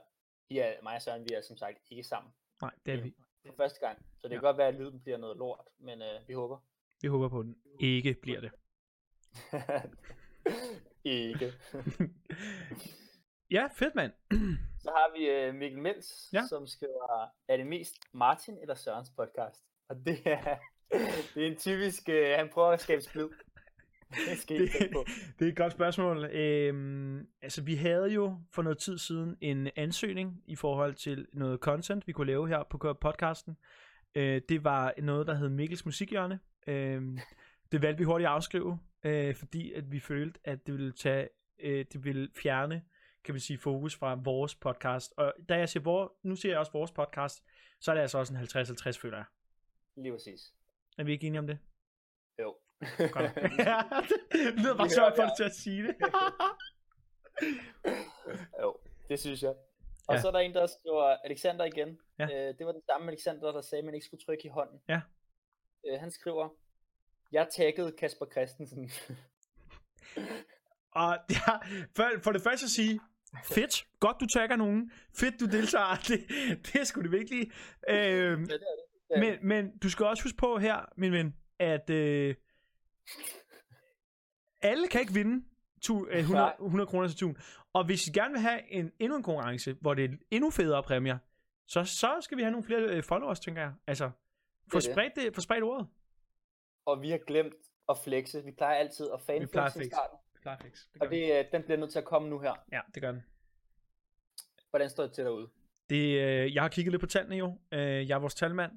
ja, 0.52 0.72
mig 0.84 0.96
og 0.96 1.02
Søren, 1.02 1.24
vi 1.30 1.34
er 1.36 1.42
som 1.42 1.58
sagt 1.58 1.78
ikke 1.92 2.04
sammen 2.04 2.32
Nej, 2.62 2.72
det 2.86 2.94
er 2.94 3.02
vi. 3.02 3.14
for 3.46 3.54
første 3.58 3.80
gang. 3.88 3.98
Så 4.18 4.28
det 4.28 4.30
kan 4.32 4.42
Ja. 4.42 4.48
godt 4.48 4.58
være, 4.58 4.68
at 4.68 4.76
lyden 4.76 5.00
bliver 5.02 5.18
noget 5.18 5.38
lort, 5.38 5.66
men 5.80 6.02
øh, 6.02 6.28
vi 6.28 6.34
håber. 6.34 6.58
Vi 7.02 7.08
håber 7.08 7.30
på, 7.30 7.40
at 7.40 7.46
den 7.46 7.56
ikke 7.80 8.14
bliver 8.22 8.42
det. 8.42 8.52
ikke. 11.04 11.54
Ja, 13.52 13.68
fedt 13.76 13.96
mand. 13.96 14.12
Så 14.84 14.90
har 14.90 15.18
vi 15.18 15.30
øh, 15.30 15.56
Mikkel 15.56 15.82
Mels, 15.82 16.30
Ja. 16.34 16.42
som 16.50 16.68
skriver, 16.68 17.32
er 17.48 17.58
det 17.58 17.68
mest 17.68 17.96
Martin 18.14 18.58
eller 18.62 18.76
Sørens 18.76 19.10
podcast? 19.18 19.64
Og 19.90 19.96
det 20.06 20.20
er, 20.26 20.56
det 21.36 21.44
er 21.44 21.48
en 21.48 21.56
typisk, 21.58 22.10
øh, 22.10 22.28
han 22.38 22.50
prøver 22.54 22.70
at 22.70 22.82
skabe 22.82 23.02
splid. 23.02 23.30
Det 24.10 24.50
det, 24.50 24.70
det 25.40 25.48
er 25.48 25.52
et 25.52 25.58
godt 25.58 25.72
spørgsmål. 25.72 26.26
Øhm, 26.26 27.28
altså, 27.42 27.64
vi 27.64 27.76
havde 27.76 28.08
jo 28.08 28.38
for 28.54 28.62
noget 28.62 28.78
tid 28.78 28.98
siden 28.98 29.38
en 29.42 29.70
ansøgning 29.76 30.44
i 30.48 30.56
forhold 30.56 30.94
til 30.96 31.28
noget 31.34 31.60
content, 31.60 32.08
vi 32.08 32.12
kunne 32.12 32.28
lave 32.28 32.48
her 32.48 32.64
på 32.70 32.94
podcasten. 33.02 33.58
Øh, 34.16 34.42
det 34.50 34.64
var 34.64 34.94
noget, 34.98 35.28
der 35.28 35.34
hed 35.34 35.50
Mikkels 35.50 35.86
Musikhjørne. 35.86 36.40
Øh, 36.68 37.02
det 37.72 37.82
valgte 37.82 37.98
vi 37.98 38.04
hurtigt 38.04 38.28
at 38.28 38.34
afskrive, 38.34 38.80
øh, 39.04 39.36
fordi 39.36 39.74
at 39.74 39.92
vi 39.92 40.00
følte, 40.00 40.40
at 40.44 40.66
det 40.68 40.74
ville 40.74 40.92
tage, 40.92 41.30
øh, 41.60 41.86
det 41.94 42.04
ville 42.04 42.30
fjerne, 42.36 42.82
kan 43.24 43.34
man 43.34 43.40
sige, 43.40 43.60
fokus 43.60 43.96
fra 43.96 44.16
vores 44.24 44.56
podcast. 44.56 45.14
Og 45.18 45.34
da 45.50 45.58
jeg 45.58 45.70
siger 45.70 45.84
vores, 45.84 46.12
nu 46.24 46.36
siger 46.36 46.52
jeg 46.52 46.60
også 46.60 46.72
vores 46.72 46.92
podcast, 46.92 47.44
så 47.80 47.92
er 47.92 47.96
det 47.96 48.02
altså 48.02 48.18
også 48.18 48.34
en 48.34 48.40
50-50, 48.40 49.02
føler 49.02 49.18
jeg. 49.18 49.26
Lige 49.96 50.12
præcis. 50.14 50.54
Er 50.98 51.04
vi 51.04 51.12
ikke 51.12 51.28
enige 51.28 51.40
om 51.40 51.48
det? 51.48 51.60
Jo. 52.40 52.56
Godt. 52.98 53.36
det 54.32 54.54
lyder 54.58 54.78
bare 54.78 54.88
Vi 54.88 54.94
hører 55.00 55.16
for 55.16 55.24
det 55.24 55.34
til 55.38 55.44
at 55.44 55.56
sige 55.56 55.84
det. 55.88 55.96
jo, 58.62 58.78
det 59.10 59.20
synes 59.20 59.44
jeg. 59.44 59.54
Og 60.08 60.16
Ja. 60.16 60.22
så 60.22 60.28
er 60.28 60.32
der 60.32 60.40
en, 60.40 60.54
der 60.54 60.68
skriver, 60.68 61.04
Alexander 61.04 61.66
igen. 61.66 62.00
Ja. 62.20 62.26
Øh, 62.26 62.58
det 62.58 62.66
var 62.66 62.72
den 62.72 62.82
samme 62.86 63.12
Alexander, 63.12 63.52
der 63.52 63.62
sagde, 63.62 63.80
at 63.80 63.86
man 63.86 63.94
ikke 63.94 64.06
skulle 64.06 64.24
trykke 64.26 64.46
i 64.46 64.50
hånden. 64.50 64.82
Ja. 64.90 65.02
Øh, 65.88 66.00
han 66.00 66.12
skriver, 66.12 66.50
jeg 67.32 67.48
taggede 67.56 67.92
Kasper 67.92 68.26
Christensen. 68.32 68.92
Og 70.92 71.18
ja, 71.38 71.54
for, 71.96 72.22
for 72.24 72.32
det 72.32 72.42
første 72.42 72.64
at 72.64 72.70
sige, 72.70 73.00
fedt, 73.44 73.88
godt 74.00 74.18
du 74.20 74.26
tagger 74.26 74.56
nogen, 74.56 74.92
fedt 75.16 75.40
du 75.40 75.46
deltager, 75.46 75.96
det, 76.08 76.28
det 76.66 76.76
er 76.76 76.84
sgu 76.84 77.02
det 77.02 77.12
vigtige. 77.12 77.52
Øhm, 77.90 77.96
ja, 77.96 78.34
det 78.34 78.42
er 78.42 78.46
det. 78.46 78.62
Ja. 79.10 79.20
men, 79.20 79.48
men 79.48 79.78
du 79.78 79.90
skal 79.90 80.06
også 80.06 80.24
huske 80.24 80.38
på 80.38 80.58
her, 80.58 80.86
min 80.98 81.12
ven, 81.12 81.36
at 81.60 81.90
øh, 81.90 82.36
alle 84.62 84.88
kan 84.88 85.02
ikke 85.02 85.14
vinde 85.14 85.46
tu, 85.82 86.08
øh, 86.08 86.18
100, 86.18 86.46
Nej. 86.46 86.56
100 86.60 86.88
kroner 86.88 87.08
til 87.08 87.18
tun. 87.18 87.38
Og 87.74 87.86
hvis 87.86 88.08
I 88.08 88.12
gerne 88.12 88.32
vil 88.32 88.42
have 88.42 88.72
en, 88.72 88.92
endnu 89.00 89.18
en 89.18 89.24
konkurrence, 89.24 89.74
hvor 89.82 89.94
det 89.94 90.06
er 90.06 90.10
endnu 90.32 90.50
federe 90.50 90.84
præmier, 90.84 91.18
så, 91.68 91.84
så 91.84 92.18
skal 92.22 92.38
vi 92.38 92.44
have 92.44 92.52
nogle 92.52 92.66
flere 92.66 92.82
øh, 92.82 93.04
followers, 93.04 93.40
tænker 93.40 93.62
jeg. 93.62 93.74
Altså, 93.88 94.12
få 94.72 94.80
spredt, 94.80 95.16
det, 95.16 95.36
få 95.36 95.42
spredt 95.42 95.64
ordet. 95.64 95.88
Og 96.86 97.02
vi 97.02 97.10
har 97.10 97.18
glemt 97.28 97.54
at 97.90 97.98
flexe. 98.04 98.44
Vi 98.44 98.52
plejer 98.52 98.76
altid 98.76 99.10
at 99.14 99.22
fanflexe 99.22 99.84
i 99.84 99.88
starten. 99.88 100.18
Klar 100.42 100.60
fix. 100.62 100.86
Det 100.94 101.02
Og 101.02 101.10
det, 101.10 101.40
øh, 101.40 101.46
den 101.52 101.64
bliver 101.64 101.78
nødt 101.78 101.92
til 101.92 102.00
at 102.00 102.06
komme 102.06 102.30
nu 102.30 102.40
her. 102.40 102.54
Ja, 102.72 102.80
det 102.94 103.02
gør 103.02 103.12
den. 103.12 103.24
Hvordan 104.70 104.90
står 104.90 105.04
det 105.04 105.14
til 105.14 105.26
derude? 105.26 105.50
Det, 105.90 106.20
øh, 106.20 106.56
jeg 106.56 106.64
har 106.64 106.70
kigget 106.70 106.94
lidt 106.94 107.00
på 107.00 107.08
tallene 107.08 107.36
jo. 107.36 107.58
Øh, 107.72 108.10
jeg 108.10 108.16
er 108.16 108.20
vores 108.20 108.36
talmand, 108.36 108.72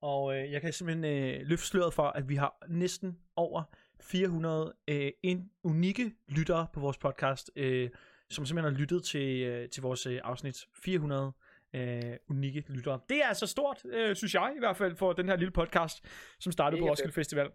og 0.00 0.36
øh, 0.36 0.52
jeg 0.52 0.60
kan 0.60 0.72
simpelthen 0.72 1.04
øh, 1.04 1.46
løfte 1.46 1.66
sløret 1.66 1.94
for, 1.94 2.02
at 2.02 2.28
vi 2.28 2.36
har 2.36 2.64
næsten 2.68 3.18
over 3.36 3.62
400 4.00 4.74
øh, 4.88 5.12
en 5.22 5.50
unikke 5.62 6.14
lyttere 6.28 6.66
på 6.72 6.80
vores 6.80 6.98
podcast, 6.98 7.50
øh, 7.56 7.90
som 8.30 8.46
simpelthen 8.46 8.74
har 8.74 8.80
lyttet 8.80 9.04
til, 9.04 9.42
øh, 9.42 9.68
til 9.68 9.82
vores 9.82 10.06
øh, 10.06 10.20
afsnit. 10.24 10.66
400 10.84 11.32
øh, 11.74 12.16
unikke 12.30 12.64
lyttere. 12.68 13.00
Det 13.08 13.22
er 13.22 13.26
altså 13.26 13.46
stort, 13.46 13.82
øh, 13.84 14.16
synes 14.16 14.34
jeg 14.34 14.52
i 14.56 14.58
hvert 14.58 14.76
fald, 14.76 14.96
for 14.96 15.12
den 15.12 15.28
her 15.28 15.36
lille 15.36 15.52
podcast, 15.52 16.04
som 16.40 16.52
startede 16.52 16.80
på 16.80 16.88
Roskilde 16.88 17.12
Festival. 17.12 17.50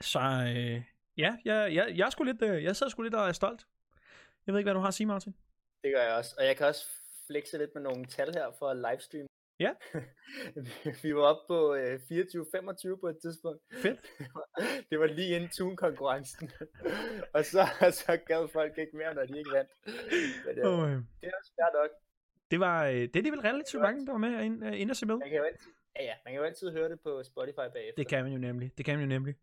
Så 0.00 0.20
øh, 0.56 0.82
ja, 1.18 1.36
jeg, 1.44 1.74
jeg, 1.74 1.92
jeg, 1.96 2.06
er 2.06 2.10
sgu 2.10 2.24
lidt, 2.24 2.42
øh, 2.42 2.64
jeg 2.64 2.76
sidder 2.76 2.90
sgu 2.90 3.02
lidt 3.02 3.14
og 3.14 3.28
er 3.28 3.32
stolt. 3.32 3.66
Jeg 4.46 4.52
ved 4.52 4.60
ikke, 4.60 4.66
hvad 4.66 4.74
du 4.74 4.80
har 4.80 4.88
at 4.88 4.94
sige, 4.94 5.06
Martin. 5.06 5.34
Det 5.84 5.92
gør 5.94 6.02
jeg 6.02 6.14
også. 6.14 6.34
Og 6.38 6.44
jeg 6.44 6.56
kan 6.56 6.66
også 6.66 6.86
flexe 7.26 7.58
lidt 7.58 7.70
med 7.74 7.82
nogle 7.82 8.06
tal 8.06 8.34
her 8.34 8.50
for 8.58 8.74
livestream. 8.74 9.26
Ja. 9.60 9.72
vi 11.02 11.14
var 11.14 11.22
oppe 11.22 11.44
på 11.48 11.74
øh, 11.74 11.94
24-25 11.94 13.00
på 13.00 13.08
et 13.08 13.18
tidspunkt. 13.22 13.62
Fedt. 13.72 14.00
det 14.90 15.00
var 15.00 15.06
lige 15.06 15.36
inden 15.36 15.50
Tune-konkurrencen. 15.50 16.50
og 17.34 17.44
så, 17.44 17.62
så 17.90 18.18
gad 18.26 18.48
folk 18.48 18.78
ikke 18.78 18.96
mere, 18.96 19.14
når 19.14 19.24
de 19.24 19.38
ikke 19.38 19.50
vandt. 19.52 19.70
Men, 20.46 20.58
øh, 20.58 20.66
Og, 20.66 20.88
øh, 20.88 20.96
det 21.20 21.26
er 21.28 21.32
også 21.40 21.52
fair 21.56 21.82
nok. 21.82 21.90
Det 22.50 22.60
var, 22.60 22.86
øh, 22.86 22.94
det 22.94 23.16
er 23.16 23.20
alligevel 23.20 23.40
relativt 23.40 23.82
mange, 23.82 24.06
der 24.06 24.12
var 24.12 24.18
med 24.18 24.44
ind, 24.44 24.66
øh, 24.66 24.80
ind 24.80 24.90
og 24.90 24.96
se 24.96 25.06
med. 25.06 25.16
Man 25.16 25.28
kan 25.28 25.38
jo 25.38 25.44
altid, 25.44 25.70
ja, 25.96 26.04
ja, 26.04 26.14
man 26.24 26.32
kan 26.32 26.40
jo 26.40 26.46
altid 26.46 26.70
høre 26.70 26.88
det 26.88 27.00
på 27.00 27.22
Spotify 27.22 27.54
bagefter. 27.56 27.96
Det 27.96 28.08
kan 28.08 28.24
man 28.24 28.32
jo 28.32 28.38
nemlig. 28.38 28.72
Det 28.78 28.84
kan 28.84 28.94
man 28.94 29.02
jo 29.04 29.08
nemlig. 29.08 29.34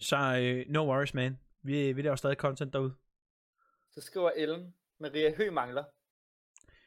Så 0.00 0.16
øh, 0.16 0.64
no 0.72 0.86
worries, 0.90 1.14
man. 1.14 1.38
Vi, 1.62 1.92
vi 1.92 2.02
laver 2.02 2.16
stadig 2.16 2.36
content 2.36 2.72
derude. 2.72 2.94
Så 3.90 4.00
skriver 4.00 4.30
Ellen, 4.36 4.74
Maria 5.00 5.34
Høgh 5.36 5.52
mangler. 5.52 5.84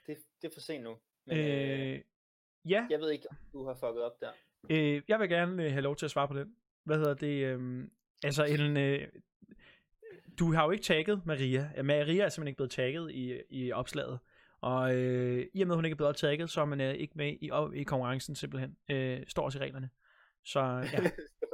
Det, 0.08 0.18
det 0.42 0.48
er 0.48 0.52
for 0.54 0.62
sent 0.62 0.84
nu. 0.84 0.98
Men 1.26 1.38
øh, 1.38 1.94
Øh, 1.94 2.00
ja, 2.66 2.88
jeg 2.90 3.00
ved 3.00 3.12
ikke, 3.12 3.28
om 3.30 3.36
du 3.54 3.66
har 3.66 3.74
fucket 3.74 4.04
op 4.04 4.22
der. 4.22 4.32
øh, 4.70 5.02
jeg 5.08 5.20
vil 5.20 5.30
gerne 5.30 5.64
øh, 5.64 5.72
have 5.72 5.82
lov 5.82 5.96
til 5.96 6.06
at 6.06 6.12
svare 6.12 6.28
på 6.28 6.40
den. 6.40 6.56
Hvad 6.84 6.98
hedder 6.98 7.14
det? 7.14 7.46
Øh, 7.46 7.88
altså, 8.24 8.46
Ellen, 8.46 8.78
øh, 8.78 9.08
du 10.40 10.54
har 10.54 10.66
jo 10.66 10.72
ikke 10.72 10.84
tagget 10.84 11.22
Maria. 11.26 11.72
Ja, 11.76 11.82
Maria 11.84 12.24
er 12.24 12.30
simpelthen 12.30 12.48
ikke 12.48 12.58
blevet 12.58 12.72
tagget 12.72 13.12
i, 13.12 13.42
i 13.50 13.72
opslaget. 13.72 14.20
Og 14.62 14.96
øh, 14.96 15.48
i 15.54 15.62
og 15.62 15.68
med, 15.68 15.74
at 15.76 15.78
hun 15.78 15.86
ikke 15.86 15.94
er 15.94 15.98
blevet 15.98 16.16
tagget, 16.16 16.50
så 16.50 16.62
er 16.62 16.66
man 16.66 16.82
øh, 16.82 16.94
ikke 16.94 17.14
med 17.16 17.28
i, 17.42 17.50
i 17.82 17.84
konkurrencen 17.84 18.36
simpelthen. 18.36 18.78
Øh, 18.92 19.24
står 19.28 19.44
også 19.46 19.60
i 19.60 19.62
reglerne. 19.62 19.90
Så 20.46 20.60
ja, 20.60 21.00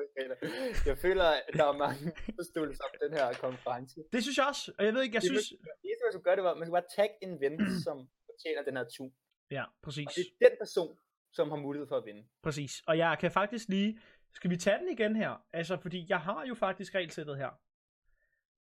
jeg 0.85 0.97
føler, 0.97 1.23
at 1.23 1.53
der 1.53 1.65
er 1.73 1.77
mange 1.77 2.11
forståelser 2.39 2.83
om 2.83 2.93
den 3.03 3.17
her 3.17 3.33
konference. 3.33 3.95
det 4.13 4.21
synes 4.23 4.37
jeg 4.37 4.45
også. 4.45 4.73
Og 4.77 4.85
jeg 4.85 4.93
ved 4.93 5.01
ikke, 5.03 5.15
jeg 5.15 5.21
Det 5.21 5.29
synes... 5.29 5.49
Det 5.49 5.85
eneste, 5.87 6.03
man 6.05 6.11
skulle 6.13 6.23
gøre, 6.23 6.35
det 6.35 6.43
var, 6.43 6.53
man 6.55 6.65
skulle 6.65 6.81
bare 6.81 6.91
tagge 6.97 7.15
en 7.21 7.33
ven, 7.43 7.53
som 7.85 7.97
fortjener 8.29 8.61
den 8.67 8.77
her 8.77 8.85
tur. 8.95 9.09
Ja, 9.51 9.63
præcis. 9.83 10.07
Og 10.07 10.13
det 10.15 10.25
er 10.41 10.49
den 10.49 10.57
person, 10.61 10.97
som 11.33 11.49
har 11.49 11.57
mulighed 11.57 11.87
for 11.87 11.97
at 11.97 12.05
vinde. 12.05 12.23
Præcis. 12.43 12.71
Og 12.87 12.97
jeg 12.97 13.17
kan 13.19 13.31
faktisk 13.31 13.69
lige... 13.69 13.99
Skal 14.33 14.49
vi 14.49 14.57
tage 14.57 14.79
den 14.79 14.89
igen 14.89 15.15
her? 15.15 15.45
Altså, 15.53 15.77
fordi 15.77 16.05
jeg 16.09 16.19
har 16.19 16.45
jo 16.45 16.55
faktisk 16.55 16.95
regelsættet 16.95 17.37
her. 17.37 17.49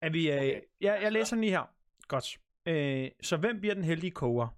Er 0.02 0.10
vi... 0.10 0.30
Øh... 0.30 0.36
Okay. 0.36 0.60
Ja, 0.80 0.92
jeg 0.92 1.12
læser 1.12 1.36
den 1.36 1.40
lige 1.40 1.50
her. 1.50 1.74
Godt. 2.08 2.38
Øh, 2.66 3.10
så 3.22 3.36
hvem 3.36 3.60
bliver 3.60 3.74
den 3.74 3.84
heldige 3.84 4.10
koger? 4.10 4.48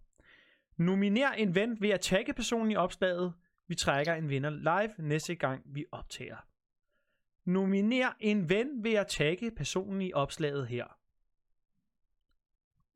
Nominer 0.76 1.32
en 1.32 1.54
ven 1.54 1.80
ved 1.80 1.90
at 1.90 2.00
tagge 2.00 2.34
personen 2.34 2.70
i 2.70 2.76
opslaget. 2.76 3.34
Vi 3.68 3.74
trækker 3.74 4.14
en 4.14 4.28
vinder 4.28 4.50
live 4.50 5.08
næste 5.08 5.34
gang, 5.34 5.62
vi 5.74 5.84
optager. 5.92 6.36
Nominer 7.44 8.12
en 8.20 8.48
ven 8.48 8.84
ved 8.84 8.94
at 8.94 9.06
tagge 9.06 9.50
personen 9.50 10.02
i 10.02 10.12
opslaget 10.12 10.66
her. 10.66 10.98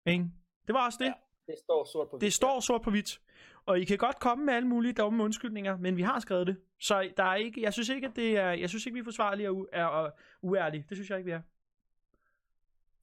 Ikke? 0.06 0.24
Det 0.66 0.74
var 0.74 0.87
også 0.87 0.98
det. 1.00 1.06
Ja. 1.06 1.12
Det 1.46 1.59
står 1.59 1.85
sort 1.85 2.11
på 2.11 2.16
Det 2.16 2.22
hvidt, 2.22 2.35
står 2.35 2.61
sort 2.61 2.82
på 2.82 2.90
hvidt. 2.90 3.20
Og 3.66 3.80
I 3.80 3.85
kan 3.85 3.98
godt 3.98 4.20
komme 4.20 4.44
med 4.44 4.54
alle 4.54 4.68
mulige 4.68 4.92
dumme 4.92 5.24
undskyldninger, 5.24 5.76
men 5.76 5.96
vi 5.96 6.02
har 6.02 6.20
skrevet 6.20 6.46
det. 6.46 6.56
Så 6.80 7.12
der 7.16 7.24
er 7.24 7.35
ikke, 7.35 7.62
jeg 7.62 7.72
synes 7.72 7.88
ikke, 7.88 8.06
at 8.06 8.16
det 8.16 8.37
er, 8.37 8.52
jeg 8.52 8.68
synes 8.68 8.87
ikke, 8.87 8.94
vi 8.94 9.00
er 9.00 9.04
forsvarlige 9.04 9.50
og, 9.50 9.68
er, 9.72 9.85
og 9.85 10.12
uærlige. 10.42 10.87
Det 10.88 10.96
synes 10.96 11.11
jeg 11.11 11.18
ikke, 11.18 11.26
vi 11.26 11.32
er. 11.32 11.42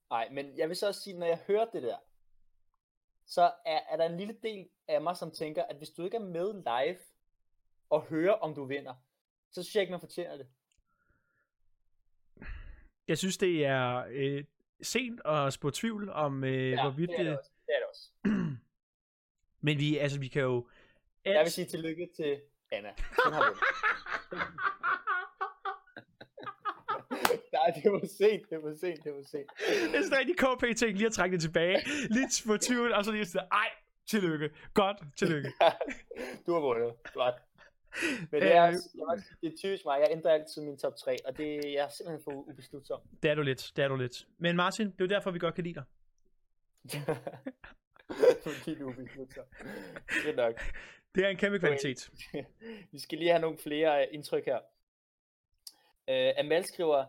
Nej, 0.09 0.29
men 0.31 0.57
jeg 0.57 0.69
vil 0.69 0.75
så 0.75 0.87
også 0.87 1.01
sige, 1.01 1.19
når 1.19 1.25
jeg 1.25 1.39
hører 1.47 1.65
det 1.65 1.83
der, 1.83 1.97
så 3.25 3.41
er, 3.65 3.79
er 3.89 3.97
der 3.97 4.05
en 4.05 4.17
lille 4.17 4.35
del 4.43 4.69
af 4.87 5.01
mig, 5.01 5.17
som 5.17 5.31
tænker, 5.31 5.63
at 5.63 5.77
hvis 5.77 5.89
du 5.89 6.03
ikke 6.03 6.17
er 6.17 6.21
med 6.21 6.53
live 6.53 6.99
og 7.89 8.01
hører, 8.01 8.33
om 8.33 8.55
du 8.55 8.65
vinder, 8.65 8.93
så 9.51 9.63
synes 9.63 9.75
jeg 9.75 9.81
ikke, 9.81 9.91
man 9.91 9.99
fortjener 9.99 10.37
det. 10.37 10.47
Jeg 13.07 13.17
synes, 13.17 13.37
det 13.37 13.65
er 13.65 14.05
øh, 14.11 14.43
sent 14.81 15.21
at 15.25 15.53
spå 15.53 15.69
tvivl 15.69 16.09
om, 16.09 16.43
øh, 16.43 16.71
ja, 16.71 16.81
hvorvidt 16.81 17.09
det 17.09 17.19
er 17.19 17.23
det 17.23 17.37
også. 17.37 17.51
Det 17.65 17.73
er 17.75 17.79
det 17.79 17.87
også. 17.89 18.09
Men 19.65 19.79
vi, 19.79 19.97
altså, 19.97 20.19
vi 20.19 20.27
kan 20.27 20.41
jo... 20.41 20.67
Jeg 21.25 21.43
vil 21.43 21.51
sige 21.51 21.65
tillykke 21.65 22.09
til 22.15 22.41
Anna. 22.71 22.89
Hun 23.25 23.33
har. 23.33 23.53
Nej, 27.53 27.81
det 27.83 27.91
var 27.91 28.07
sent, 28.17 28.49
det 28.49 28.63
var 28.63 28.75
sent, 28.81 29.03
det 29.03 29.13
var 29.13 29.23
sent. 29.23 29.49
Det 29.91 29.95
er 29.95 30.03
sådan 30.03 30.19
rigtig 30.19 30.37
KP-ting 30.37 30.97
lige 30.97 31.07
at 31.07 31.13
trække 31.13 31.33
det 31.33 31.41
tilbage. 31.41 31.77
Lidt 32.09 32.43
på 32.47 32.57
tvivl, 32.57 32.93
og 32.93 33.05
så 33.05 33.11
lige 33.11 33.25
sådan, 33.25 33.47
ej, 33.51 33.69
tillykke. 34.07 34.49
Godt, 34.73 34.97
tillykke. 35.17 35.51
du 36.45 36.53
har 36.53 36.59
vundet. 36.59 36.93
Flot. 37.13 37.41
Men 38.31 38.41
det 38.41 38.55
er, 38.55 38.63
Øh. 38.67 38.73
også- 38.73 38.89
sige, 38.91 39.37
det 39.41 39.53
er 39.53 39.57
typisk 39.57 39.85
mig. 39.85 39.99
Jeg 39.99 40.07
ændrer 40.11 40.31
altid 40.31 40.61
min 40.61 40.77
top 40.77 40.95
3, 40.95 41.17
og 41.25 41.37
det 41.37 41.55
jeg 41.65 41.73
er 41.73 41.87
simpelthen 41.89 42.23
for 42.23 42.31
ubeslutsom. 42.31 43.01
Det 43.23 43.31
er 43.31 43.35
du 43.35 43.41
lidt, 43.41 43.71
det 43.75 43.83
er 43.83 43.87
du 43.87 43.95
lidt. 43.95 44.27
Men 44.37 44.55
Martin, 44.55 44.85
det 44.87 45.01
er 45.01 45.05
jo 45.05 45.07
derfor, 45.09 45.31
vi 45.31 45.39
godt 45.39 45.55
kan 45.55 45.63
lide 45.63 45.73
dig. 45.75 45.83
Fordi 48.43 48.75
du 48.79 48.89
er 48.89 48.93
ubeslutsom. 48.93 49.45
Det 50.23 50.29
er 50.31 50.35
nok. 50.35 50.61
Det 51.15 51.25
er 51.25 51.29
en 51.29 51.37
kæmpe 51.37 51.59
kvalitet. 51.59 52.09
Vi 52.91 52.99
skal 52.99 53.17
lige 53.17 53.29
have 53.29 53.41
nogle 53.41 53.57
flere 53.57 54.01
øh, 54.01 54.07
indtryk 54.13 54.45
her. 54.45 54.59
Uh, 56.07 56.39
Amal 56.39 56.63
skriver, 56.65 57.05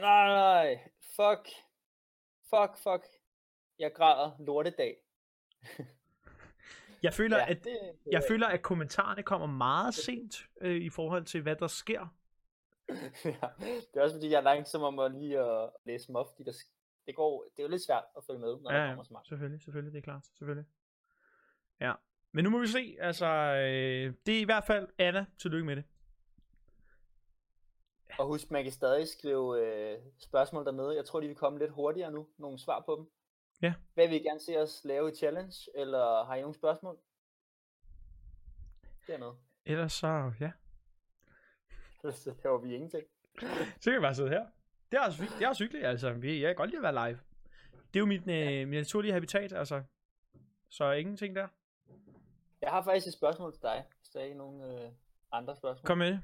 nej, 0.00 0.26
nej, 0.28 0.78
fuck, 1.00 1.48
fuck, 2.50 2.78
fuck, 2.82 3.06
jeg 3.78 3.92
græder 3.94 4.36
lortedag. 4.46 4.96
Jeg 7.04 7.14
føler, 7.14 7.36
Ja, 7.36 7.50
at 7.50 7.56
det, 7.56 7.64
det 8.04 8.12
Jeg 8.12 8.18
er- 8.22 8.28
føler, 8.30 8.46
at 8.46 8.62
kommentarerne 8.62 9.22
kommer 9.22 9.46
meget 9.46 9.94
sent 9.94 10.34
øh, 10.60 10.76
i 10.76 10.90
forhold 10.90 11.24
til, 11.24 11.42
hvad 11.42 11.56
der 11.56 11.66
sker. 11.66 12.14
ja, 13.24 13.48
det 13.60 13.96
er 13.96 14.02
også 14.02 14.16
fordi, 14.16 14.30
jeg 14.30 14.38
er 14.38 14.40
langsom 14.52 14.82
om 14.82 14.98
at 14.98 15.12
lige 15.14 15.38
at 15.38 15.70
læse 15.86 16.06
dem 16.06 16.16
op, 16.16 16.26
fordi 16.30 16.44
der, 16.44 16.52
det, 17.06 17.16
går, 17.16 17.42
det 17.42 17.58
er 17.58 17.62
jo 17.62 17.70
lidt 17.70 17.82
svært 17.86 18.04
at 18.16 18.24
følge 18.26 18.40
med, 18.40 18.60
når 18.62 18.72
Ja, 18.72 18.80
der 18.80 18.86
kommer 18.88 19.04
så 19.04 19.12
mange. 19.12 19.26
selvfølgelig, 19.28 19.62
selvfølgelig, 19.62 19.92
det 19.92 19.98
er 19.98 20.02
klart, 20.02 20.24
selvfølgelig. 20.38 20.66
Ja, 21.80 21.92
men 22.32 22.44
nu 22.44 22.50
må 22.50 22.58
vi 22.60 22.66
se, 22.66 22.96
altså, 23.00 23.26
øh, 23.26 24.14
det 24.26 24.36
er 24.36 24.40
i 24.40 24.44
hvert 24.44 24.64
fald 24.64 24.88
Anna, 24.98 25.26
tillykke 25.38 25.66
med 25.66 25.76
det. 25.76 25.84
Og 28.18 28.26
husk, 28.26 28.50
man 28.50 28.62
kan 28.62 28.72
stadig 28.72 29.08
skrive 29.08 29.66
øh, 29.66 29.98
spørgsmål 30.18 30.64
dernede. 30.64 30.96
Jeg 30.96 31.04
tror, 31.04 31.20
de 31.20 31.26
vil 31.26 31.36
komme 31.36 31.58
lidt 31.58 31.70
hurtigere 31.70 32.10
nu. 32.10 32.28
Nogle 32.38 32.58
svar 32.58 32.82
på 32.86 32.96
dem. 32.96 33.06
Ja. 33.62 33.74
Hvad 33.94 34.08
vil 34.08 34.20
I 34.20 34.22
gerne 34.22 34.40
se 34.40 34.58
os 34.58 34.80
lave 34.84 35.12
i 35.12 35.14
challenge? 35.14 35.70
Eller 35.74 36.24
har 36.24 36.34
I 36.34 36.40
nogle 36.40 36.54
spørgsmål? 36.54 36.98
Er 39.08 39.18
noget. 39.18 39.36
Ellers 39.66 39.92
så, 39.92 40.32
ja, 40.40 40.50
Ellers 42.04 42.18
så 42.18 42.34
laver 42.44 42.58
vi 42.58 42.74
ingenting. 42.74 43.04
så 43.80 43.90
kan 43.90 43.94
vi 43.94 44.00
bare 44.00 44.14
sidde 44.14 44.28
her. 44.28 44.46
Det 44.92 44.98
er 44.98 45.04
også, 45.04 45.22
det 45.38 45.44
er 45.44 45.48
også 45.48 45.64
hyggeligt, 45.64 45.86
altså, 45.86 46.12
vi, 46.12 46.42
jeg 46.42 46.48
kan 46.48 46.56
godt 46.56 46.70
lide 46.70 46.86
at 46.86 46.94
være 46.94 47.08
live. 47.08 47.20
Det 47.72 47.96
er 47.96 48.00
jo 48.00 48.06
mit, 48.06 48.28
øh, 48.28 48.68
mit 48.68 48.78
naturlige 48.78 49.12
habitat, 49.12 49.52
altså, 49.52 49.82
så 50.68 50.90
ingenting 50.90 51.36
der. 51.36 51.48
Jeg 52.60 52.70
har 52.70 52.82
faktisk 52.82 53.06
et 53.06 53.12
spørgsmål 53.12 53.52
til 53.52 53.62
dig, 53.62 53.84
hvis 54.00 54.08
der 54.08 54.20
er 54.20 54.34
nogen 54.34 54.60
øh, 54.60 54.90
andre 55.32 55.56
spørgsmål. 55.56 55.86
Kom 55.86 55.98
med 55.98 56.06
det. 56.06 56.20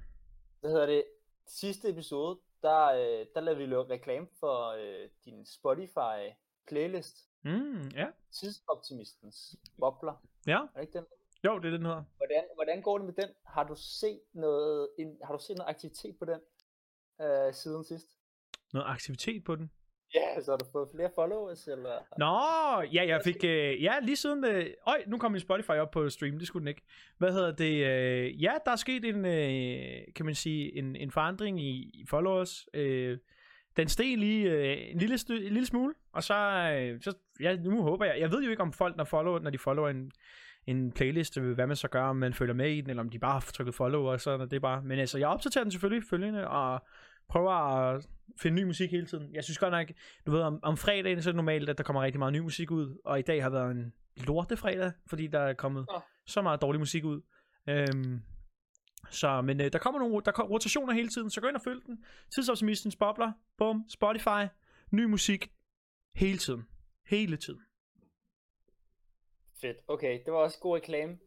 Hvad 0.61 0.71
hedder 0.71 0.87
det? 0.87 1.05
Sidste 1.47 1.89
episode, 1.89 2.41
der, 2.63 2.87
øh, 2.87 3.27
der 3.35 3.41
lavede 3.41 3.61
vi 3.61 3.67
lave 3.67 3.91
reklame 3.91 4.27
for 4.41 4.69
øh, 4.69 5.09
din 5.25 5.47
Spotify 5.47 6.19
playlist. 6.69 7.17
Mm, 7.43 7.89
ja, 7.95 8.07
Tidsoptimistens 8.33 9.55
bobler. 9.79 10.23
ja, 10.47 10.59
Er 10.61 10.67
det 10.75 10.81
ikke 10.81 10.99
den? 10.99 11.05
jo, 11.45 11.59
det 11.59 11.67
er 11.67 11.71
den 11.71 11.83
hedder. 11.87 12.03
Hvordan, 12.17 12.45
hvordan 12.55 12.83
går 12.83 12.99
det 12.99 13.07
med 13.07 13.15
den? 13.15 13.29
Har 13.47 13.65
du 13.65 13.75
set 13.77 14.21
noget, 14.33 14.89
en, 14.99 15.17
har 15.25 15.37
du 15.37 15.43
set 15.43 15.57
noget 15.57 15.69
aktivitet 15.71 16.17
på 16.19 16.25
den 16.25 16.41
øh, 17.27 17.55
siden 17.55 17.85
sidst? 17.85 18.07
Noget 18.73 18.87
aktivitet 18.89 19.45
på 19.45 19.57
den. 19.57 19.71
Ja, 20.15 20.41
så 20.41 20.51
har 20.53 20.57
du 20.59 20.65
fået 20.73 20.89
flere 20.95 21.11
followers, 21.15 21.69
eller? 21.69 21.99
Nå, 22.19 22.83
ja, 22.93 23.07
jeg 23.09 23.21
fik, 23.25 23.45
øh, 23.45 23.83
ja, 23.83 23.99
lige 24.03 24.17
siden, 24.17 24.45
øh, 24.45 24.67
øj, 24.87 25.05
nu 25.07 25.19
kom 25.19 25.33
min 25.33 25.41
Spotify 25.41 25.71
op 25.71 25.91
på 25.91 26.09
stream, 26.11 26.39
det 26.39 26.47
skulle 26.47 26.61
den 26.61 26.69
ikke. 26.69 26.83
Hvad 27.19 27.33
hedder 27.33 27.53
det, 27.57 27.87
øh, 27.87 28.43
ja, 28.43 28.53
der 28.65 28.71
er 28.73 28.77
sket 28.77 29.05
en, 29.05 29.25
øh, 29.25 30.15
kan 30.17 30.27
man 30.27 30.35
sige, 30.35 30.77
en, 30.79 30.97
en 30.97 31.11
forandring 31.11 31.61
i, 31.61 31.91
i 31.95 32.07
followers. 32.11 32.67
Øh, 32.75 33.19
den 33.77 33.89
steg 33.89 34.19
lige 34.19 34.51
øh, 34.51 34.77
en, 34.91 34.99
lille 34.99 35.15
st- 35.15 35.33
en 35.47 35.53
lille 35.53 35.67
smule, 35.67 35.95
og 36.13 36.23
så, 36.23 36.35
øh, 36.35 37.01
så, 37.03 37.13
ja, 37.41 37.57
nu 37.57 37.83
håber 37.83 38.05
jeg, 38.05 38.21
jeg 38.21 38.31
ved 38.31 38.43
jo 38.43 38.51
ikke 38.51 38.63
om 38.63 38.73
folk, 38.73 38.97
når, 38.97 39.05
follow, 39.05 39.39
når 39.39 39.51
de 39.51 39.59
follower 39.59 39.89
en, 39.89 40.11
en 40.67 40.93
playlist, 40.93 41.39
øh, 41.39 41.55
hvad 41.55 41.67
man 41.67 41.77
så 41.77 41.89
gør, 41.89 42.03
om 42.03 42.17
man 42.17 42.35
følger 42.35 42.55
med 42.55 42.71
i 42.71 42.81
den, 42.81 42.91
eller 42.91 43.03
om 43.03 43.11
de 43.11 43.19
bare 43.19 43.33
har 43.33 43.41
trykket 43.41 43.75
follow, 43.75 44.03
og 44.03 44.21
så 44.21 44.31
er 44.31 44.45
det 44.47 44.63
bare, 44.63 44.83
men 44.83 44.99
altså, 44.99 45.19
jeg 45.19 45.29
opdaterer 45.29 45.65
den 45.65 45.71
selvfølgelig 45.71 46.09
følgende, 46.11 46.49
og 46.49 46.83
prøver 47.29 47.53
at 47.53 48.07
finde 48.41 48.63
ny 48.63 48.67
musik 48.67 48.91
hele 48.91 49.07
tiden. 49.07 49.35
Jeg 49.35 49.45
synes 49.45 49.59
godt 49.59 49.73
nok, 49.73 49.87
du 50.27 50.31
ved, 50.31 50.41
om, 50.41 50.59
om 50.63 50.77
fredagen 50.77 51.23
så 51.23 51.31
er 51.31 51.33
det 51.33 51.37
normalt, 51.37 51.69
at 51.69 51.79
der 51.79 51.85
kommer 51.85 52.03
rigtig 52.03 52.19
meget 52.19 52.33
ny 52.33 52.39
musik 52.39 52.71
ud, 52.71 52.99
og 53.05 53.19
i 53.19 53.23
dag 53.23 53.43
har 53.43 53.51
været 53.51 53.71
en 53.71 53.93
lortefredag, 54.27 54.93
fordi 55.07 55.27
der 55.27 55.41
er 55.41 55.55
kommet 55.55 55.87
Nå. 55.89 56.01
så 56.27 56.43
meget 56.43 56.63
dårlig 56.63 56.79
musik 56.79 57.05
ud. 57.05 57.21
Øhm, 57.69 58.21
så, 59.11 59.41
men 59.41 59.61
øh, 59.61 59.73
der 59.73 59.79
kommer 59.79 60.01
nogle 60.01 60.23
der 60.25 60.33
kommer 60.33 60.51
rotationer 60.55 60.93
hele 60.95 61.09
tiden, 61.09 61.31
så 61.31 61.41
gå 61.41 61.47
ind 61.49 61.57
og 61.57 61.63
følg 61.63 61.87
den. 61.87 62.05
Tidsoptimistens 62.35 62.97
bobler, 62.97 63.33
bum, 63.57 63.85
Spotify, 63.89 64.47
ny 64.91 65.05
musik, 65.05 65.53
hele 66.15 66.39
tiden. 66.39 66.67
Hele 67.07 67.37
tiden. 67.37 67.61
Fedt. 69.61 69.77
Okay, 69.89 70.21
det 70.25 70.33
var 70.33 70.39
også 70.39 70.59
god 70.61 70.77
reklame. 70.77 71.19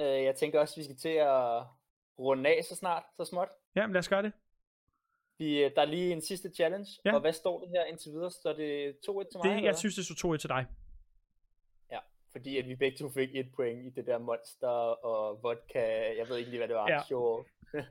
Øh, 0.00 0.06
jeg 0.24 0.36
tænker 0.36 0.60
også, 0.60 0.72
at 0.74 0.78
vi 0.78 0.84
skal 0.84 0.96
til 0.96 1.08
at 1.08 1.64
runde 2.18 2.50
af 2.50 2.64
så 2.68 2.76
snart, 2.76 3.02
så 3.16 3.24
småt. 3.24 3.48
Jamen 3.76 3.92
lad 3.92 3.98
os 3.98 4.08
gøre 4.08 4.22
det. 4.22 4.32
Vi, 5.38 5.64
øh, 5.64 5.70
der 5.76 5.82
er 5.82 5.86
lige 5.86 6.12
en 6.12 6.22
sidste 6.22 6.50
challenge, 6.56 6.86
Ja. 7.04 7.14
og 7.14 7.20
hvad 7.20 7.32
står 7.32 7.60
det 7.60 7.68
her 7.68 7.84
indtil 7.84 8.12
videre? 8.12 8.30
Står 8.30 8.52
det 8.52 8.92
2-1 8.92 9.30
til 9.30 9.38
mig? 9.44 9.56
det 9.56 9.64
jeg 9.64 9.78
synes, 9.78 9.94
det 9.94 10.06
så 10.06 10.14
to 10.14 10.36
til 10.36 10.48
dig. 10.48 10.66
Fordi 12.32 12.58
at 12.58 12.68
vi 12.68 12.74
begge 12.76 12.98
to 12.98 13.10
fik 13.10 13.28
et 13.36 13.52
point 13.56 13.86
i 13.86 13.90
det 13.90 14.06
der 14.06 14.18
monster 14.18 14.68
og 14.68 15.42
vodka, 15.42 16.16
jeg 16.18 16.28
ved 16.28 16.36
ikke 16.36 16.50
lige, 16.50 16.58
hvad 16.60 16.68
det 16.68 16.76
var. 16.76 16.90
Ja. 16.90 17.02
Show. 17.06 17.44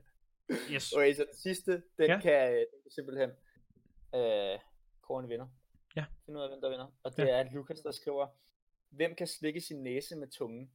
Yes. 0.72 0.94
Okay, 0.94 1.14
så 1.14 1.26
den 1.26 1.36
sidste, 1.36 1.72
den 1.72 2.08
Ja. 2.10 2.20
kan, 2.20 2.52
den 2.56 2.66
kan 2.84 2.92
simpelthen 2.92 3.30
øh, 4.16 4.60
kåre 5.02 5.24
en 5.24 5.30
vinder. 5.30 5.48
Ja. 5.96 6.06
Finde 6.26 6.40
ud 6.40 6.44
af, 6.44 6.50
hvem 6.50 6.62
der 6.62 6.70
vinder. 6.70 6.88
Og 7.04 7.18
det 7.18 7.24
Ja. 7.28 7.40
er 7.40 7.52
Lukas, 7.54 7.80
der 7.80 7.92
skriver, 7.92 8.28
hvem 8.90 9.16
kan 9.16 9.28
slikke 9.28 9.62
sin 9.62 9.84
næse 9.84 10.16
med 10.16 10.28
tungen? 10.28 10.72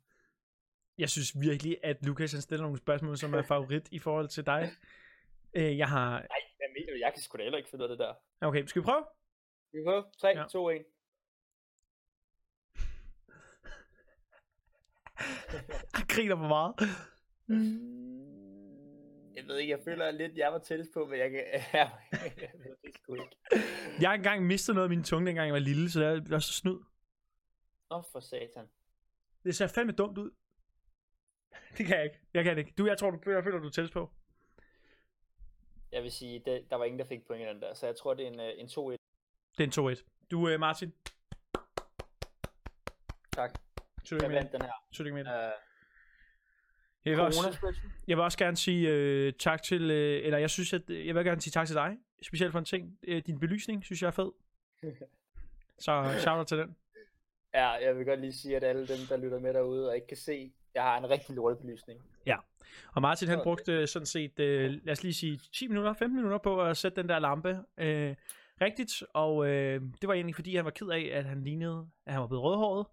Jeg 0.98 1.08
synes 1.10 1.40
virkelig, 1.40 1.78
at 1.82 1.96
Lukas 2.06 2.32
han 2.32 2.40
stiller 2.42 2.62
nogle 2.62 2.78
spørgsmål, 2.78 3.16
som 3.16 3.34
er 3.34 3.42
favorit 3.42 3.88
i 3.92 3.98
forhold 3.98 4.28
til 4.28 4.46
dig. 4.46 4.70
Øh, 5.54 5.78
jeg 5.78 5.88
har... 5.88 6.10
Nej, 6.10 6.68
mener 6.78 6.92
du? 6.92 6.98
Jeg 7.00 7.12
kan 7.14 7.22
sgu 7.22 7.36
da 7.38 7.42
heller 7.42 7.58
ikke 7.58 7.70
finde 7.70 7.84
ud 7.84 7.90
af 7.90 7.96
det 7.96 8.04
der. 8.06 8.14
Okay, 8.40 8.66
skal 8.66 8.82
vi 8.82 8.84
prøve? 8.84 9.04
Vi 9.72 9.78
prøver. 9.86 10.02
3, 10.18 10.28
Ja. 10.28 10.40
ja. 10.40 10.46
2, 10.48 10.68
1. 10.70 10.84
Jeg 15.96 16.04
griner 16.08 16.36
for 16.36 16.48
meget. 16.48 16.74
Jeg 19.36 19.44
ved 19.46 19.58
ikke, 19.58 19.70
jeg 19.70 19.80
føler 19.84 20.10
lidt, 20.10 20.36
jeg 20.36 20.52
var 20.52 20.58
tættest 20.58 20.90
på, 20.94 21.06
men 21.06 21.18
jeg 21.18 21.30
kan... 21.30 21.44
jeg 21.72 22.50
ved 22.54 22.76
det 22.84 22.94
sgu 22.94 23.14
ikke. 23.14 23.36
Jeg 24.00 24.08
har 24.08 24.14
engang 24.14 24.46
mistet 24.46 24.74
noget 24.74 24.84
af 24.84 24.90
min 24.90 25.04
tunge, 25.04 25.26
dengang 25.26 25.46
jeg 25.46 25.54
var 25.54 25.58
lille, 25.58 25.90
så 25.90 26.00
det 26.00 26.30
er 26.30 26.34
også 26.34 26.52
snyd. 26.52 26.78
Åh, 27.90 28.02
for 28.12 28.20
satan. 28.20 28.68
Det 29.44 29.56
ser 29.56 29.66
fandme 29.66 29.92
dumt 29.92 30.18
ud. 30.18 30.30
Det 31.78 31.86
kan 31.86 31.96
jeg 31.96 32.04
ikke. 32.04 32.20
Jeg 32.34 32.44
kan 32.44 32.56
det 32.56 32.58
ikke. 32.58 32.74
Du, 32.78 32.86
jeg 32.86 32.98
tror, 32.98 33.10
du, 33.10 33.30
jeg 33.30 33.44
føler, 33.44 33.58
du 33.58 33.66
er 33.66 33.70
tættest 33.70 33.92
på. 33.92 34.10
Jeg 35.92 36.02
vil 36.02 36.12
sige, 36.12 36.42
det, 36.46 36.70
der 36.70 36.76
var 36.76 36.84
ingen, 36.84 36.98
der 36.98 37.04
fik 37.04 37.26
point 37.26 37.42
i 37.42 37.48
den 37.48 37.62
der, 37.62 37.74
så 37.74 37.86
jeg 37.86 37.96
tror, 37.96 38.14
det 38.14 38.26
er 38.26 38.30
en, 38.30 38.40
øh, 38.40 38.52
en 38.56 38.66
2-1. 38.66 38.96
Det 39.58 39.78
er 39.78 39.82
en 39.82 39.92
2-1. 39.96 40.28
Du, 40.30 40.54
uh, 40.54 40.60
Martin. 40.60 40.92
Tak. 43.32 43.65
Tillykke 44.06 44.26
Jeg 44.26 44.44
med 44.44 44.50
den 44.52 44.62
her. 44.62 44.72
Tillykke 44.92 45.14
med 45.14 45.24
det. 45.24 45.30
Uh, 45.30 45.52
Jeg 47.04 47.16
vil, 47.16 47.20
også, 47.20 47.80
jeg 48.08 48.16
vil 48.16 48.24
også 48.24 48.38
gerne 48.38 48.56
sige 48.56 48.88
øh, 48.88 49.32
tak 49.32 49.62
til, 49.62 49.90
øh, 49.90 50.24
eller 50.24 50.38
jeg 50.38 50.50
synes, 50.50 50.72
at 50.72 50.90
øh, 50.90 51.06
jeg 51.06 51.14
vil 51.14 51.24
gerne 51.24 51.40
sige 51.40 51.50
tak 51.50 51.66
til 51.66 51.76
dig, 51.76 51.96
specielt 52.22 52.52
for 52.52 52.58
en 52.58 52.64
ting. 52.64 52.98
Øh, 53.02 53.22
din 53.26 53.38
belysning, 53.38 53.84
synes 53.84 54.02
jeg 54.02 54.08
er 54.08 54.12
fed. 54.12 54.30
Så 55.78 56.14
shout 56.18 56.38
out 56.38 56.46
til 56.46 56.58
den. 56.58 56.76
Ja, 57.54 57.68
jeg 57.68 57.96
vil 57.96 58.04
godt 58.06 58.20
lige 58.20 58.32
sige, 58.32 58.56
at 58.56 58.64
alle 58.64 58.88
dem, 58.88 58.98
der 59.08 59.16
lytter 59.16 59.38
med 59.38 59.54
derude 59.54 59.88
og 59.88 59.94
ikke 59.94 60.06
kan 60.06 60.16
se, 60.16 60.52
jeg 60.74 60.82
har 60.82 60.98
en 60.98 61.10
rigtig 61.10 61.34
lortebelysning. 61.34 62.00
Og 62.94 63.02
Martin 63.02 63.28
han 63.28 63.40
brugte 63.42 63.72
øh, 63.72 63.88
sådan 63.88 64.06
set, 64.06 64.40
øh, 64.40 64.70
lad 64.84 64.92
os 64.92 65.02
lige 65.02 65.14
sige 65.14 65.40
10 65.52 65.68
minutter, 65.68 65.92
15 65.92 66.16
minutter 66.16 66.38
på 66.38 66.62
at 66.62 66.76
sætte 66.76 67.02
den 67.02 67.08
der 67.08 67.18
lampe 67.18 67.58
øh, 67.78 68.14
rigtigt. 68.60 69.02
Og 69.14 69.46
øh, 69.46 69.80
det 70.00 70.08
var 70.08 70.14
egentlig 70.14 70.34
fordi, 70.34 70.56
han 70.56 70.64
var 70.64 70.70
ked 70.70 70.88
af, 70.88 71.10
at 71.12 71.24
han 71.24 71.42
lignede, 71.42 71.88
at 72.06 72.12
han 72.12 72.20
var 72.20 72.26
blevet 72.26 72.44
rødhåret. 72.44 72.86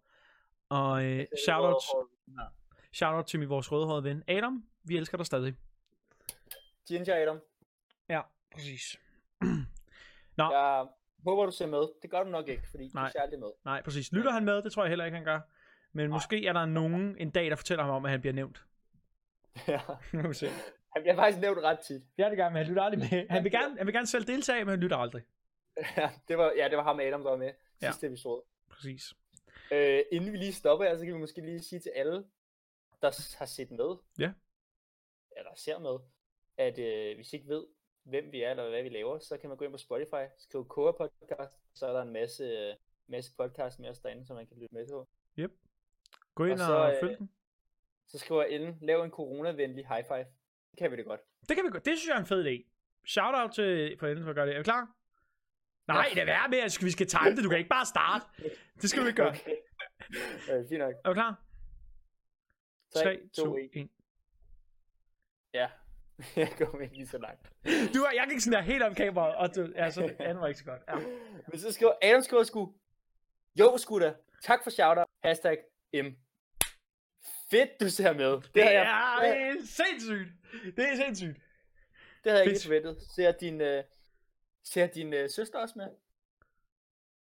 Og 0.80 1.04
øh, 1.04 1.26
shout, 1.46 1.64
out, 1.66 1.84
shout 2.94 3.14
out 3.16 3.26
til 3.26 3.40
min, 3.40 3.50
vores 3.50 3.72
rødhårede 3.72 4.04
ven 4.04 4.24
Adam. 4.28 4.64
Vi 4.84 4.98
elsker 4.98 5.18
dig 5.18 5.26
stadig. 5.26 5.56
Ginger 6.88 7.16
Adam, 7.22 7.40
Ja, 8.10 8.22
præcis. 8.54 9.00
Nå, 10.38 10.44
jeg 10.52 10.88
håber, 11.26 11.46
du 11.46 11.52
ser 11.52 11.68
med. 11.68 11.84
Det 12.02 12.10
gør 12.12 12.24
du 12.24 12.30
nok 12.30 12.48
ikke, 12.48 12.64
fordi 12.72 12.92
Nej. 12.94 13.06
du 13.08 13.12
ser 13.12 13.22
aldrig 13.22 13.40
med. 13.40 13.52
nej, 13.66 13.82
præcis. 13.82 14.12
Lytter 14.12 14.32
han 14.32 14.46
med? 14.46 14.62
Det 14.62 14.72
tror 14.72 14.84
jeg 14.84 14.90
heller 14.90 15.06
ikke, 15.06 15.16
han 15.16 15.26
gør. 15.26 15.40
Men 15.92 16.10
Nej. 16.10 16.16
måske 16.16 16.46
er 16.48 16.54
der 16.54 16.66
nogen 16.66 17.18
en 17.18 17.30
dag, 17.30 17.50
der 17.50 17.56
fortæller 17.56 17.84
ham 17.84 17.94
om, 17.94 18.06
at 18.06 18.12
han 18.12 18.22
bliver 18.22 18.34
nævnt. 18.34 18.64
ja. 19.68 19.80
Nu 20.14 20.28
vi 20.28 20.34
se. 20.34 20.48
Han 20.94 21.02
bliver 21.02 21.16
faktisk 21.16 21.42
nævnt 21.42 21.60
ret 21.64 21.80
tit. 21.80 22.02
Er 22.18 22.30
det 22.30 22.38
gang 22.38 22.54
med, 22.54 22.62
han 22.62 22.70
lytter 22.70 22.84
aldrig 22.84 23.00
med. 23.00 23.28
Han 23.30 23.44
vil 23.44 23.52
gerne, 23.52 23.78
han 23.78 23.86
vil 23.88 23.94
gerne 23.94 24.08
selv 24.08 24.28
deltage, 24.28 24.60
men 24.66 24.70
han 24.70 24.80
lytter 24.80 24.98
aldrig. 24.98 25.24
ja, 25.98 26.10
det 26.28 26.38
var, 26.38 26.52
ja, 26.58 26.70
det 26.70 26.78
var 26.78 26.84
ham 26.84 27.00
Adam, 27.00 27.24
der 27.24 27.30
var 27.30 27.38
med 27.38 27.52
Ja. 27.82 27.92
sidste 27.92 28.08
episode. 28.08 28.42
Præcis. 28.70 29.14
Øh, 29.74 30.02
inden 30.12 30.32
vi 30.32 30.38
lige 30.38 30.54
stopper 30.54 30.86
her, 30.86 30.98
så 30.98 31.06
kan 31.06 31.14
vi 31.14 31.20
måske 31.20 31.42
lige 31.42 31.60
sige 31.64 31.80
til 31.80 31.90
alle, 31.96 32.26
der 33.02 33.38
har 33.38 33.46
set 33.46 33.72
med, 33.72 33.96
Ja. 34.20 34.34
eller 35.38 35.52
ser 35.56 35.80
med, 35.80 35.98
at 36.58 36.80
øh, 36.80 37.16
hvis 37.16 37.34
I 37.34 37.36
ikke 37.36 37.48
ved, 37.50 37.66
hvem 38.04 38.32
vi 38.32 38.42
er, 38.42 38.50
eller 38.50 38.70
hvad 38.70 38.84
vi 38.84 38.90
laver, 38.90 39.20
så 39.20 39.38
kan 39.38 39.50
man 39.50 39.58
gå 39.58 39.66
ind 39.66 39.74
på 39.74 39.78
Spotify, 39.78 40.26
skrive 40.38 40.66
Koa 40.66 40.92
Podcast, 40.92 41.60
så 41.74 41.88
er 41.88 41.94
der 41.94 42.02
en 42.02 42.14
masse, 42.14 42.44
øh, 42.44 42.76
masse 43.08 43.32
podcast 43.38 43.80
med 43.80 43.90
os 43.90 44.00
derinde, 44.00 44.26
som 44.26 44.36
man 44.36 44.48
kan 44.48 44.58
lytte 44.58 44.76
med 44.76 44.88
på. 44.88 45.08
Gå 46.36 46.46
ind 46.46 46.54
Og 46.54 46.60
så, 46.60 46.74
og 46.74 46.94
øh, 46.94 47.00
følg 47.00 47.18
den. 47.18 47.30
Så 48.08 48.18
skriver 48.20 48.44
Ellen, 48.44 48.78
lav 48.82 49.04
en 49.04 49.12
coronavenlig 49.12 49.88
high 49.88 50.04
five. 50.08 50.26
Det 50.72 50.78
kan 50.78 50.92
vi 50.92 50.96
det 50.98 51.06
godt. 51.06 51.22
Det 51.50 51.56
kan 51.58 51.66
vi 51.66 51.70
godt. 51.70 51.86
Det 51.86 51.98
synes 51.98 52.10
jeg 52.10 52.16
er 52.16 52.20
en 52.20 52.26
fed 52.26 52.46
idé. 52.46 52.70
Shout 53.06 53.36
out 53.36 53.52
til 53.52 53.98
for 54.00 54.08
enden 54.08 54.24
for 54.24 54.30
at 54.30 54.36
gøre 54.36 54.46
det. 54.48 54.54
Er 54.54 54.58
du 54.58 54.64
klar? 54.64 54.96
Nej, 55.88 56.10
det 56.14 56.22
er 56.22 56.26
værd 56.26 56.50
med, 56.50 56.58
at 56.60 56.78
vi 56.82 56.92
skal 56.92 57.08
time 57.08 57.36
det. 57.36 57.44
Du 57.44 57.50
kan 57.50 57.58
ikke 57.58 57.70
bare 57.70 57.86
starte. 57.86 58.26
Det 58.82 58.90
skal 58.90 59.02
du 59.02 59.08
ikke 59.08 59.18
gøre. 59.18 59.30
Okay. 59.30 59.56
øh, 60.52 60.68
fint 60.70 60.80
nok. 60.80 60.94
Er 61.06 61.10
du 61.10 61.14
klar? 61.14 61.42
3, 62.96 63.04
3, 63.04 63.20
2, 63.36 63.44
2, 63.44 63.58
1. 63.58 63.70
1. 63.74 63.90
Ja. 65.54 65.70
jeg 66.36 66.54
kommer 66.58 66.82
ikke 66.82 66.96
lige 66.96 67.08
så 67.08 67.18
langt. 67.18 67.52
Du, 67.66 68.00
er- 68.04 68.12
jeg 68.16 68.26
gik 68.30 68.40
sådan 68.40 68.58
der 68.58 68.62
helt 68.62 68.84
om 68.84 68.96
kameraet, 68.96 69.36
og 69.36 69.56
du, 69.56 69.74
ja, 69.76 69.90
så 69.92 70.02
det 70.08 70.16
andet 70.20 70.42
var 70.42 70.48
ikke 70.48 70.60
så 70.60 70.66
godt. 70.66 70.82
Ja. 70.88 70.96
Men 71.48 71.60
så 71.60 71.72
skriver 71.72 71.94
Adam 72.02 72.22
skriver 72.22 72.44
sgu, 72.44 72.74
jo 73.60 73.78
sgu 73.78 74.00
da, 74.00 74.16
tak 74.44 74.64
for 74.64 74.70
shoutout, 74.70 75.08
hashtag 75.24 75.58
M. 75.94 76.06
Fedt, 77.50 77.70
du 77.80 77.90
ser 77.90 78.14
med. 78.14 78.32
Det, 78.32 78.56
Det 78.56 78.64
har 78.64 78.72
jeg, 78.72 79.18
er, 79.22 79.34
det, 79.34 79.62
er 79.62 79.66
sindssygt. 79.66 80.30
Det 80.78 80.90
er 80.90 80.96
sindssygt. 80.96 81.38
det 82.24 82.32
havde 82.32 82.44
jeg 82.44 82.48
ikke 82.52 82.64
forventet. 82.64 82.98
Ser 83.16 83.32
din, 83.32 83.62
uh, 83.62 83.84
ser 84.64 84.88
din 84.88 85.14
uh, 85.14 85.30
søster 85.30 85.60
også 85.60 85.74
med? 85.78 85.88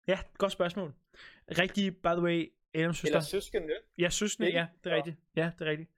Ja, 0.07 0.19
godt 0.37 0.51
spørgsmål. 0.51 0.93
Rigtig, 1.59 1.97
by 1.97 2.07
the 2.07 2.21
way, 2.21 2.53
Adams 2.75 2.97
søster. 2.97 3.07
Eller 3.15 3.21
søskende? 3.21 3.73
Ja, 3.97 4.09
søskende, 4.09 4.49
ja, 4.49 4.67
det 4.83 4.91
er 4.91 4.95
rigtigt. 4.95 5.17
Ja, 5.35 5.51
det 5.59 5.67
er 5.67 5.71
rigtigt. 5.71 5.89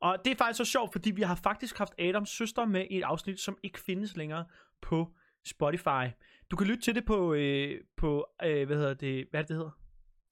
Og 0.00 0.24
det 0.24 0.30
er 0.30 0.36
faktisk 0.36 0.56
så 0.56 0.64
sjovt, 0.64 0.92
fordi 0.92 1.10
vi 1.10 1.22
har 1.22 1.34
faktisk 1.34 1.78
haft 1.78 1.94
Adams 1.98 2.30
søster 2.30 2.64
med 2.64 2.86
i 2.90 2.98
et 2.98 3.02
afsnit, 3.02 3.40
som 3.40 3.58
ikke 3.62 3.80
findes 3.80 4.16
længere 4.16 4.44
på 4.80 5.12
Spotify. 5.46 6.04
Du 6.50 6.56
kan 6.56 6.66
lytte 6.66 6.82
til 6.82 6.94
det 6.94 7.04
på, 7.04 7.34
øh, 7.34 7.80
på 7.96 8.26
øh, 8.44 8.66
hvad 8.66 8.76
hedder 8.76 8.94
det, 8.94 9.26
hvad 9.30 9.40
er 9.40 9.44
det, 9.44 9.56
hedder? 9.56 9.70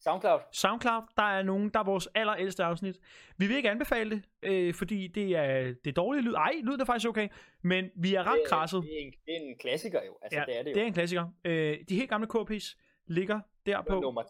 Soundcloud? 0.01 0.41
SoundCloud. 0.53 1.03
Der 1.17 1.23
er 1.23 1.43
nogen, 1.43 1.71
der 1.71 1.81
er 1.81 1.85
vores 1.85 2.09
allerældste 2.15 2.65
afsnit. 2.65 2.97
Vi 3.37 3.47
vil 3.47 3.57
ikke 3.57 3.71
anbefale 3.71 4.11
det, 4.11 4.23
øh, 4.43 4.75
fordi 4.75 5.07
det 5.07 5.37
er, 5.37 5.63
det 5.65 5.87
er 5.87 5.93
dårlig 5.93 6.23
lyd. 6.23 6.35
Ej, 6.35 6.53
lyd 6.63 6.79
er 6.79 6.85
faktisk 6.85 7.09
okay, 7.09 7.29
men 7.63 7.91
vi 7.97 8.15
er 8.15 8.23
ret 8.23 8.39
Det 8.39 8.49
krasset. 8.49 8.83
Det 8.83 8.99
er, 8.99 9.07
en, 9.07 9.13
det 9.27 9.37
er 9.37 9.41
en 9.41 9.59
klassiker 9.59 10.01
jo. 10.07 10.19
Altså, 10.23 10.39
Ja, 10.39 10.45
det 10.47 10.59
er 10.59 10.63
det 10.63 10.71
jo. 10.71 10.75
Det 10.75 10.83
er 10.83 10.87
en 10.87 10.93
klassiker. 10.93 11.29
Øh, 11.45 11.79
de 11.89 11.95
helt 11.95 12.11
gamle 12.11 12.29
KP's 12.35 12.77
ligger 13.07 13.41
der 13.67 13.83
på 13.83 13.87
på. 13.89 14.01
nummer 14.01 14.23
3. 14.23 14.29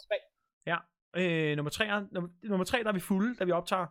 Øh, 1.17 1.57
nummer, 1.57 1.71
3, 1.71 1.87
nummer, 2.13 2.31
nummer 2.43 2.65
3, 2.65 2.83
der 2.83 2.89
er 2.89 2.93
vi 2.93 3.01
fulde, 3.01 3.35
da 3.37 3.45
vi 3.45 3.51
optager. 3.53 3.87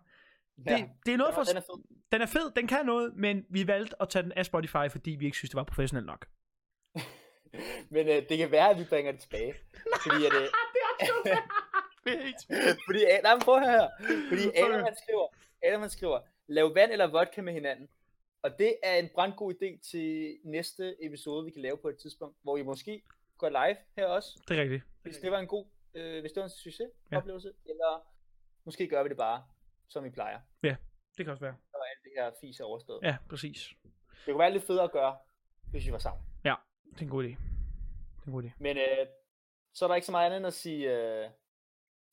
Det, 0.57 0.65
Ja. 0.71 0.87
det 1.05 1.13
er 1.13 1.17
noget 1.17 1.33
for, 1.33 1.43
Den 1.43 1.57
er 1.57 1.61
fed. 1.61 1.83
den 2.11 2.21
er 2.21 2.25
fed, 2.25 2.51
den 2.55 2.67
kan 2.67 2.85
noget, 2.85 3.15
men 3.15 3.45
vi 3.49 3.67
valgte 3.67 4.01
at 4.01 4.09
tage 4.09 4.23
den 4.23 4.31
af 4.31 4.45
Spotify, 4.45 4.89
fordi 4.91 5.11
vi 5.11 5.25
ikke 5.25 5.37
synes, 5.37 5.49
det 5.49 5.55
var 5.55 5.63
professionelt 5.63 6.05
nok. 6.07 6.27
Men 7.93 8.07
øh, 8.07 8.23
det 8.29 8.37
kan 8.37 8.51
være, 8.51 8.69
at 8.69 8.79
vi 8.79 8.83
bringer 8.89 9.11
det 9.11 9.21
tilbage. 9.21 9.53
Fordi 10.03 10.25
at, 10.25 10.33
øh, 10.33 10.47
fordi 12.87 13.03
Adam, 13.05 13.39
prøv 13.39 13.55
at 13.55 13.61
høre 13.69 13.71
her. 13.79 13.89
Fordi 14.29 14.43
Adam 14.57 14.83
han 14.83 14.95
skriver, 15.03 15.27
Adam 15.63 15.81
han 15.81 15.89
skriver, 15.89 16.19
lav 16.47 16.75
vand 16.75 16.91
eller 16.91 17.07
vodka 17.07 17.41
med 17.41 17.53
hinanden. 17.53 17.87
Og 18.41 18.59
det 18.59 18.75
er 18.83 18.95
en 18.95 19.09
brandgod 19.15 19.53
idé 19.53 19.89
til 19.91 20.37
næste 20.43 20.95
episode, 21.05 21.45
vi 21.45 21.51
kan 21.51 21.61
lave 21.61 21.77
på 21.77 21.87
et 21.89 21.97
tidspunkt, 21.97 22.35
hvor 22.43 22.57
vi 22.57 22.63
måske 22.63 23.01
går 23.37 23.49
live 23.49 23.77
her 23.97 24.05
også, 24.05 24.39
Det 24.47 24.57
er 24.57 24.61
rigtigt. 24.61 24.83
hvis 25.03 25.17
det 25.17 25.31
var 25.31 25.39
en 25.39 25.47
god, 25.47 25.65
øh, 25.95 26.21
hvis 26.21 26.31
det 26.31 26.39
var 26.41 26.43
en 26.45 26.49
succes 26.49 26.89
Ja. 27.11 27.17
oplevelse, 27.17 27.53
eller 27.65 28.07
måske 28.65 28.87
gør 28.87 29.03
vi 29.03 29.09
det 29.09 29.17
bare, 29.17 29.43
som 29.87 30.03
vi 30.03 30.09
plejer, 30.09 30.39
Det 30.63 30.77
kan 31.17 31.29
også 31.29 31.41
være. 31.45 31.55
når 31.73 31.83
alt 31.83 32.03
det 32.03 32.11
her 32.17 32.31
fis 32.41 32.59
er 32.59 32.63
overstået. 32.63 32.99
Ja, 33.03 33.17
præcis. 33.29 33.73
Det 34.25 34.31
kunne 34.33 34.39
være 34.39 34.51
lidt 34.51 34.63
federe 34.63 34.83
at 34.83 34.91
gøre, 34.91 35.17
hvis 35.71 35.85
vi 35.87 35.91
var 35.91 35.97
sammen. 35.97 36.23
Det 36.43 37.01
er 37.01 37.01
en 37.05 37.09
god 37.09 37.23
idé. 37.23 37.27
Det 37.27 37.37
er 38.23 38.25
en 38.27 38.31
god 38.33 38.43
idé. 38.43 38.49
Men 38.59 38.77
øh, 38.77 39.07
så 39.73 39.85
er 39.85 39.87
der 39.87 39.95
ikke 39.95 40.05
så 40.05 40.11
meget 40.11 40.25
andet 40.25 40.37
end 40.37 40.47
at 40.47 40.53
sige, 40.53 40.97
øh, 40.97 41.29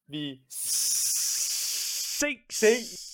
vi 0.06 0.42
Se. 0.50 2.26
ses. 2.50 3.11